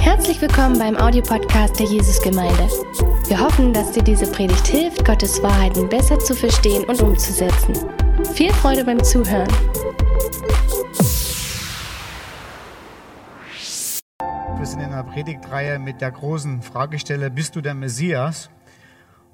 Herzlich 0.00 0.40
willkommen 0.40 0.76
beim 0.76 0.96
Audiopodcast 0.96 1.78
der 1.78 1.86
Jesusgemeinde. 1.86 2.68
Wir 3.28 3.38
hoffen, 3.38 3.72
dass 3.72 3.92
dir 3.92 4.02
diese 4.02 4.26
Predigt 4.26 4.66
hilft, 4.66 5.04
Gottes 5.04 5.40
Wahrheiten 5.40 5.88
besser 5.88 6.18
zu 6.18 6.34
verstehen 6.34 6.82
und 6.82 7.00
umzusetzen. 7.00 7.74
Viel 8.34 8.52
Freude 8.54 8.84
beim 8.84 9.02
Zuhören. 9.04 9.46
Wir 14.56 14.66
sind 14.66 14.80
in 14.80 14.86
einer 14.86 15.04
Predigtreihe 15.04 15.78
mit 15.78 16.00
der 16.00 16.10
großen 16.10 16.60
Fragestelle, 16.62 17.30
bist 17.30 17.54
du 17.54 17.60
der 17.60 17.74
Messias? 17.74 18.50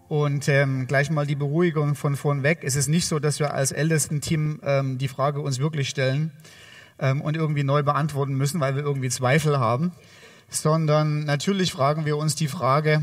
Und 0.09 0.46
ähm, 0.51 0.87
gleich 0.87 1.11
mal 1.11 1.27
die 1.27 1.37
Beruhigung 1.37 1.95
von 1.95 2.17
vorn 2.17 2.43
weg. 2.43 2.59
Es 2.65 2.77
ist 2.77 2.89
nicht 2.89 3.07
so, 3.07 3.19
dass 3.19 3.41
wir 3.41 3.55
als 3.55 3.73
Ältesten-Team 3.73 4.61
ähm, 4.62 4.99
die 4.99 5.09
Frage 5.09 5.41
uns 5.41 5.59
wirklich 5.59 5.89
stellen 5.89 6.33
ähm, 6.99 7.21
und 7.21 7.37
irgendwie 7.37 7.65
neu 7.65 7.83
beantworten 7.83 8.35
müssen, 8.35 8.61
weil 8.61 8.77
wir 8.77 8.83
irgendwie 8.83 9.11
Zweifel 9.11 9.59
haben, 9.59 9.93
sondern 10.49 11.25
natürlich 11.25 11.73
fragen 11.73 12.05
wir 12.05 12.17
uns 12.17 12.35
die 12.35 12.49
Frage, 12.49 13.03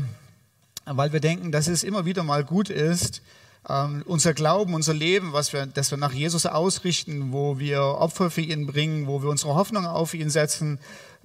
weil 0.84 1.12
wir 1.12 1.20
denken, 1.20 1.52
dass 1.52 1.68
es 1.68 1.84
immer 1.84 2.04
wieder 2.04 2.22
mal 2.22 2.44
gut 2.44 2.70
ist, 2.70 3.22
ähm, 3.68 4.02
unser 4.06 4.34
Glauben, 4.34 4.74
unser 4.74 4.94
Leben, 4.94 5.32
was 5.32 5.52
wir, 5.52 5.66
das 5.66 5.90
wir 5.90 5.98
nach 5.98 6.12
Jesus 6.12 6.46
ausrichten, 6.46 7.32
wo 7.32 7.58
wir 7.58 7.80
Opfer 7.80 8.30
für 8.30 8.40
ihn 8.40 8.66
bringen, 8.66 9.06
wo 9.06 9.22
wir 9.22 9.30
unsere 9.30 9.54
Hoffnung 9.54 9.86
auf 9.86 10.14
ihn 10.14 10.30
setzen, 10.30 10.80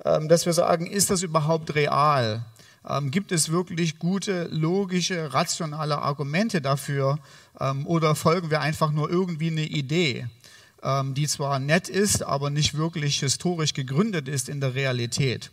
ähm, 0.05 0.29
dass 0.29 0.45
wir 0.45 0.53
sagen, 0.53 0.85
ist 0.85 1.09
das 1.09 1.23
überhaupt 1.23 1.73
real? 1.73 2.45
Ähm, 2.87 3.11
gibt 3.11 3.31
es 3.31 3.51
wirklich 3.51 3.97
gute, 3.99 4.47
logische, 4.51 5.33
rationale 5.33 5.97
Argumente 5.97 6.61
dafür 6.61 7.19
ähm, 7.59 7.87
oder 7.87 8.15
folgen 8.15 8.51
wir 8.51 8.61
einfach 8.61 8.91
nur 8.91 9.09
irgendwie 9.09 9.47
eine 9.47 9.65
Idee, 9.65 10.27
die 11.13 11.27
zwar 11.27 11.59
nett 11.59 11.89
ist, 11.89 12.23
aber 12.23 12.49
nicht 12.49 12.77
wirklich 12.77 13.19
historisch 13.19 13.73
gegründet 13.73 14.27
ist 14.27 14.47
in 14.47 14.61
der 14.61 14.73
Realität? 14.73 15.51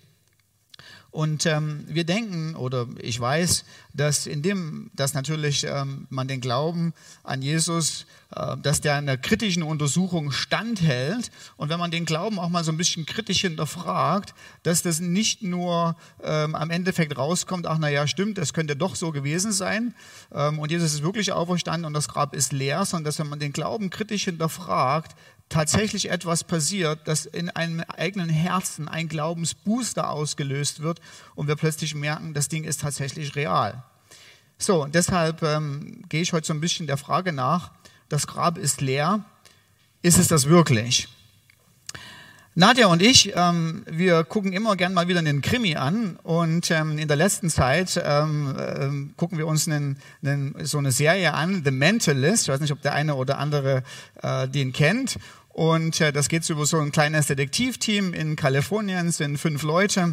Und 1.14 1.46
ähm, 1.46 1.84
wir 1.86 2.02
denken, 2.02 2.56
oder 2.56 2.88
ich 3.00 3.20
weiß, 3.20 3.64
dass 3.92 4.26
in 4.26 4.42
dem, 4.42 4.90
dass 4.94 5.14
natürlich 5.14 5.62
ähm, 5.62 6.08
man 6.10 6.26
den 6.26 6.40
Glauben 6.40 6.92
an 7.22 7.40
Jesus, 7.40 8.06
äh, 8.34 8.56
dass 8.56 8.80
der 8.80 8.96
einer 8.96 9.16
kritischen 9.16 9.62
Untersuchung 9.62 10.32
standhält. 10.32 11.30
Und 11.56 11.68
wenn 11.68 11.78
man 11.78 11.92
den 11.92 12.04
Glauben 12.04 12.40
auch 12.40 12.48
mal 12.48 12.64
so 12.64 12.72
ein 12.72 12.76
bisschen 12.76 13.06
kritisch 13.06 13.42
hinterfragt, 13.42 14.34
dass 14.64 14.82
das 14.82 14.98
nicht 14.98 15.40
nur 15.40 15.94
ähm, 16.24 16.56
am 16.56 16.70
Endeffekt 16.70 17.16
rauskommt, 17.16 17.68
ach 17.68 17.78
naja, 17.78 18.08
stimmt, 18.08 18.36
das 18.36 18.52
könnte 18.52 18.74
doch 18.74 18.96
so 18.96 19.12
gewesen 19.12 19.52
sein. 19.52 19.94
Ähm, 20.32 20.58
und 20.58 20.72
Jesus 20.72 20.94
ist 20.94 21.04
wirklich 21.04 21.30
auferstanden 21.30 21.84
und 21.84 21.94
das 21.94 22.08
Grab 22.08 22.34
ist 22.34 22.52
leer, 22.52 22.84
sondern 22.84 23.04
dass 23.04 23.20
wenn 23.20 23.28
man 23.28 23.38
den 23.38 23.52
Glauben 23.52 23.88
kritisch 23.88 24.24
hinterfragt, 24.24 25.14
tatsächlich 25.48 26.10
etwas 26.10 26.44
passiert, 26.44 27.06
dass 27.06 27.26
in 27.26 27.50
einem 27.50 27.80
eigenen 27.80 28.28
Herzen 28.28 28.88
ein 28.88 29.08
Glaubensbooster 29.08 30.10
ausgelöst 30.10 30.80
wird 30.80 31.00
und 31.34 31.48
wir 31.48 31.56
plötzlich 31.56 31.94
merken, 31.94 32.34
das 32.34 32.48
Ding 32.48 32.64
ist 32.64 32.80
tatsächlich 32.80 33.36
real. 33.36 33.82
So, 34.58 34.82
und 34.84 34.94
deshalb 34.94 35.42
ähm, 35.42 36.02
gehe 36.08 36.22
ich 36.22 36.32
heute 36.32 36.46
so 36.46 36.54
ein 36.54 36.60
bisschen 36.60 36.86
der 36.86 36.96
Frage 36.96 37.32
nach, 37.32 37.72
das 38.08 38.26
Grab 38.26 38.58
ist 38.58 38.80
leer, 38.80 39.24
ist 40.02 40.18
es 40.18 40.28
das 40.28 40.48
wirklich? 40.48 41.08
Nadja 42.56 42.86
und 42.86 43.02
ich, 43.02 43.32
ähm, 43.34 43.82
wir 43.90 44.22
gucken 44.22 44.52
immer 44.52 44.76
gern 44.76 44.94
mal 44.94 45.08
wieder 45.08 45.18
einen 45.18 45.42
Krimi 45.42 45.74
an 45.74 46.16
und 46.22 46.70
ähm, 46.70 46.98
in 46.98 47.08
der 47.08 47.16
letzten 47.16 47.50
Zeit 47.50 48.00
ähm, 48.04 48.56
ähm, 48.56 49.14
gucken 49.16 49.38
wir 49.38 49.48
uns 49.48 49.66
einen, 49.66 49.98
einen, 50.22 50.54
so 50.64 50.78
eine 50.78 50.92
Serie 50.92 51.34
an, 51.34 51.62
The 51.64 51.72
Mentalist. 51.72 52.44
Ich 52.44 52.48
weiß 52.50 52.60
nicht, 52.60 52.70
ob 52.70 52.80
der 52.80 52.92
eine 52.92 53.16
oder 53.16 53.38
andere 53.38 53.82
äh, 54.22 54.46
den 54.46 54.72
kennt. 54.72 55.18
Und 55.48 56.00
äh, 56.00 56.12
das 56.12 56.28
geht 56.28 56.48
über 56.48 56.64
so 56.64 56.78
ein 56.78 56.92
kleines 56.92 57.26
Detektivteam 57.26 58.14
in 58.14 58.36
Kalifornien, 58.36 59.10
sind 59.10 59.38
fünf 59.38 59.64
Leute 59.64 60.12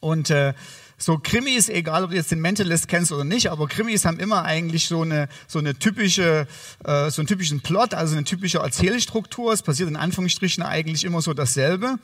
und 0.00 0.28
äh, 0.28 0.52
so 0.98 1.18
Krimis, 1.18 1.68
egal 1.68 2.04
ob 2.04 2.10
du 2.10 2.16
jetzt 2.16 2.30
den 2.30 2.40
Mentalist 2.40 2.88
kennst 2.88 3.12
oder 3.12 3.24
nicht, 3.24 3.50
aber 3.50 3.68
Krimis 3.68 4.04
haben 4.04 4.18
immer 4.18 4.44
eigentlich 4.44 4.88
so 4.88 5.02
eine, 5.02 5.28
so 5.46 5.58
eine 5.58 5.78
typische, 5.78 6.46
äh, 6.84 7.10
so 7.10 7.20
einen 7.20 7.28
typischen 7.28 7.60
Plot, 7.60 7.94
also 7.94 8.14
eine 8.14 8.24
typische 8.24 8.58
Erzählstruktur. 8.58 9.52
Es 9.52 9.62
passiert 9.62 9.88
in 9.88 9.96
Anführungsstrichen 9.96 10.62
eigentlich 10.62 11.04
immer 11.04 11.20
so 11.20 11.34
dasselbe. 11.34 11.98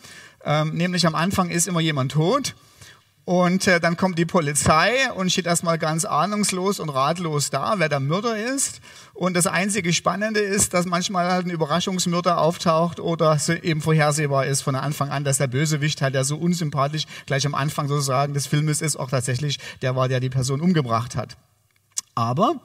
Ähm, 0.44 0.74
nämlich 0.74 1.06
am 1.06 1.14
Anfang 1.14 1.50
ist 1.50 1.68
immer 1.68 1.80
jemand 1.80 2.12
tot 2.12 2.54
und 3.24 3.68
äh, 3.68 3.78
dann 3.78 3.96
kommt 3.96 4.18
die 4.18 4.26
Polizei 4.26 5.12
und 5.14 5.30
steht 5.30 5.46
erstmal 5.46 5.78
ganz 5.78 6.04
ahnungslos 6.04 6.80
und 6.80 6.88
ratlos 6.88 7.50
da, 7.50 7.74
wer 7.76 7.88
der 7.88 8.00
Mörder 8.00 8.36
ist. 8.36 8.80
Und 9.14 9.34
das 9.34 9.46
einzige 9.46 9.92
Spannende 9.92 10.40
ist, 10.40 10.74
dass 10.74 10.86
manchmal 10.86 11.30
halt 11.30 11.46
ein 11.46 11.50
Überraschungsmörder 11.50 12.38
auftaucht 12.38 12.98
oder 12.98 13.38
eben 13.62 13.80
vorhersehbar 13.80 14.46
ist 14.46 14.62
von 14.62 14.74
Anfang 14.74 15.10
an, 15.10 15.22
dass 15.22 15.38
der 15.38 15.46
Bösewicht 15.46 16.02
halt, 16.02 16.14
der 16.14 16.24
so 16.24 16.36
unsympathisch 16.36 17.04
gleich 17.26 17.46
am 17.46 17.54
Anfang 17.54 17.86
sozusagen 17.86 18.34
des 18.34 18.48
Filmes 18.48 18.82
ist, 18.82 18.96
auch 18.96 19.10
tatsächlich 19.10 19.58
der 19.82 19.94
war, 19.94 20.08
der 20.08 20.18
die 20.18 20.30
Person 20.30 20.60
umgebracht 20.60 21.14
hat. 21.14 21.36
Aber 22.16 22.60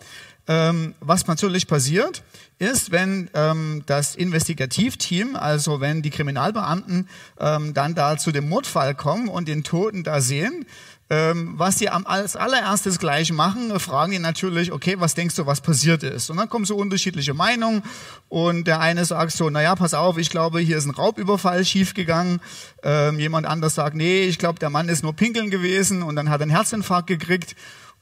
ähm, 0.48 0.96
was 1.00 1.28
natürlich 1.28 1.68
passiert, 1.68 2.24
ist, 2.60 2.92
wenn 2.92 3.30
ähm, 3.34 3.84
das 3.86 4.16
Investigativteam, 4.16 5.36
also 5.36 5.80
wenn 5.80 6.02
die 6.02 6.10
Kriminalbeamten 6.10 7.08
ähm, 7.40 7.74
dann 7.74 7.94
da 7.94 8.18
zu 8.18 8.32
dem 8.32 8.50
Mordfall 8.50 8.96
kommen 8.96 9.28
und 9.28 9.48
den 9.48 9.64
Toten 9.64 10.04
da 10.04 10.22
sehen, 10.22 10.66
ähm, 11.10 11.54
was 11.56 11.80
sie 11.80 11.88
als 11.88 12.36
allererstes 12.36 13.00
gleich 13.00 13.32
machen, 13.32 13.80
fragen 13.80 14.12
die 14.12 14.20
natürlich, 14.20 14.74
okay, 14.74 14.96
was 15.00 15.16
denkst 15.16 15.36
du, 15.36 15.46
was 15.46 15.62
passiert 15.62 16.04
ist? 16.04 16.30
Und 16.30 16.36
dann 16.36 16.50
kommen 16.50 16.66
so 16.66 16.76
unterschiedliche 16.76 17.34
Meinungen 17.34 17.82
und 18.28 18.68
der 18.68 18.82
eine 18.82 19.06
sagt 19.06 19.32
so, 19.32 19.50
naja, 19.50 19.76
pass 19.76 19.94
auf, 19.94 20.18
ich 20.18 20.30
glaube, 20.30 20.60
hier 20.60 20.78
ist 20.78 20.86
ein 20.86 20.92
Raubüberfall 20.92 21.64
schiefgegangen. 21.64 22.42
Ähm, 22.84 23.20
jemand 23.20 23.48
anders 23.48 23.76
sagt, 23.76 23.96
nee, 23.96 24.24
ich 24.24 24.38
glaube, 24.38 24.60
der 24.60 24.70
Mann 24.70 24.90
ist 24.90 25.02
nur 25.02 25.14
pinkeln 25.14 25.50
gewesen 25.50 26.04
und 26.04 26.18
dann 26.18 26.30
hat 26.30 26.42
er 26.42 26.44
einen 26.44 26.52
Herzinfarkt 26.52 27.08
gekriegt. 27.08 27.56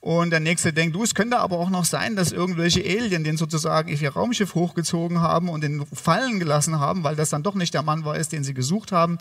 Und 0.05 0.29
der 0.29 0.39
nächste 0.39 0.71
denkt, 0.71 0.95
du, 0.95 1.01
es 1.01 1.15
könnte 1.15 1.39
aber 1.39 1.57
auch 1.57 1.71
noch 1.71 1.83
sein, 1.83 2.15
dass 2.15 2.31
irgendwelche 2.31 2.81
Alien 2.81 3.23
den 3.23 3.37
sozusagen 3.37 3.89
ihr 3.89 4.13
Raumschiff 4.13 4.53
hochgezogen 4.53 5.19
haben 5.19 5.49
und 5.49 5.63
den 5.63 5.83
fallen 5.87 6.37
gelassen 6.37 6.79
haben, 6.79 7.03
weil 7.03 7.15
das 7.15 7.31
dann 7.31 7.41
doch 7.41 7.55
nicht 7.55 7.73
der 7.73 7.81
Mann 7.81 8.05
war, 8.05 8.15
ist, 8.15 8.31
den 8.31 8.43
sie 8.43 8.53
gesucht 8.53 8.91
haben. 8.91 9.17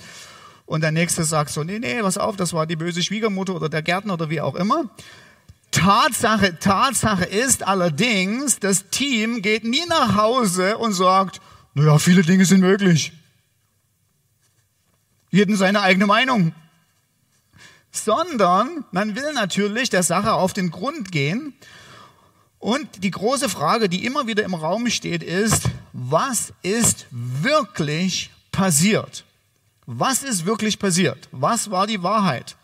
Und 0.66 0.82
der 0.82 0.92
nächste 0.92 1.24
sagt 1.24 1.48
so, 1.48 1.64
nee, 1.64 1.78
nee, 1.78 2.02
pass 2.02 2.18
auf, 2.18 2.36
das 2.36 2.52
war 2.52 2.66
die 2.66 2.76
böse 2.76 3.02
Schwiegermutter 3.02 3.54
oder 3.54 3.70
der 3.70 3.80
Gärtner 3.80 4.12
oder 4.12 4.28
wie 4.28 4.42
auch 4.42 4.56
immer. 4.56 4.90
Tatsache, 5.70 6.58
Tatsache 6.58 7.24
ist 7.24 7.66
allerdings, 7.66 8.60
das 8.60 8.90
Team 8.90 9.40
geht 9.40 9.64
nie 9.64 9.86
nach 9.88 10.16
Hause 10.16 10.76
und 10.76 10.92
sagt, 10.92 11.40
naja, 11.72 11.98
viele 11.98 12.20
Dinge 12.20 12.44
sind 12.44 12.60
möglich. 12.60 13.14
Jeden 15.30 15.56
seine 15.56 15.80
eigene 15.80 16.04
Meinung 16.04 16.52
sondern 17.94 18.84
man 18.90 19.14
will 19.14 19.32
natürlich 19.34 19.88
der 19.88 20.02
Sache 20.02 20.34
auf 20.34 20.52
den 20.52 20.70
Grund 20.70 21.12
gehen. 21.12 21.54
Und 22.58 23.04
die 23.04 23.10
große 23.10 23.48
Frage, 23.48 23.88
die 23.88 24.04
immer 24.04 24.26
wieder 24.26 24.42
im 24.42 24.54
Raum 24.54 24.88
steht, 24.90 25.22
ist, 25.22 25.68
was 25.92 26.52
ist 26.62 27.06
wirklich 27.10 28.30
passiert? 28.50 29.24
Was 29.86 30.22
ist 30.22 30.46
wirklich 30.46 30.78
passiert? 30.78 31.28
Was 31.30 31.70
war 31.70 31.86
die 31.86 32.02
Wahrheit? 32.02 32.56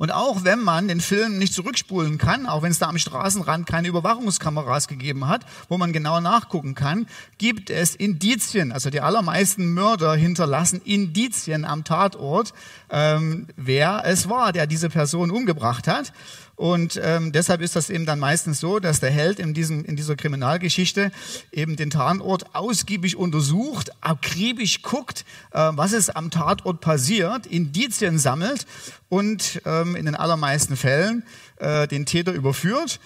Und 0.00 0.12
auch 0.12 0.44
wenn 0.44 0.60
man 0.60 0.88
den 0.88 1.02
Film 1.02 1.36
nicht 1.36 1.52
zurückspulen 1.52 2.16
kann, 2.16 2.46
auch 2.46 2.62
wenn 2.62 2.70
es 2.70 2.78
da 2.78 2.88
am 2.88 2.96
Straßenrand 2.96 3.66
keine 3.66 3.88
Überwachungskameras 3.88 4.88
gegeben 4.88 5.28
hat, 5.28 5.44
wo 5.68 5.76
man 5.76 5.92
genau 5.92 6.20
nachgucken 6.20 6.74
kann, 6.74 7.06
gibt 7.36 7.68
es 7.68 7.96
Indizien. 7.96 8.72
Also 8.72 8.88
die 8.88 9.02
allermeisten 9.02 9.74
Mörder 9.74 10.14
hinterlassen 10.14 10.80
Indizien 10.86 11.66
am 11.66 11.84
Tatort, 11.84 12.54
ähm, 12.88 13.48
wer 13.56 14.00
es 14.06 14.26
war, 14.30 14.54
der 14.54 14.66
diese 14.66 14.88
Person 14.88 15.30
umgebracht 15.30 15.86
hat. 15.86 16.14
Und 16.60 17.00
ähm, 17.02 17.32
deshalb 17.32 17.62
ist 17.62 17.74
das 17.74 17.88
eben 17.88 18.04
dann 18.04 18.18
meistens 18.18 18.60
so, 18.60 18.80
dass 18.80 19.00
der 19.00 19.10
Held 19.10 19.38
in, 19.38 19.54
diesem, 19.54 19.82
in 19.86 19.96
dieser 19.96 20.14
Kriminalgeschichte 20.14 21.10
eben 21.52 21.76
den 21.76 21.88
Tatort 21.88 22.54
ausgiebig 22.54 23.16
untersucht, 23.16 23.92
akribisch 24.02 24.82
guckt, 24.82 25.24
äh, 25.52 25.70
was 25.72 25.92
ist 25.92 26.14
am 26.14 26.30
Tatort 26.30 26.82
passiert, 26.82 27.46
Indizien 27.46 28.18
sammelt 28.18 28.66
und 29.08 29.62
ähm, 29.64 29.96
in 29.96 30.04
den 30.04 30.14
allermeisten 30.14 30.76
Fällen 30.76 31.22
äh, 31.56 31.88
den 31.88 32.04
Täter 32.04 32.32
überführt. 32.32 33.00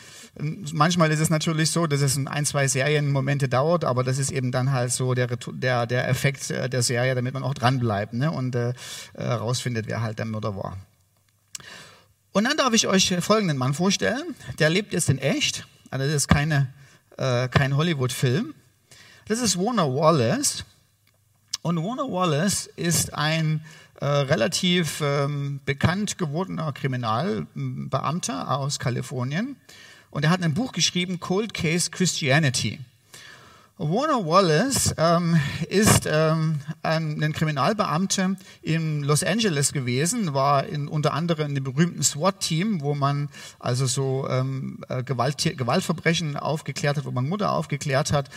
Manchmal 0.73 1.13
ist 1.13 1.21
es 1.21 1.31
natürlich 1.31 1.71
so, 1.71 1.87
dass 1.87 2.01
es 2.01 2.19
ein, 2.27 2.47
zwei 2.47 2.67
Serienmomente 2.67 3.49
dauert, 3.49 3.85
aber 3.85 4.03
das 4.03 4.19
ist 4.19 4.33
eben 4.33 4.51
dann 4.51 4.73
halt 4.73 4.91
so 4.91 5.15
der, 5.15 5.29
der, 5.29 5.87
der 5.87 6.09
Effekt 6.09 6.51
äh, 6.51 6.69
der 6.69 6.83
Serie, 6.83 7.15
damit 7.15 7.35
man 7.35 7.45
auch 7.45 7.55
dranbleibt 7.55 8.15
ne? 8.15 8.33
und 8.33 8.57
äh, 8.57 8.73
herausfindet, 9.17 9.87
wer 9.87 10.03
halt 10.03 10.19
der 10.19 10.27
Mörder 10.27 10.57
war. 10.57 10.77
Und 12.35 12.43
dann 12.43 12.57
darf 12.57 12.75
ich 12.75 12.89
euch 12.89 13.15
folgenden 13.21 13.57
Mann 13.57 13.75
vorstellen. 13.75 14.35
Der 14.59 14.69
lebt 14.69 14.93
jetzt 14.93 15.09
in 15.09 15.19
echt. 15.19 15.69
Also 15.91 16.05
das 16.05 16.17
ist 16.17 16.29
keine, 16.29 16.67
äh, 17.17 17.47
kein 17.47 17.77
Hollywood-Film. 17.77 18.55
Das 19.29 19.39
ist 19.39 19.57
Warner 19.57 19.87
Wallace. 19.87 20.65
Und 21.63 21.77
Warner 21.77 22.11
Wallace 22.11 22.67
ist 22.75 23.15
ein 23.15 23.65
äh, 24.01 24.07
relativ 24.07 25.01
ähm, 25.01 25.61
bekannt 25.65 26.19
gewordener 26.19 26.73
Kriminalbeamter 26.73 28.51
aus 28.59 28.81
Kalifornien. 28.81 29.55
Und 30.11 30.25
er 30.25 30.31
hat 30.31 30.43
ein 30.43 30.55
Buch 30.55 30.73
geschrieben, 30.73 31.21
Cold 31.21 31.55
Case 31.55 31.89
Christianity. 31.89 32.81
Warner 33.77 34.25
Wallace 34.25 34.95
ähm, 34.99 35.37
ist 35.69 36.07
ähm, 36.07 36.61
ein, 36.85 37.21
ein 37.21 37.33
Kriminalbeamter 37.33 38.37
in 38.63 39.03
Los 39.03 39.25
Angeles 39.25 39.73
gewesen, 39.73 40.33
war 40.33 40.65
in, 40.65 40.87
unter 40.87 41.13
anderem 41.13 41.49
in 41.49 41.55
dem 41.57 41.65
berühmten 41.65 42.05
SWAT-Team, 42.05 42.83
wo 42.83 42.95
man 42.95 43.29
also 43.59 43.87
so 43.87 44.29
ähm, 44.31 44.79
äh, 44.89 45.03
Gewalt, 45.03 45.39
Gewaltverbrechen 45.39 46.37
aufgeklärt 46.37 46.99
hat, 46.99 47.05
wo 47.05 47.11
man 47.11 47.29
Mutter 47.29 47.51
aufgeklärt 47.51 48.13
hat. 48.13 48.31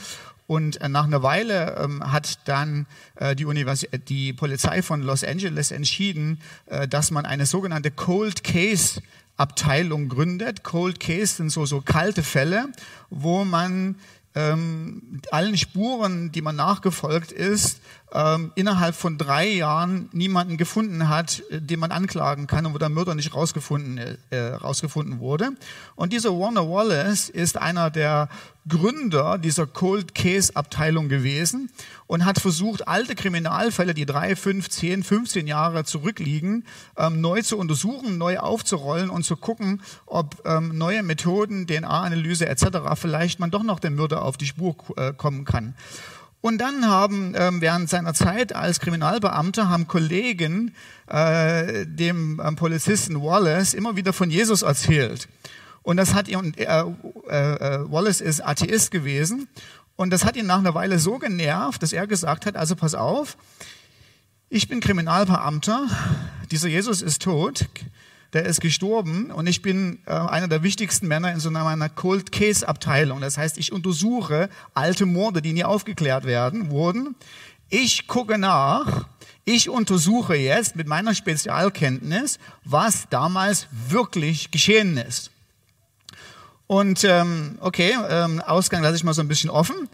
Und 0.47 0.81
äh, 0.81 0.89
nach 0.89 1.03
einer 1.03 1.21
Weile 1.21 1.77
ähm, 1.83 2.11
hat 2.11 2.39
dann 2.45 2.87
äh, 3.15 3.35
die, 3.35 3.45
Univers 3.45 3.85
die 4.07 4.33
Polizei 4.33 4.81
von 4.81 5.03
Los 5.03 5.23
Angeles 5.23 5.69
entschieden, 5.69 6.41
äh, 6.65 6.87
dass 6.87 7.11
man 7.11 7.27
eine 7.27 7.45
sogenannte 7.45 7.91
Cold 7.91 8.43
Case 8.43 9.03
Abteilung 9.37 10.09
gründet. 10.09 10.63
Cold 10.63 10.99
Case 10.99 11.35
sind 11.35 11.51
so, 11.51 11.67
so 11.67 11.81
kalte 11.81 12.23
Fälle, 12.23 12.69
wo 13.11 13.45
man 13.45 13.95
ähm, 14.37 15.19
allen 15.31 15.57
Spuren, 15.57 16.31
die 16.31 16.43
man 16.43 16.55
nachgefolgt 16.55 17.31
ist, 17.31 17.81
ähm, 18.13 18.51
innerhalb 18.53 18.93
von 18.93 19.17
drei 19.17 19.47
Jahren 19.47 20.09
niemanden 20.13 20.57
gefunden 20.57 21.09
hat, 21.09 21.41
äh, 21.49 21.59
den 21.59 21.79
man 21.79 21.91
anklagen 21.91 22.45
kann 22.45 22.67
und 22.67 22.75
wo 22.75 22.77
der 22.77 22.89
Mörder 22.89 23.15
nicht 23.15 23.33
rausgefunden, 23.33 24.17
äh, 24.29 24.37
rausgefunden 24.37 25.19
wurde. 25.19 25.49
Und 25.95 26.13
dieser 26.13 26.37
Warner 26.37 26.69
Wallace 26.69 27.29
ist 27.29 27.57
einer 27.57 27.89
der 27.89 28.29
Gründer 28.67 29.39
dieser 29.39 29.65
Cold 29.65 30.13
Case 30.13 30.55
Abteilung 30.55 31.09
gewesen 31.09 31.71
und 32.07 32.25
hat 32.25 32.39
versucht, 32.39 32.87
alte 32.87 33.15
Kriminalfälle, 33.15 33.93
die 33.93 34.05
drei, 34.05 34.35
fünf, 34.35 34.69
zehn, 34.69 35.03
15 35.03 35.45
Jahre 35.45 35.83
zurückliegen, 35.83 36.65
ähm, 36.97 37.21
neu 37.21 37.41
zu 37.41 37.57
untersuchen, 37.57 38.17
neu 38.17 38.39
aufzurollen 38.39 39.09
und 39.09 39.23
zu 39.23 39.35
gucken, 39.35 39.81
ob 40.05 40.41
ähm, 40.45 40.77
neue 40.77 41.03
Methoden, 41.03 41.67
DNA-Analyse 41.67 42.47
etc. 42.47 42.79
vielleicht 42.95 43.39
man 43.39 43.51
doch 43.51 43.63
noch 43.63 43.79
dem 43.79 43.95
Mörder 43.95 44.23
auf 44.23 44.37
die 44.37 44.47
Spur 44.47 44.75
äh, 44.95 45.13
kommen 45.13 45.45
kann. 45.45 45.75
Und 46.39 46.59
dann 46.59 46.87
haben 46.87 47.33
ähm, 47.35 47.61
während 47.61 47.89
seiner 47.89 48.13
Zeit 48.13 48.55
als 48.55 48.79
Kriminalbeamter 48.79 49.69
haben 49.69 49.87
Kollegen 49.87 50.73
äh, 51.07 51.85
dem 51.85 52.39
ähm, 52.43 52.55
Polizisten 52.55 53.21
Wallace 53.21 53.73
immer 53.73 53.95
wieder 53.95 54.13
von 54.13 54.29
Jesus 54.29 54.61
erzählt. 54.61 55.27
Und 55.81 55.97
das 55.97 56.13
hat 56.13 56.27
ihn, 56.27 56.53
äh, 56.57 56.63
äh, 56.63 56.83
äh, 57.29 57.91
Wallace 57.91 58.21
ist 58.21 58.45
Atheist 58.45 58.91
gewesen 58.91 59.47
und 59.97 60.11
das 60.11 60.23
hat 60.23 60.37
ihn 60.37 60.45
nach 60.45 60.59
einer 60.59 60.75
Weile 60.75 60.99
so 60.99 61.17
genervt, 61.17 61.83
dass 61.83 61.91
er 61.91 62.07
gesagt 62.07 62.45
hat, 62.45 62.55
also 62.55 62.75
pass 62.75 62.95
auf, 62.95 63.35
ich 64.49 64.69
bin 64.69 64.79
Kriminalbeamter, 64.79 65.87
dieser 66.51 66.69
Jesus 66.69 67.01
ist 67.01 67.23
tot, 67.23 67.67
der 68.31 68.45
ist 68.45 68.61
gestorben 68.61 69.31
und 69.31 69.47
ich 69.47 69.61
bin 69.61 69.99
äh, 70.05 70.11
einer 70.11 70.47
der 70.47 70.63
wichtigsten 70.63 71.07
Männer 71.07 71.31
in 71.33 71.39
so 71.39 71.49
einer 71.49 71.89
Cold 71.89 72.31
Case 72.31 72.67
Abteilung. 72.67 73.21
Das 73.21 73.37
heißt, 73.37 73.57
ich 73.57 73.71
untersuche 73.71 74.49
alte 74.73 75.05
Morde, 75.05 75.41
die 75.41 75.53
nie 75.53 75.63
aufgeklärt 75.63 76.25
werden, 76.25 76.69
wurden. 76.69 77.15
Ich 77.69 78.07
gucke 78.07 78.37
nach, 78.37 79.07
ich 79.45 79.69
untersuche 79.69 80.35
jetzt 80.35 80.75
mit 80.75 80.87
meiner 80.87 81.15
Spezialkenntnis, 81.15 82.37
was 82.63 83.09
damals 83.09 83.67
wirklich 83.71 84.51
geschehen 84.51 84.97
ist. 84.97 85.31
Und 86.67 87.03
ähm, 87.05 87.57
okay, 87.61 87.93
ähm, 88.09 88.41
Ausgang 88.41 88.83
lasse 88.83 88.97
ich 88.97 89.03
mal 89.03 89.13
so 89.13 89.21
ein 89.21 89.27
bisschen 89.27 89.49
offen. 89.49 89.89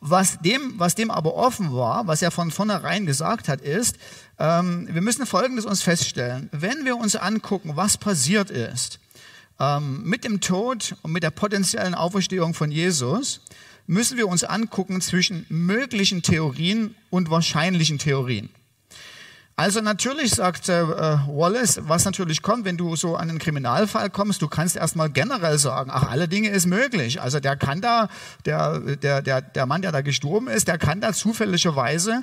Was 0.00 0.38
dem, 0.38 0.74
was 0.76 0.94
dem 0.94 1.10
aber 1.10 1.34
offen 1.34 1.74
war, 1.74 2.06
was 2.06 2.22
er 2.22 2.30
von 2.30 2.50
vornherein 2.50 3.06
gesagt 3.06 3.48
hat, 3.48 3.60
ist, 3.62 3.96
ähm, 4.38 4.86
wir 4.90 5.00
müssen 5.00 5.26
Folgendes 5.26 5.64
uns 5.64 5.82
feststellen. 5.82 6.48
Wenn 6.52 6.84
wir 6.84 6.96
uns 6.96 7.16
angucken, 7.16 7.72
was 7.74 7.96
passiert 7.96 8.50
ist 8.50 9.00
ähm, 9.58 10.04
mit 10.04 10.24
dem 10.24 10.40
Tod 10.40 10.94
und 11.02 11.12
mit 11.12 11.22
der 11.22 11.30
potenziellen 11.30 11.94
Auferstehung 11.94 12.54
von 12.54 12.70
Jesus, 12.70 13.40
müssen 13.86 14.18
wir 14.18 14.28
uns 14.28 14.44
angucken 14.44 15.00
zwischen 15.00 15.46
möglichen 15.48 16.22
Theorien 16.22 16.94
und 17.10 17.30
wahrscheinlichen 17.30 17.98
Theorien. 17.98 18.50
Also 19.58 19.80
natürlich 19.80 20.30
sagt 20.36 20.68
äh, 20.68 20.84
Wallace, 20.86 21.80
was 21.82 22.04
natürlich 22.04 22.42
kommt, 22.42 22.64
wenn 22.64 22.76
du 22.76 22.94
so 22.94 23.16
an 23.16 23.28
einen 23.28 23.40
Kriminalfall 23.40 24.08
kommst, 24.08 24.40
du 24.40 24.46
kannst 24.46 24.76
erstmal 24.76 25.10
generell 25.10 25.58
sagen, 25.58 25.90
ach, 25.92 26.08
alle 26.08 26.28
Dinge 26.28 26.50
ist 26.50 26.66
möglich. 26.66 27.20
Also 27.20 27.40
der 27.40 27.56
kann 27.56 27.80
da, 27.80 28.08
der, 28.44 28.78
der, 28.78 29.20
der, 29.20 29.40
der 29.42 29.66
Mann, 29.66 29.82
der 29.82 29.90
da 29.90 30.00
gestorben 30.00 30.46
ist, 30.46 30.68
der 30.68 30.78
kann 30.78 31.00
da 31.00 31.12
zufälligerweise 31.12 32.22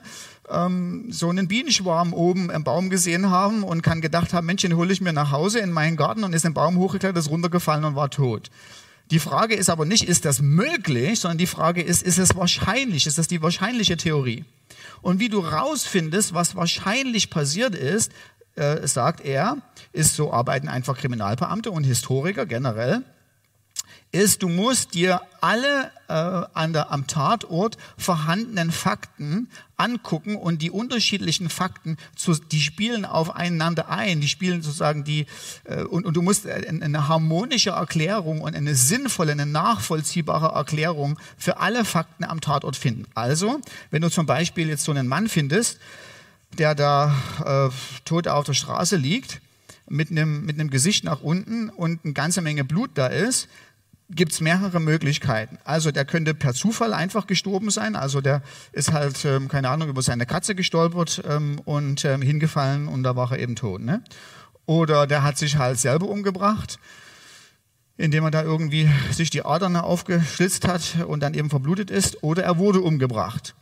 ähm, 0.50 1.08
so 1.10 1.30
einen 1.30 1.50
Bienenschwarm 1.50 2.14
oben 2.14 2.50
im 2.50 2.64
Baum 2.64 2.90
gesehen 2.90 3.30
haben 3.30 3.66
und 3.66 3.82
kann 3.82 4.00
gedacht 4.00 4.34
haben, 4.34 4.46
Mensch, 4.46 4.62
den 4.62 4.78
hole 4.78 4.94
ich 4.94 5.02
mir 5.02 5.12
nach 5.12 5.34
Hause 5.34 5.60
in 5.60 5.74
meinen 5.74 5.98
Garten 5.98 6.24
und 6.24 6.32
ist 6.32 6.46
im 6.46 6.54
Baum 6.54 6.78
hochgeklettert, 6.78 7.18
ist 7.18 7.30
runtergefallen 7.30 7.84
und 7.84 7.98
war 7.98 8.10
tot. 8.10 8.50
Die 9.12 9.20
Frage 9.20 9.56
ist 9.56 9.70
aber 9.70 9.86
nicht, 9.86 10.08
ist 10.08 10.26
das 10.26 10.42
möglich, 10.42 11.20
sondern 11.20 11.38
die 11.38 11.48
Frage 11.48 11.82
ist, 11.82 12.02
ist 12.02 12.18
es 12.18 12.36
wahrscheinlich? 12.36 13.06
Ist 13.06 13.18
das 13.18 13.28
die 13.28 13.42
wahrscheinliche 13.42 13.98
Theorie? 13.98 14.46
Und 15.02 15.20
wie 15.20 15.30
du 15.30 15.40
rausfindest, 15.40 16.34
was 16.34 16.56
wahrscheinlich 16.56 17.30
passiert 17.30 17.76
ist, 17.76 18.12
äh, 18.56 18.88
sagt 18.88 19.22
er, 19.24 19.58
ist 19.92 20.16
so 20.16 20.34
arbeiten 20.34 20.68
einfach 20.68 20.98
Kriminalbeamte 20.98 21.70
und 21.70 21.84
Historiker 21.84 22.46
generell, 22.46 23.04
ist, 24.12 24.44
du 24.44 24.48
musst 24.48 24.94
dir 24.94 25.22
alle 25.42 25.92
äh, 26.08 26.14
an 26.14 26.74
der, 26.74 26.92
am 26.92 27.08
Tatort 27.08 27.78
vorhandenen 27.98 28.72
Fakten 28.72 29.50
angucken 29.78 30.36
und 30.36 30.62
die 30.62 30.72
unterschiedlichen 30.72 31.50
Fakten, 31.50 31.98
zu, 32.16 32.34
die 32.34 32.62
spielen 32.62 33.06
aufeinander 33.06 33.90
ein, 33.90 34.22
die 34.22 34.28
spielen 34.28 34.62
sozusagen 34.62 35.04
die, 35.04 35.26
äh, 35.66 35.84
und, 35.84 36.06
und 36.06 36.16
du 36.16 36.22
musst 36.22 36.48
eine, 36.48 36.84
eine 36.84 37.08
harmonische 37.08 37.72
Erklärung 37.72 38.42
und 38.42 38.56
eine 38.56 38.76
sinnvolle, 38.76 39.34
eine 39.34 39.46
nachvollziehbare 39.46 40.56
Erklärung 40.56 41.20
für 41.38 41.58
alle 41.60 41.84
Fakten 41.84 42.24
am 42.24 42.42
Tatort 42.42 42.78
finden. 42.78 43.06
Also, 43.16 43.60
wenn 43.92 44.02
du 44.02 44.10
zum 44.10 44.26
Beispiel 44.26 44.70
jetzt 44.70 44.84
so 44.86 44.92
einen 44.92 45.08
Mann 45.08 45.28
findest, 45.28 45.80
der 46.58 46.74
da 46.74 47.14
äh, 47.46 47.70
tot 48.06 48.28
auf 48.28 48.46
der 48.46 48.54
Straße 48.54 48.96
liegt, 48.96 49.42
mit 49.88 50.10
einem, 50.10 50.46
mit 50.46 50.60
einem 50.60 50.70
Gesicht 50.70 51.04
nach 51.04 51.22
unten 51.22 51.70
und 51.70 52.04
eine 52.04 52.14
ganze 52.14 52.42
Menge 52.42 52.64
Blut 52.64 52.92
da 52.96 53.08
ist, 53.08 53.48
gibt 54.10 54.34
es 54.34 54.42
mehrere 54.42 54.80
Möglichkeiten. 54.80 55.58
Also 55.64 55.92
der 55.92 56.06
könnte 56.06 56.34
per 56.34 56.54
Zufall 56.54 56.94
einfach 56.94 57.28
gestorben 57.28 57.70
sein. 57.70 57.96
Also 57.96 58.22
der 58.22 58.42
ist 58.72 58.92
halt, 58.92 59.26
ähm, 59.26 59.48
keine 59.48 59.70
Ahnung, 59.70 59.90
über 59.90 60.02
seine 60.02 60.26
Katze 60.26 60.56
gestolpert 60.56 61.24
ähm, 61.28 61.60
und 61.66 62.06
ähm, 62.06 62.22
hingefallen 62.22 62.88
und 62.88 63.04
da 63.04 63.16
war 63.16 63.32
er 63.32 63.40
eben 63.40 63.56
tot. 63.56 63.82
Ne? 63.82 64.04
Oder 64.66 65.08
der 65.08 65.24
hat 65.24 65.38
sich 65.38 65.58
halt 65.58 65.80
selber 65.80 66.08
umgebracht, 66.08 66.80
indem 67.98 68.26
er 68.26 68.32
da 68.32 68.44
irgendwie 68.44 68.90
sich 69.12 69.30
die 69.30 69.44
Adern 69.46 69.76
aufgeschlitzt 69.76 70.68
hat 70.68 70.98
und 71.08 71.22
dann 71.22 71.34
eben 71.34 71.50
verblutet 71.50 71.90
ist. 71.90 72.24
Oder 72.24 72.44
er 72.44 72.58
wurde 72.58 72.82
umgebracht. 72.82 73.56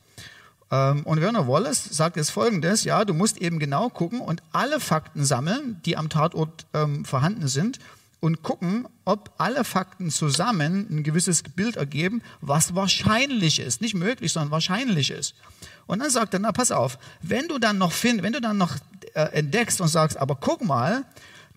Ähm, 0.71 1.03
und 1.03 1.21
Werner 1.21 1.47
Wallace 1.47 1.85
sagt 1.85 2.17
jetzt 2.17 2.31
Folgendes, 2.31 2.83
ja, 2.83 3.05
du 3.05 3.13
musst 3.13 3.37
eben 3.37 3.59
genau 3.59 3.89
gucken 3.89 4.19
und 4.19 4.43
alle 4.51 4.81
Fakten 4.81 5.23
sammeln, 5.23 5.79
die 5.85 5.95
am 5.95 6.09
Tatort 6.09 6.65
ähm, 6.73 7.05
vorhanden 7.05 7.47
sind 7.47 7.79
und 8.23 8.41
gucken, 8.41 8.87
ob 9.03 9.33
alle 9.37 9.65
Fakten 9.65 10.09
zusammen 10.09 10.87
ein 10.89 11.03
gewisses 11.03 11.43
Bild 11.43 11.75
ergeben, 11.75 12.21
was 12.39 12.73
wahrscheinlich 12.73 13.59
ist. 13.59 13.81
Nicht 13.81 13.95
möglich, 13.95 14.31
sondern 14.31 14.49
wahrscheinlich 14.49 15.11
ist. 15.11 15.35
Und 15.87 15.99
dann 15.99 16.09
sagt 16.09 16.33
er, 16.33 16.39
na 16.39 16.53
pass 16.53 16.71
auf, 16.71 16.97
wenn 17.21 17.49
du 17.49 17.59
dann 17.59 17.77
noch 17.77 17.91
find, 17.91 18.23
wenn 18.23 18.31
du 18.31 18.39
dann 18.39 18.57
noch 18.57 18.77
äh, 19.13 19.23
entdeckst 19.33 19.81
und 19.81 19.89
sagst, 19.89 20.15
aber 20.15 20.37
guck 20.37 20.63
mal, 20.63 21.03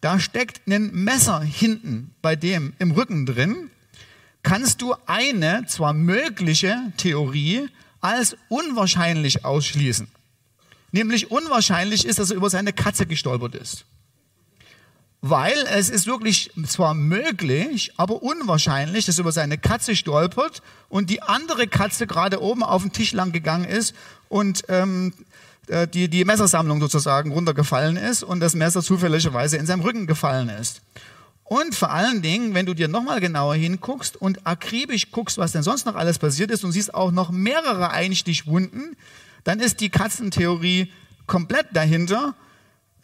da 0.00 0.18
steckt 0.18 0.66
ein 0.66 0.90
Messer 0.92 1.40
hinten 1.40 2.10
bei 2.20 2.34
dem 2.34 2.72
im 2.80 2.90
Rücken 2.90 3.26
drin, 3.26 3.70
kannst 4.42 4.82
du 4.82 4.96
eine 5.06 5.66
zwar 5.68 5.92
mögliche 5.92 6.76
Theorie 6.96 7.68
als 8.00 8.36
unwahrscheinlich 8.48 9.44
ausschließen. 9.44 10.08
Nämlich 10.90 11.30
unwahrscheinlich 11.30 12.04
ist, 12.04 12.18
dass 12.18 12.30
er 12.30 12.36
über 12.36 12.50
seine 12.50 12.72
Katze 12.72 13.06
gestolpert 13.06 13.54
ist. 13.54 13.84
Weil 15.22 15.56
es 15.72 15.88
ist 15.88 16.06
wirklich 16.06 16.50
zwar 16.66 16.94
möglich, 16.94 17.92
aber 17.96 18.22
unwahrscheinlich, 18.22 19.06
dass 19.06 19.18
über 19.18 19.32
seine 19.32 19.58
Katze 19.58 19.96
stolpert 19.96 20.62
und 20.88 21.10
die 21.10 21.22
andere 21.22 21.66
Katze 21.66 22.06
gerade 22.06 22.40
oben 22.40 22.62
auf 22.62 22.82
den 22.82 22.92
Tisch 22.92 23.12
lang 23.12 23.32
gegangen 23.32 23.64
ist 23.64 23.94
und 24.28 24.64
ähm, 24.68 25.12
äh, 25.68 25.88
die, 25.88 26.08
die 26.08 26.24
Messersammlung 26.24 26.80
sozusagen 26.80 27.32
runtergefallen 27.32 27.96
ist 27.96 28.22
und 28.22 28.40
das 28.40 28.54
Messer 28.54 28.82
zufälligerweise 28.82 29.56
in 29.56 29.66
seinem 29.66 29.80
Rücken 29.80 30.06
gefallen 30.06 30.48
ist. 30.48 30.82
Und 31.44 31.74
vor 31.74 31.92
allen 31.92 32.22
Dingen, 32.22 32.54
wenn 32.54 32.66
du 32.66 32.74
dir 32.74 32.88
nochmal 32.88 33.20
genauer 33.20 33.54
hinguckst 33.54 34.16
und 34.16 34.46
akribisch 34.46 35.12
guckst, 35.12 35.38
was 35.38 35.52
denn 35.52 35.62
sonst 35.62 35.86
noch 35.86 35.94
alles 35.94 36.18
passiert 36.18 36.50
ist 36.50 36.64
und 36.64 36.72
siehst 36.72 36.92
auch 36.92 37.12
noch 37.12 37.30
mehrere 37.30 37.90
Einstichwunden, 37.90 38.96
dann 39.44 39.60
ist 39.60 39.80
die 39.80 39.90
Katzentheorie 39.90 40.92
komplett 41.26 41.68
dahinter 41.72 42.34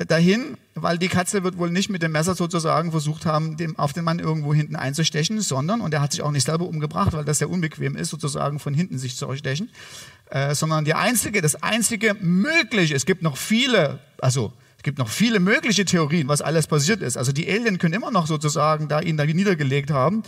dahin, 0.07 0.57
weil 0.75 0.99
die 0.99 1.09
Katze 1.09 1.45
wird 1.45 1.59
wohl 1.59 1.71
nicht 1.71 1.91
mit 1.91 2.03
dem 2.03 2.13
Messer 2.13 2.35
sozusagen 2.35 2.91
versucht 2.91 3.27
haben, 3.27 3.57
dem, 3.57 3.79
auf 3.79 3.93
den 3.93 4.05
Mann 4.05 4.19
irgendwo 4.19 4.55
hinten 4.55 4.77
einzustechen, 4.77 5.41
sondern, 5.41 5.81
und 5.81 5.93
er 5.95 6.01
hat 6.01 6.13
sich 6.13 6.23
auch 6.23 6.31
nicht 6.31 6.45
selber 6.45 6.67
umgebracht, 6.67 7.13
weil 7.13 7.25
das 7.25 7.39
sehr 7.39 7.51
unbequem 7.51 7.97
ist, 7.97 8.11
sozusagen 8.11 8.59
von 8.59 8.75
hinten 8.75 8.99
sich 8.99 9.17
zu 9.17 9.27
erstechen, 9.27 9.71
äh, 10.31 10.55
sondern 10.55 10.85
die 10.85 10.95
einzige, 10.95 11.43
das 11.43 11.63
einzige 11.63 12.15
mögliche, 12.21 12.95
es 12.95 13.07
gibt 13.07 13.23
noch 13.23 13.37
viele, 13.37 13.99
also 14.19 14.53
es 14.77 14.83
gibt 14.83 14.99
noch 14.99 15.09
viele 15.09 15.39
mögliche 15.39 15.85
Theorien, 15.85 16.27
was 16.29 16.43
alles 16.43 16.67
passiert 16.67 17.03
ist. 17.03 17.17
Also 17.17 17.33
die 17.33 17.49
Alien 17.49 17.79
können 17.79 17.95
immer 17.95 18.11
noch 18.11 18.27
sozusagen 18.27 18.89
da 18.89 19.01
ihn 19.01 19.17
da 19.17 19.25
niedergelegt 19.25 19.91
haben. 19.91 20.25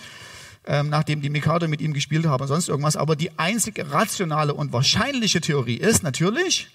ähm, 0.66 0.88
nachdem 0.88 1.20
die 1.20 1.30
Mikado 1.30 1.68
mit 1.68 1.80
ihm 1.80 1.92
gespielt 1.92 2.26
haben 2.26 2.42
und 2.42 2.48
sonst 2.48 2.68
irgendwas. 2.68 2.96
Aber 2.96 3.16
die 3.16 3.38
einzige 3.38 3.90
rationale 3.92 4.54
und 4.54 4.72
wahrscheinliche 4.72 5.40
Theorie 5.40 5.76
ist 5.76 6.02
natürlich, 6.02 6.68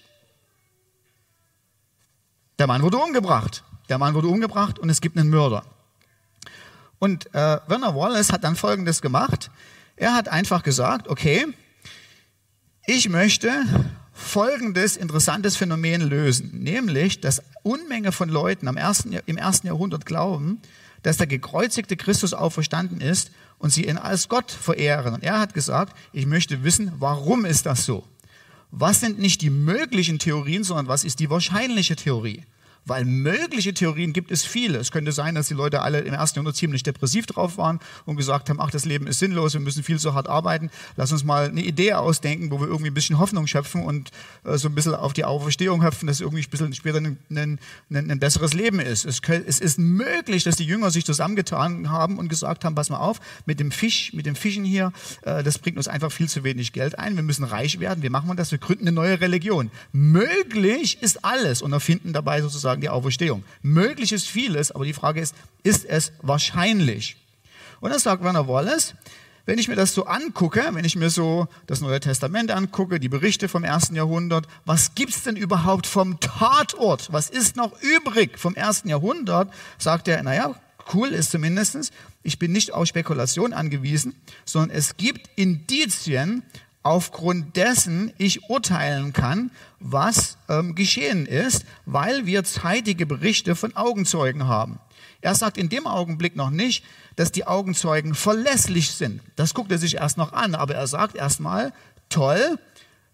der 2.60 2.66
Mann 2.66 2.82
wurde 2.82 2.98
umgebracht. 2.98 3.64
Der 3.88 3.96
Mann 3.96 4.14
wurde 4.14 4.28
umgebracht 4.28 4.78
und 4.78 4.90
es 4.90 5.00
gibt 5.00 5.16
einen 5.16 5.30
Mörder. 5.30 5.64
Und 6.98 7.34
äh, 7.34 7.58
Werner 7.66 7.96
Wallace 7.96 8.32
hat 8.32 8.44
dann 8.44 8.54
Folgendes 8.54 9.00
gemacht. 9.00 9.50
Er 9.96 10.14
hat 10.14 10.28
einfach 10.28 10.62
gesagt, 10.62 11.08
okay, 11.08 11.46
ich 12.86 13.08
möchte 13.08 13.50
folgendes 14.12 14.98
interessantes 14.98 15.56
Phänomen 15.56 16.02
lösen, 16.02 16.50
nämlich, 16.62 17.22
dass 17.22 17.42
Unmenge 17.62 18.12
von 18.12 18.28
Leuten 18.28 18.68
am 18.68 18.76
ersten, 18.76 19.14
im 19.24 19.38
ersten 19.38 19.66
Jahrhundert 19.66 20.04
glauben, 20.04 20.60
dass 21.02 21.16
der 21.16 21.26
gekreuzigte 21.26 21.96
Christus 21.96 22.34
auferstanden 22.34 23.00
ist 23.00 23.30
und 23.58 23.70
sie 23.70 23.86
ihn 23.86 23.96
als 23.96 24.28
Gott 24.28 24.50
verehren. 24.50 25.14
Und 25.14 25.22
er 25.22 25.40
hat 25.40 25.54
gesagt, 25.54 25.96
ich 26.12 26.26
möchte 26.26 26.62
wissen, 26.62 26.92
warum 26.98 27.46
ist 27.46 27.64
das 27.64 27.86
so? 27.86 28.04
Was 28.70 29.00
sind 29.00 29.18
nicht 29.18 29.42
die 29.42 29.50
möglichen 29.50 30.18
Theorien, 30.18 30.64
sondern 30.64 30.88
was 30.88 31.04
ist 31.04 31.20
die 31.20 31.30
wahrscheinliche 31.30 31.96
Theorie? 31.96 32.42
Weil 32.86 33.04
mögliche 33.04 33.74
Theorien 33.74 34.12
gibt 34.12 34.30
es 34.30 34.44
viele. 34.44 34.78
Es 34.78 34.90
könnte 34.90 35.12
sein, 35.12 35.34
dass 35.34 35.48
die 35.48 35.54
Leute 35.54 35.82
alle 35.82 36.00
im 36.00 36.14
ersten 36.14 36.38
Jahrhundert 36.38 36.56
ziemlich 36.56 36.82
depressiv 36.82 37.26
drauf 37.26 37.58
waren 37.58 37.78
und 38.04 38.16
gesagt 38.16 38.48
haben, 38.48 38.60
ach, 38.60 38.70
das 38.70 38.84
Leben 38.84 39.06
ist 39.06 39.18
sinnlos, 39.18 39.52
wir 39.52 39.60
müssen 39.60 39.82
viel 39.82 39.98
zu 39.98 40.14
hart 40.14 40.28
arbeiten. 40.28 40.70
Lass 40.96 41.12
uns 41.12 41.24
mal 41.24 41.48
eine 41.48 41.62
Idee 41.62 41.92
ausdenken, 41.92 42.50
wo 42.50 42.60
wir 42.60 42.66
irgendwie 42.66 42.90
ein 42.90 42.94
bisschen 42.94 43.18
Hoffnung 43.18 43.46
schöpfen 43.46 43.84
und 43.84 44.10
äh, 44.44 44.56
so 44.56 44.68
ein 44.68 44.74
bisschen 44.74 44.94
auf 44.94 45.12
die 45.12 45.24
Auferstehung 45.24 45.84
hüpfen, 45.84 46.06
dass 46.06 46.20
irgendwie 46.20 46.42
ein 46.42 46.50
bisschen 46.50 46.72
später 46.74 46.98
ein, 46.98 47.18
ein, 47.30 47.58
ein, 47.90 48.10
ein 48.10 48.18
besseres 48.18 48.54
Leben 48.54 48.80
ist. 48.80 49.04
Es, 49.04 49.20
es, 49.28 49.60
ist 49.60 49.78
möglich, 49.78 50.44
dass 50.44 50.56
die 50.56 50.64
Jünger 50.64 50.90
sich 50.90 51.04
zusammengetan 51.04 51.90
haben 51.90 52.18
und 52.18 52.28
gesagt 52.28 52.64
haben, 52.64 52.74
pass 52.74 52.90
mal 52.90 52.98
auf, 52.98 53.20
mit 53.46 53.60
dem 53.60 53.70
Fisch, 53.70 54.12
mit 54.14 54.26
dem 54.26 54.34
Fischen 54.34 54.64
hier, 54.64 54.92
äh, 55.22 55.42
das 55.42 55.58
bringt 55.58 55.76
uns 55.76 55.86
einfach 55.86 56.10
viel 56.10 56.28
zu 56.28 56.44
wenig 56.44 56.72
Geld 56.72 56.98
ein. 56.98 57.14
Wir 57.14 57.22
müssen 57.22 57.44
reich 57.44 57.78
werden. 57.78 58.02
Wie 58.02 58.08
machen 58.08 58.28
wir 58.28 58.34
das? 58.34 58.50
Wir 58.50 58.58
gründen 58.58 58.88
eine 58.88 58.92
neue 58.92 59.20
Religion. 59.20 59.70
Möglich 59.92 61.02
ist 61.02 61.24
alles 61.24 61.62
und 61.62 61.72
erfinden 61.72 62.12
dabei 62.12 62.42
sozusagen 62.42 62.69
sozusagen 62.70 62.80
die 62.80 62.88
Auferstehung. 62.88 63.44
Möglich 63.62 64.12
ist 64.12 64.28
vieles, 64.28 64.70
aber 64.70 64.84
die 64.84 64.92
Frage 64.92 65.20
ist, 65.20 65.34
ist 65.62 65.84
es 65.84 66.12
wahrscheinlich? 66.22 67.16
Und 67.80 67.90
dann 67.90 67.98
sagt 67.98 68.22
Werner 68.22 68.46
Wallace, 68.46 68.94
wenn 69.46 69.58
ich 69.58 69.68
mir 69.68 69.74
das 69.74 69.94
so 69.94 70.04
angucke, 70.04 70.62
wenn 70.72 70.84
ich 70.84 70.96
mir 70.96 71.10
so 71.10 71.48
das 71.66 71.80
Neue 71.80 71.98
Testament 71.98 72.50
angucke, 72.50 73.00
die 73.00 73.08
Berichte 73.08 73.48
vom 73.48 73.64
ersten 73.64 73.96
Jahrhundert, 73.96 74.46
was 74.64 74.94
gibt's 74.94 75.24
denn 75.24 75.34
überhaupt 75.34 75.86
vom 75.86 76.20
Tatort? 76.20 77.08
Was 77.12 77.30
ist 77.30 77.56
noch 77.56 77.72
übrig 77.80 78.38
vom 78.38 78.54
ersten 78.54 78.88
Jahrhundert? 78.88 79.52
Sagt 79.78 80.06
er, 80.06 80.22
naja, 80.22 80.54
cool 80.94 81.08
ist 81.08 81.30
zumindestens. 81.32 81.90
ich 82.22 82.38
bin 82.38 82.52
nicht 82.52 82.72
auf 82.72 82.86
Spekulation 82.86 83.52
angewiesen, 83.52 84.14
sondern 84.44 84.76
es 84.76 84.96
gibt 84.96 85.30
Indizien, 85.36 86.42
aufgrund 86.82 87.56
dessen 87.56 88.12
ich 88.18 88.48
urteilen 88.48 89.12
kann, 89.12 89.50
was 89.78 90.38
ähm, 90.48 90.74
geschehen 90.74 91.26
ist, 91.26 91.64
weil 91.84 92.26
wir 92.26 92.44
zeitige 92.44 93.06
Berichte 93.06 93.54
von 93.54 93.76
Augenzeugen 93.76 94.46
haben. 94.46 94.78
Er 95.20 95.34
sagt 95.34 95.58
in 95.58 95.68
dem 95.68 95.86
Augenblick 95.86 96.36
noch 96.36 96.50
nicht, 96.50 96.84
dass 97.16 97.32
die 97.32 97.46
Augenzeugen 97.46 98.14
verlässlich 98.14 98.92
sind. 98.92 99.20
Das 99.36 99.52
guckt 99.52 99.70
er 99.70 99.78
sich 99.78 99.96
erst 99.96 100.16
noch 100.16 100.32
an, 100.32 100.54
aber 100.54 100.74
er 100.74 100.86
sagt 100.86 101.16
erstmal, 101.16 101.72
toll, 102.08 102.58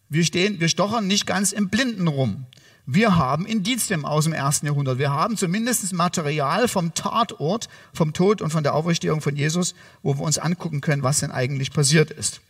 wir 0.08 0.24
stehen, 0.24 0.60
wir 0.60 0.68
stochern 0.68 1.08
nicht 1.08 1.26
ganz 1.26 1.50
im 1.50 1.68
Blinden 1.68 2.06
rum. 2.06 2.46
Wir 2.88 3.16
haben 3.16 3.46
Indizien 3.46 4.04
aus 4.04 4.24
dem 4.24 4.32
ersten 4.32 4.66
Jahrhundert. 4.66 4.98
Wir 4.98 5.10
haben 5.10 5.36
zumindest 5.36 5.92
Material 5.92 6.68
vom 6.68 6.94
Tatort, 6.94 7.68
vom 7.92 8.12
Tod 8.12 8.40
und 8.40 8.50
von 8.50 8.62
der 8.62 8.74
Auferstehung 8.74 9.20
von 9.20 9.34
Jesus, 9.34 9.74
wo 10.04 10.16
wir 10.16 10.22
uns 10.22 10.38
angucken 10.38 10.80
können, 10.80 11.02
was 11.02 11.18
denn 11.18 11.32
eigentlich 11.32 11.72
passiert 11.72 12.12
ist. 12.12 12.40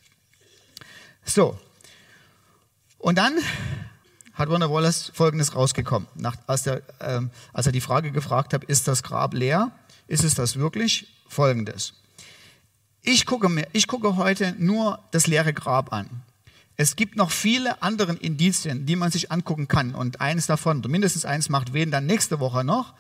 So. 1.27 1.59
Und 2.99 3.19
dann 3.19 3.39
hat 4.35 4.49
Werner 4.49 4.71
Wallace 4.71 5.11
Folgendes 5.15 5.55
rausgekommen. 5.55 6.09
Nach, 6.15 6.37
als, 6.47 6.63
der, 6.63 6.83
ähm, 7.01 7.31
als 7.53 7.67
er 7.67 7.73
die 7.73 7.81
Frage 7.81 8.13
gefragt 8.13 8.55
hat, 8.55 8.65
ist 8.65 8.89
das 8.89 9.03
Grab 9.03 9.35
leer? 9.35 9.73
Ist 10.07 10.25
es 10.25 10.35
das 10.35 10.57
wirklich? 10.57 11.09
Folgendes. 11.29 11.95
Ich 13.03 13.27
gucke, 13.27 13.49
mir, 13.49 13.67
ich 13.73 13.87
gucke 13.89 14.17
heute 14.17 14.55
nur 14.59 15.01
das 15.11 15.27
leere 15.27 15.53
Grab 15.53 15.93
an. 15.93 16.09
Es 16.77 16.97
gibt 16.97 17.17
noch 17.17 17.31
viele 17.31 17.83
andere 17.83 18.13
Indizien, 18.15 18.85
die 18.85 18.97
man 18.97 19.11
sich 19.11 19.33
angucken 19.33 19.67
kann. 19.67 19.95
Und 19.95 20.21
eines 20.21 20.47
davon, 20.47 20.83
mindestens 20.87 21.25
eins 21.25 21.49
macht 21.49 21.73
wen 21.73 21.91
dann 21.91 22.07
nächste 22.07 22.39
Woche 22.39 22.65
noch. 22.65 22.93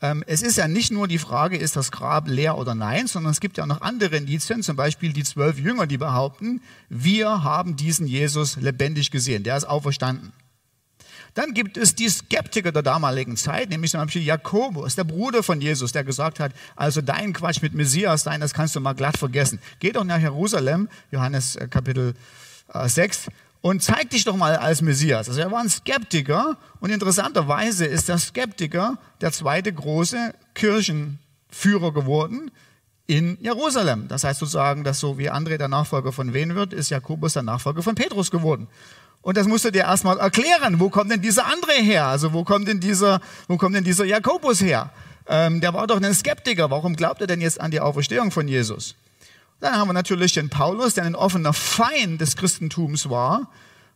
Ähm, 0.00 0.22
es 0.26 0.42
ist 0.42 0.56
ja 0.56 0.68
nicht 0.68 0.92
nur 0.92 1.08
die 1.08 1.18
Frage, 1.18 1.56
ist 1.56 1.74
das 1.74 1.90
Grab 1.90 2.28
leer 2.28 2.56
oder 2.56 2.74
nein, 2.74 3.08
sondern 3.08 3.32
es 3.32 3.40
gibt 3.40 3.56
ja 3.56 3.64
auch 3.64 3.68
noch 3.68 3.80
andere 3.80 4.16
Indizien, 4.16 4.62
zum 4.62 4.76
Beispiel 4.76 5.12
die 5.12 5.24
zwölf 5.24 5.58
Jünger, 5.58 5.86
die 5.86 5.98
behaupten, 5.98 6.60
wir 6.88 7.42
haben 7.42 7.74
diesen 7.74 8.06
Jesus 8.06 8.56
lebendig 8.56 9.10
gesehen, 9.10 9.42
der 9.42 9.56
ist 9.56 9.64
auferstanden. 9.64 10.32
Dann 11.34 11.52
gibt 11.52 11.76
es 11.76 11.94
die 11.94 12.08
Skeptiker 12.08 12.72
der 12.72 12.82
damaligen 12.82 13.36
Zeit, 13.36 13.70
nämlich 13.70 13.90
zum 13.90 14.00
Beispiel 14.00 14.22
Jakobus, 14.22 14.94
der 14.94 15.04
Bruder 15.04 15.42
von 15.42 15.60
Jesus, 15.60 15.92
der 15.92 16.04
gesagt 16.04 16.40
hat, 16.40 16.52
also 16.74 17.00
dein 17.00 17.32
Quatsch 17.32 17.62
mit 17.62 17.74
Messias 17.74 18.22
sein, 18.22 18.40
das 18.40 18.54
kannst 18.54 18.74
du 18.76 18.80
mal 18.80 18.94
glatt 18.94 19.18
vergessen. 19.18 19.60
Geh 19.80 19.92
doch 19.92 20.04
nach 20.04 20.20
Jerusalem, 20.20 20.88
Johannes 21.10 21.56
äh, 21.56 21.68
Kapitel 21.68 22.14
6, 22.72 23.26
äh, 23.26 23.30
und 23.60 23.82
zeig 23.82 24.10
dich 24.10 24.24
doch 24.24 24.36
mal 24.36 24.56
als 24.56 24.82
Messias. 24.82 25.28
Also 25.28 25.40
er 25.40 25.50
war 25.50 25.60
ein 25.60 25.68
Skeptiker 25.68 26.56
und 26.80 26.90
interessanterweise 26.90 27.86
ist 27.86 28.08
der 28.08 28.18
Skeptiker 28.18 28.98
der 29.20 29.32
zweite 29.32 29.72
große 29.72 30.34
Kirchenführer 30.54 31.92
geworden 31.92 32.50
in 33.06 33.38
Jerusalem. 33.40 34.06
Das 34.08 34.24
heißt 34.24 34.38
sozusagen, 34.38 34.84
dass 34.84 35.00
so 35.00 35.18
wie 35.18 35.30
André 35.30 35.56
der 35.56 35.68
Nachfolger 35.68 36.12
von 36.12 36.34
wen 36.34 36.54
wird, 36.54 36.72
ist 36.72 36.90
Jakobus 36.90 37.32
der 37.32 37.42
Nachfolger 37.42 37.82
von 37.82 37.94
Petrus 37.94 38.30
geworden. 38.30 38.68
Und 39.22 39.36
das 39.36 39.48
musst 39.48 39.64
du 39.64 39.72
dir 39.72 39.82
erstmal 39.82 40.18
erklären. 40.18 40.78
Wo 40.78 40.90
kommt 40.90 41.10
denn 41.10 41.20
dieser 41.20 41.46
André 41.46 41.82
her? 41.82 42.06
Also 42.06 42.32
wo 42.32 42.44
kommt 42.44 42.68
denn 42.68 42.80
dieser, 42.80 43.20
wo 43.48 43.56
kommt 43.56 43.74
denn 43.74 43.84
dieser 43.84 44.04
Jakobus 44.04 44.60
her? 44.60 44.90
Ähm, 45.26 45.60
der 45.60 45.74
war 45.74 45.86
doch 45.86 46.00
ein 46.00 46.14
Skeptiker. 46.14 46.70
Warum 46.70 46.94
glaubt 46.94 47.20
er 47.20 47.26
denn 47.26 47.40
jetzt 47.40 47.60
an 47.60 47.70
die 47.70 47.80
Auferstehung 47.80 48.30
von 48.30 48.46
Jesus? 48.46 48.94
Dann 49.60 49.74
haben 49.74 49.88
wir 49.88 49.92
natürlich 49.92 50.34
den 50.34 50.50
Paulus, 50.50 50.94
der 50.94 51.04
ein 51.04 51.16
offener 51.16 51.52
Feind 51.52 52.20
des 52.20 52.36
Christentums 52.36 53.10
war 53.10 53.50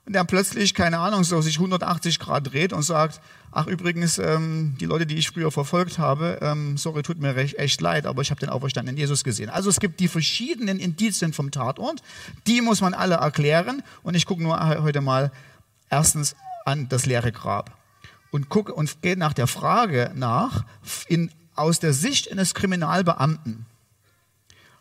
und 0.05 0.15
der 0.15 0.25
plötzlich, 0.25 0.75
keine 0.75 0.99
Ahnung, 0.99 1.23
so 1.23 1.41
sich 1.41 1.57
180 1.57 2.19
Grad 2.19 2.53
dreht 2.53 2.73
und 2.73 2.83
sagt, 2.83 3.21
ach 3.53 3.69
übrigens, 3.69 4.19
ähm, 4.19 4.75
die 4.81 4.87
Leute, 4.87 5.07
die 5.07 5.17
ich 5.17 5.31
früher 5.31 5.53
verfolgt 5.53 5.99
habe, 5.99 6.39
ähm, 6.43 6.77
sorry, 6.77 7.03
tut 7.03 7.21
mir 7.21 7.37
recht, 7.37 7.59
echt 7.59 7.81
leid, 7.81 8.07
aber 8.07 8.23
ich 8.23 8.31
habe 8.31 8.41
den 8.41 8.49
auferstandenen 8.49 8.99
Jesus 8.99 9.23
gesehen. 9.23 9.51
Also 9.51 9.71
es 9.71 9.79
gibt 9.79 10.01
die 10.01 10.09
verschiedenen 10.09 10.81
Indizien 10.81 11.33
vom 11.33 11.53
Tatort, 11.53 12.03
die 12.49 12.61
muss 12.61 12.81
man 12.81 12.95
alle 12.95 13.17
erklären 13.17 13.85
und 14.03 14.17
ich 14.17 14.27
gucke 14.27 14.43
nur 14.43 14.59
heute 14.83 15.01
mal 15.01 15.31
erstens 15.89 16.35
an 16.65 16.89
das 16.89 17.07
leere 17.07 17.31
Grab 17.31 17.77
und 18.33 18.49
gucke 18.49 18.75
und 18.75 19.03
gehe 19.03 19.17
nach 19.17 19.35
der 19.35 19.47
Frage 19.47 20.11
nach, 20.17 20.65
in, 21.07 21.31
aus 21.55 21.79
der 21.79 21.93
Sicht 21.93 22.33
eines 22.33 22.55
Kriminalbeamten, 22.55 23.67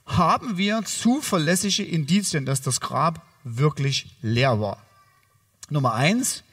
haben 0.06 0.58
wir 0.58 0.84
zuverlässige 0.84 1.84
Indizien, 1.84 2.46
dass 2.46 2.62
das 2.62 2.82
Grab 2.82 3.26
wirklich 3.44 4.16
leer 4.22 4.60
war. 4.60 4.78
Nummer 5.70 5.94
eins, 5.94 6.44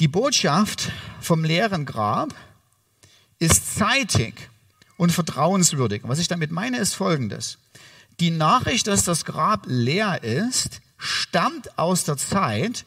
die 0.00 0.08
Botschaft 0.08 0.90
vom 1.20 1.44
leeren 1.44 1.84
Grab 1.84 2.34
ist 3.38 3.76
zeitig 3.76 4.34
und 4.96 5.12
vertrauenswürdig. 5.12 6.02
Was 6.04 6.18
ich 6.18 6.28
damit 6.28 6.50
meine, 6.50 6.78
ist 6.78 6.94
Folgendes. 6.94 7.58
Die 8.18 8.30
Nachricht, 8.30 8.86
dass 8.86 9.04
das 9.04 9.24
Grab 9.24 9.64
leer 9.66 10.22
ist, 10.22 10.80
stammt 10.96 11.78
aus 11.78 12.04
der 12.04 12.16
Zeit, 12.16 12.84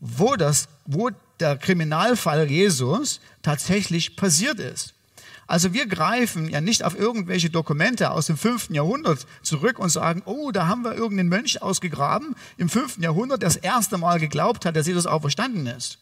wo, 0.00 0.36
das, 0.36 0.68
wo 0.84 1.10
der 1.40 1.56
Kriminalfall 1.56 2.50
Jesus 2.50 3.20
tatsächlich 3.42 4.16
passiert 4.16 4.60
ist. 4.60 4.94
Also 5.46 5.72
wir 5.72 5.86
greifen 5.86 6.48
ja 6.48 6.60
nicht 6.60 6.82
auf 6.82 6.98
irgendwelche 6.98 7.50
Dokumente 7.50 8.10
aus 8.10 8.26
dem 8.26 8.36
fünften 8.36 8.74
Jahrhundert 8.74 9.26
zurück 9.42 9.78
und 9.78 9.90
sagen, 9.90 10.22
oh, 10.24 10.50
da 10.50 10.66
haben 10.66 10.82
wir 10.82 10.94
irgendeinen 10.94 11.28
Mönch 11.28 11.62
ausgegraben 11.62 12.34
im 12.56 12.68
fünften 12.68 13.02
Jahrhundert, 13.02 13.42
der 13.42 13.48
das 13.48 13.56
erste 13.56 13.96
Mal 13.96 14.18
geglaubt 14.18 14.64
hat, 14.64 14.74
dass 14.74 14.88
Jesus 14.88 15.06
auferstanden 15.06 15.66
ist. 15.68 15.98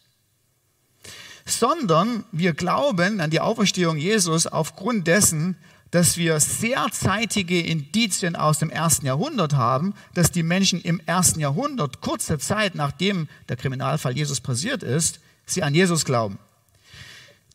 Sondern 1.45 2.23
wir 2.31 2.53
glauben 2.53 3.21
an 3.21 3.29
die 3.29 3.39
Auferstehung 3.39 3.97
Jesus 3.97 4.47
aufgrund 4.47 5.05
dessen, 5.05 5.57
dass 5.91 6.17
wir 6.17 6.39
sehr 6.39 6.87
zeitige 6.91 7.61
Indizien 7.61 8.35
aus 8.35 8.57
dem 8.57 8.71
ersten 8.71 9.05
Jahrhundert 9.05 9.53
haben, 9.53 9.93
dass 10.15 10.31
die 10.31 10.41
Menschen 10.41 10.81
im 10.81 10.99
ersten 11.05 11.39
Jahrhundert, 11.39 12.01
kurze 12.01 12.39
Zeit 12.39 12.73
nachdem 12.73 13.27
der 13.47 13.57
Kriminalfall 13.57 14.17
Jesus 14.17 14.41
passiert 14.41 14.81
ist, 14.81 15.19
sie 15.45 15.61
an 15.61 15.75
Jesus 15.75 16.03
glauben 16.03 16.39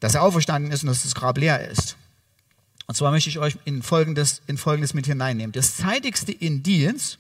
dass 0.01 0.15
er 0.15 0.23
auferstanden 0.23 0.73
ist 0.73 0.83
und 0.83 0.89
dass 0.89 1.03
das 1.03 1.15
Grab 1.15 1.39
leer 1.39 1.69
ist. 1.69 1.97
Und 2.87 2.97
zwar 2.97 3.13
möchte 3.13 3.31
ich 3.31 3.39
euch 3.39 3.57
in 3.65 3.83
Folgendes, 3.83 4.43
in 4.47 4.59
Folgendes 4.59 4.95
mit 4.95 5.07
hineinnehmen. 5.07 5.53
Das 5.53 5.77
zeitigste 5.77 6.33
Indiz 6.33 7.19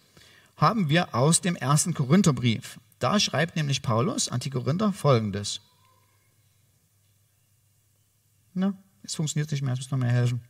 haben 0.57 0.89
wir 0.89 1.15
aus 1.15 1.41
dem 1.41 1.55
ersten 1.55 1.95
Korintherbrief. 1.95 2.81
Da 2.99 3.21
schreibt 3.21 3.57
nämlich 3.57 3.81
Paulus 3.83 4.29
an 4.29 4.41
die 4.41 4.51
Korinther 4.51 4.93
Folgendes. 4.93 5.61
Na, 8.53 8.75
es 9.03 9.15
funktioniert 9.15 9.51
nicht 9.51 9.63
mehr, 9.63 9.75
es 9.75 9.79
muss 9.79 9.91
noch 9.91 9.99
mehr 9.99 10.11
helfen. 10.11 10.43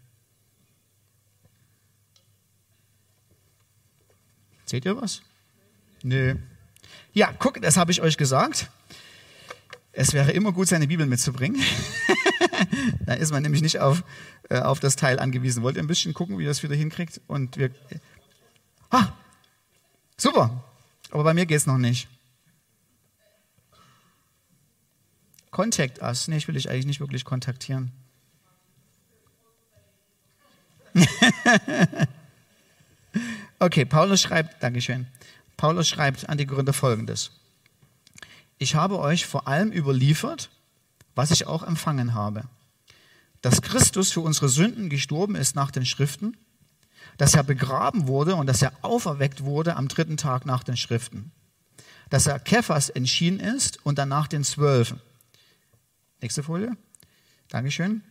Seht 4.65 4.85
ihr 4.85 5.01
was? 5.01 5.21
Nö. 6.03 6.37
Ja, 7.13 7.33
guck, 7.39 7.61
das 7.61 7.77
habe 7.77 7.91
ich 7.91 8.01
euch 8.01 8.17
gesagt. 8.17 8.71
Es 10.01 10.15
wäre 10.15 10.33
immer 10.33 10.51
gut, 10.53 10.67
seine 10.67 10.87
Bibel 10.87 11.05
mitzubringen. 11.05 11.63
da 13.05 13.13
ist 13.13 13.33
man 13.33 13.43
nämlich 13.43 13.61
nicht 13.61 13.81
auf, 13.81 14.03
äh, 14.49 14.59
auf 14.59 14.81
das 14.81 14.97
Teil 14.97 15.19
angewiesen. 15.19 15.63
Wollt 15.63 15.77
ihr 15.77 15.83
ein 15.83 15.89
bisschen 15.89 16.15
gucken, 16.15 16.39
wie 16.39 16.45
ihr 16.45 16.49
das 16.49 16.63
wieder 16.63 16.75
hinkriegt? 16.75 17.21
Und 17.27 17.59
wir. 17.59 17.71
Ah, 18.89 19.13
super. 20.17 20.65
Aber 21.11 21.23
bei 21.23 21.35
mir 21.35 21.45
geht 21.45 21.59
es 21.59 21.67
noch 21.67 21.77
nicht. 21.77 22.09
Contact 25.51 26.01
us. 26.01 26.29
Nee, 26.29 26.39
ich 26.39 26.49
will 26.49 26.55
dich 26.55 26.71
eigentlich 26.71 26.87
nicht 26.87 27.01
wirklich 27.01 27.27
kontaktieren. 27.27 27.93
okay, 33.59 33.85
Paulus 33.85 34.23
schreibt, 34.23 34.63
Dankeschön. 34.63 35.09
Paulus 35.59 35.91
schreibt 35.91 36.27
an 36.27 36.39
die 36.39 36.47
Gründer 36.47 36.73
folgendes. 36.73 37.33
Ich 38.63 38.75
habe 38.75 38.99
euch 38.99 39.25
vor 39.25 39.49
allem 39.49 39.73
überliefert, 39.73 40.51
was 41.15 41.31
ich 41.31 41.47
auch 41.47 41.63
empfangen 41.63 42.13
habe. 42.13 42.45
Dass 43.41 43.63
Christus 43.63 44.13
für 44.13 44.21
unsere 44.21 44.51
Sünden 44.51 44.91
gestorben 44.91 45.35
ist 45.35 45.57
nach 45.57 45.71
den 45.71 45.87
Schriften, 45.87 46.37
dass 47.17 47.35
er 47.35 47.43
begraben 47.43 48.07
wurde 48.07 48.35
und 48.35 48.47
dass 48.47 48.61
er 48.61 48.73
auferweckt 48.83 49.45
wurde 49.45 49.77
am 49.77 49.89
dritten 49.89 50.19
Tag 50.19 50.45
nach 50.45 50.63
den 50.63 50.77
Schriften. 50.77 51.33
Dass 52.11 52.27
er 52.27 52.39
Kephas 52.39 52.91
entschieden 52.91 53.41
ist 53.41 53.85
und 53.87 53.99
danach 53.99 54.29
den 54.29 54.45
Zwölfen. 54.45 55.01
Nächste 56.21 56.43
Folie. 56.43 56.77
Dankeschön. 57.49 58.03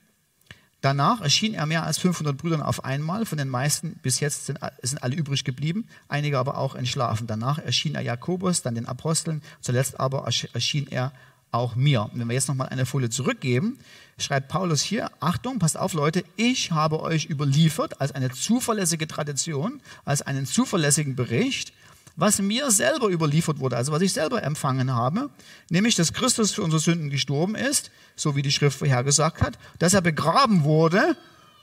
Danach 0.81 1.19
erschien 1.21 1.53
er 1.53 1.65
mehr 1.65 1.83
als 1.83 1.97
500 1.97 2.37
Brüdern 2.37 2.61
auf 2.61 2.85
einmal. 2.85 3.25
Von 3.25 3.37
den 3.37 3.49
meisten 3.49 3.99
bis 4.01 4.19
jetzt 4.21 4.45
sind, 4.45 4.59
sind, 4.81 5.03
alle 5.03 5.15
übrig 5.15 5.43
geblieben, 5.43 5.87
einige 6.07 6.39
aber 6.39 6.57
auch 6.57 6.75
entschlafen. 6.75 7.27
Danach 7.27 7.59
erschien 7.59 7.95
er 7.95 8.01
Jakobus, 8.01 8.61
dann 8.61 8.75
den 8.75 8.85
Aposteln, 8.85 9.41
zuletzt 9.59 9.99
aber 9.99 10.25
erschien 10.53 10.87
er 10.89 11.11
auch 11.51 11.75
mir. 11.75 12.03
Und 12.03 12.19
wenn 12.19 12.27
wir 12.27 12.33
jetzt 12.33 12.47
nochmal 12.47 12.69
eine 12.69 12.85
Folie 12.85 13.09
zurückgeben, 13.09 13.79
schreibt 14.17 14.47
Paulus 14.49 14.81
hier, 14.81 15.11
Achtung, 15.19 15.59
passt 15.59 15.77
auf 15.77 15.93
Leute, 15.93 16.23
ich 16.35 16.71
habe 16.71 17.01
euch 17.01 17.25
überliefert 17.25 17.99
als 17.99 18.11
eine 18.13 18.31
zuverlässige 18.31 19.07
Tradition, 19.07 19.81
als 20.05 20.21
einen 20.21 20.45
zuverlässigen 20.45 21.15
Bericht, 21.15 21.73
was 22.19 22.41
mir 22.41 22.69
selber 22.69 23.07
überliefert 23.07 23.59
wurde, 23.59 23.77
also 23.77 23.91
was 23.91 24.01
ich 24.01 24.13
selber 24.13 24.43
empfangen 24.43 24.93
habe, 24.93 25.29
nämlich, 25.69 25.95
dass 25.95 26.13
Christus 26.13 26.51
für 26.51 26.63
unsere 26.63 26.81
Sünden 26.81 27.09
gestorben 27.09 27.55
ist, 27.55 27.91
so 28.15 28.35
wie 28.35 28.41
die 28.41 28.51
Schrift 28.51 28.77
vorhergesagt 28.77 29.41
hat, 29.41 29.57
dass 29.79 29.93
er 29.93 30.01
begraben 30.01 30.63
wurde 30.63 31.15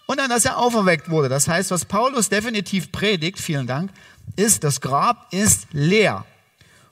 und 0.06 0.18
dann, 0.18 0.30
dass 0.30 0.44
er 0.44 0.58
auferweckt 0.58 1.10
wurde. 1.10 1.28
Das 1.28 1.46
heißt, 1.46 1.70
was 1.70 1.84
Paulus 1.84 2.28
definitiv 2.28 2.90
predigt, 2.90 3.38
vielen 3.38 3.66
Dank, 3.66 3.90
ist, 4.36 4.64
das 4.64 4.80
Grab 4.80 5.32
ist 5.32 5.66
leer. 5.72 6.24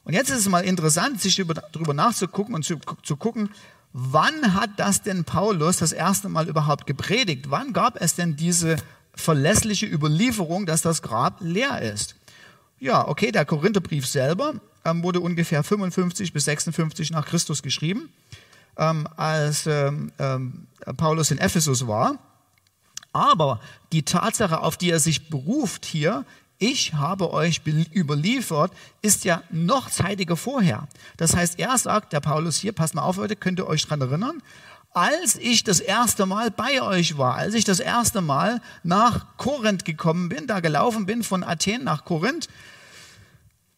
Und 0.05 0.13
jetzt 0.13 0.31
ist 0.31 0.41
es 0.41 0.49
mal 0.49 0.65
interessant, 0.65 1.21
sich 1.21 1.37
darüber 1.73 1.95
nachzugucken 1.95 2.55
und 2.55 2.65
zu, 2.65 2.79
zu 3.03 3.17
gucken, 3.17 3.49
wann 3.95 4.53
hat 4.53 4.71
das 4.77 5.03
denn 5.03 5.25
Paulus 5.25 5.79
das 5.79 5.93
erste 5.93 6.29
Mal 6.29 6.49
überhaupt 6.49 6.87
gepredigt? 6.87 7.47
Wann 7.49 7.73
gab 7.73 8.01
es 8.01 8.15
denn 8.15 8.37
diese 8.37 8.77
verlässliche 9.15 9.87
Überlieferung, 9.87 10.67
dass 10.67 10.83
das 10.83 11.01
Grab 11.01 11.39
leer 11.41 11.81
ist? 11.81 12.17
Ja, 12.79 13.07
okay, 13.09 13.33
der 13.33 13.45
Korintherbrief 13.45 14.07
selber 14.07 14.55
ähm, 14.85 15.03
wurde 15.03 15.21
ungefähr 15.21 15.63
55 15.63 16.33
bis 16.33 16.45
56 16.45 17.11
nach 17.11 17.27
Christus 17.27 17.63
geschrieben, 17.63 18.11
ähm, 18.77 19.09
als 19.17 19.67
ähm, 19.67 20.13
ähm, 20.19 20.67
Paulus 20.97 21.31
in 21.31 21.39
Ephesus 21.39 21.87
war. 21.87 22.19
Aber 23.13 23.61
die 23.93 24.03
Tatsache, 24.03 24.61
auf 24.61 24.77
die 24.77 24.91
er 24.91 24.99
sich 24.99 25.31
beruft 25.31 25.85
hier, 25.85 26.25
ich 26.59 26.95
habe 26.95 27.33
euch 27.33 27.63
überliefert, 27.95 28.73
ist 29.03 29.25
ja 29.25 29.43
noch 29.51 29.91
zeitiger 29.91 30.37
vorher. 30.37 30.89
Das 31.17 31.37
heißt, 31.37 31.59
er 31.59 31.77
sagt, 31.79 32.13
der 32.13 32.21
Paulus 32.21 32.57
hier, 32.57 32.73
passt 32.73 32.95
mal 32.95 33.03
auf, 33.03 33.17
Leute, 33.17 33.37
könnt 33.37 33.59
ihr 33.59 33.67
euch 33.67 33.87
dran 33.87 34.01
erinnern, 34.01 34.43
als 34.93 35.37
ich 35.37 35.65
das 35.65 35.81
erste 35.81 36.25
Mal 36.25 36.51
bei 36.51 36.81
euch 36.81 37.19
war, 37.19 37.35
als 37.35 37.55
ich 37.55 37.65
das 37.65 37.81
erste 37.81 38.21
Mal 38.21 38.61
nach 38.85 39.37
Korinth 39.37 39.85
gekommen 39.85 40.29
bin, 40.29 40.47
da 40.47 40.61
gelaufen 40.61 41.05
bin 41.05 41.25
von 41.25 41.43
Athen 41.43 41.83
nach 41.85 42.05
Korinth, 42.05 42.49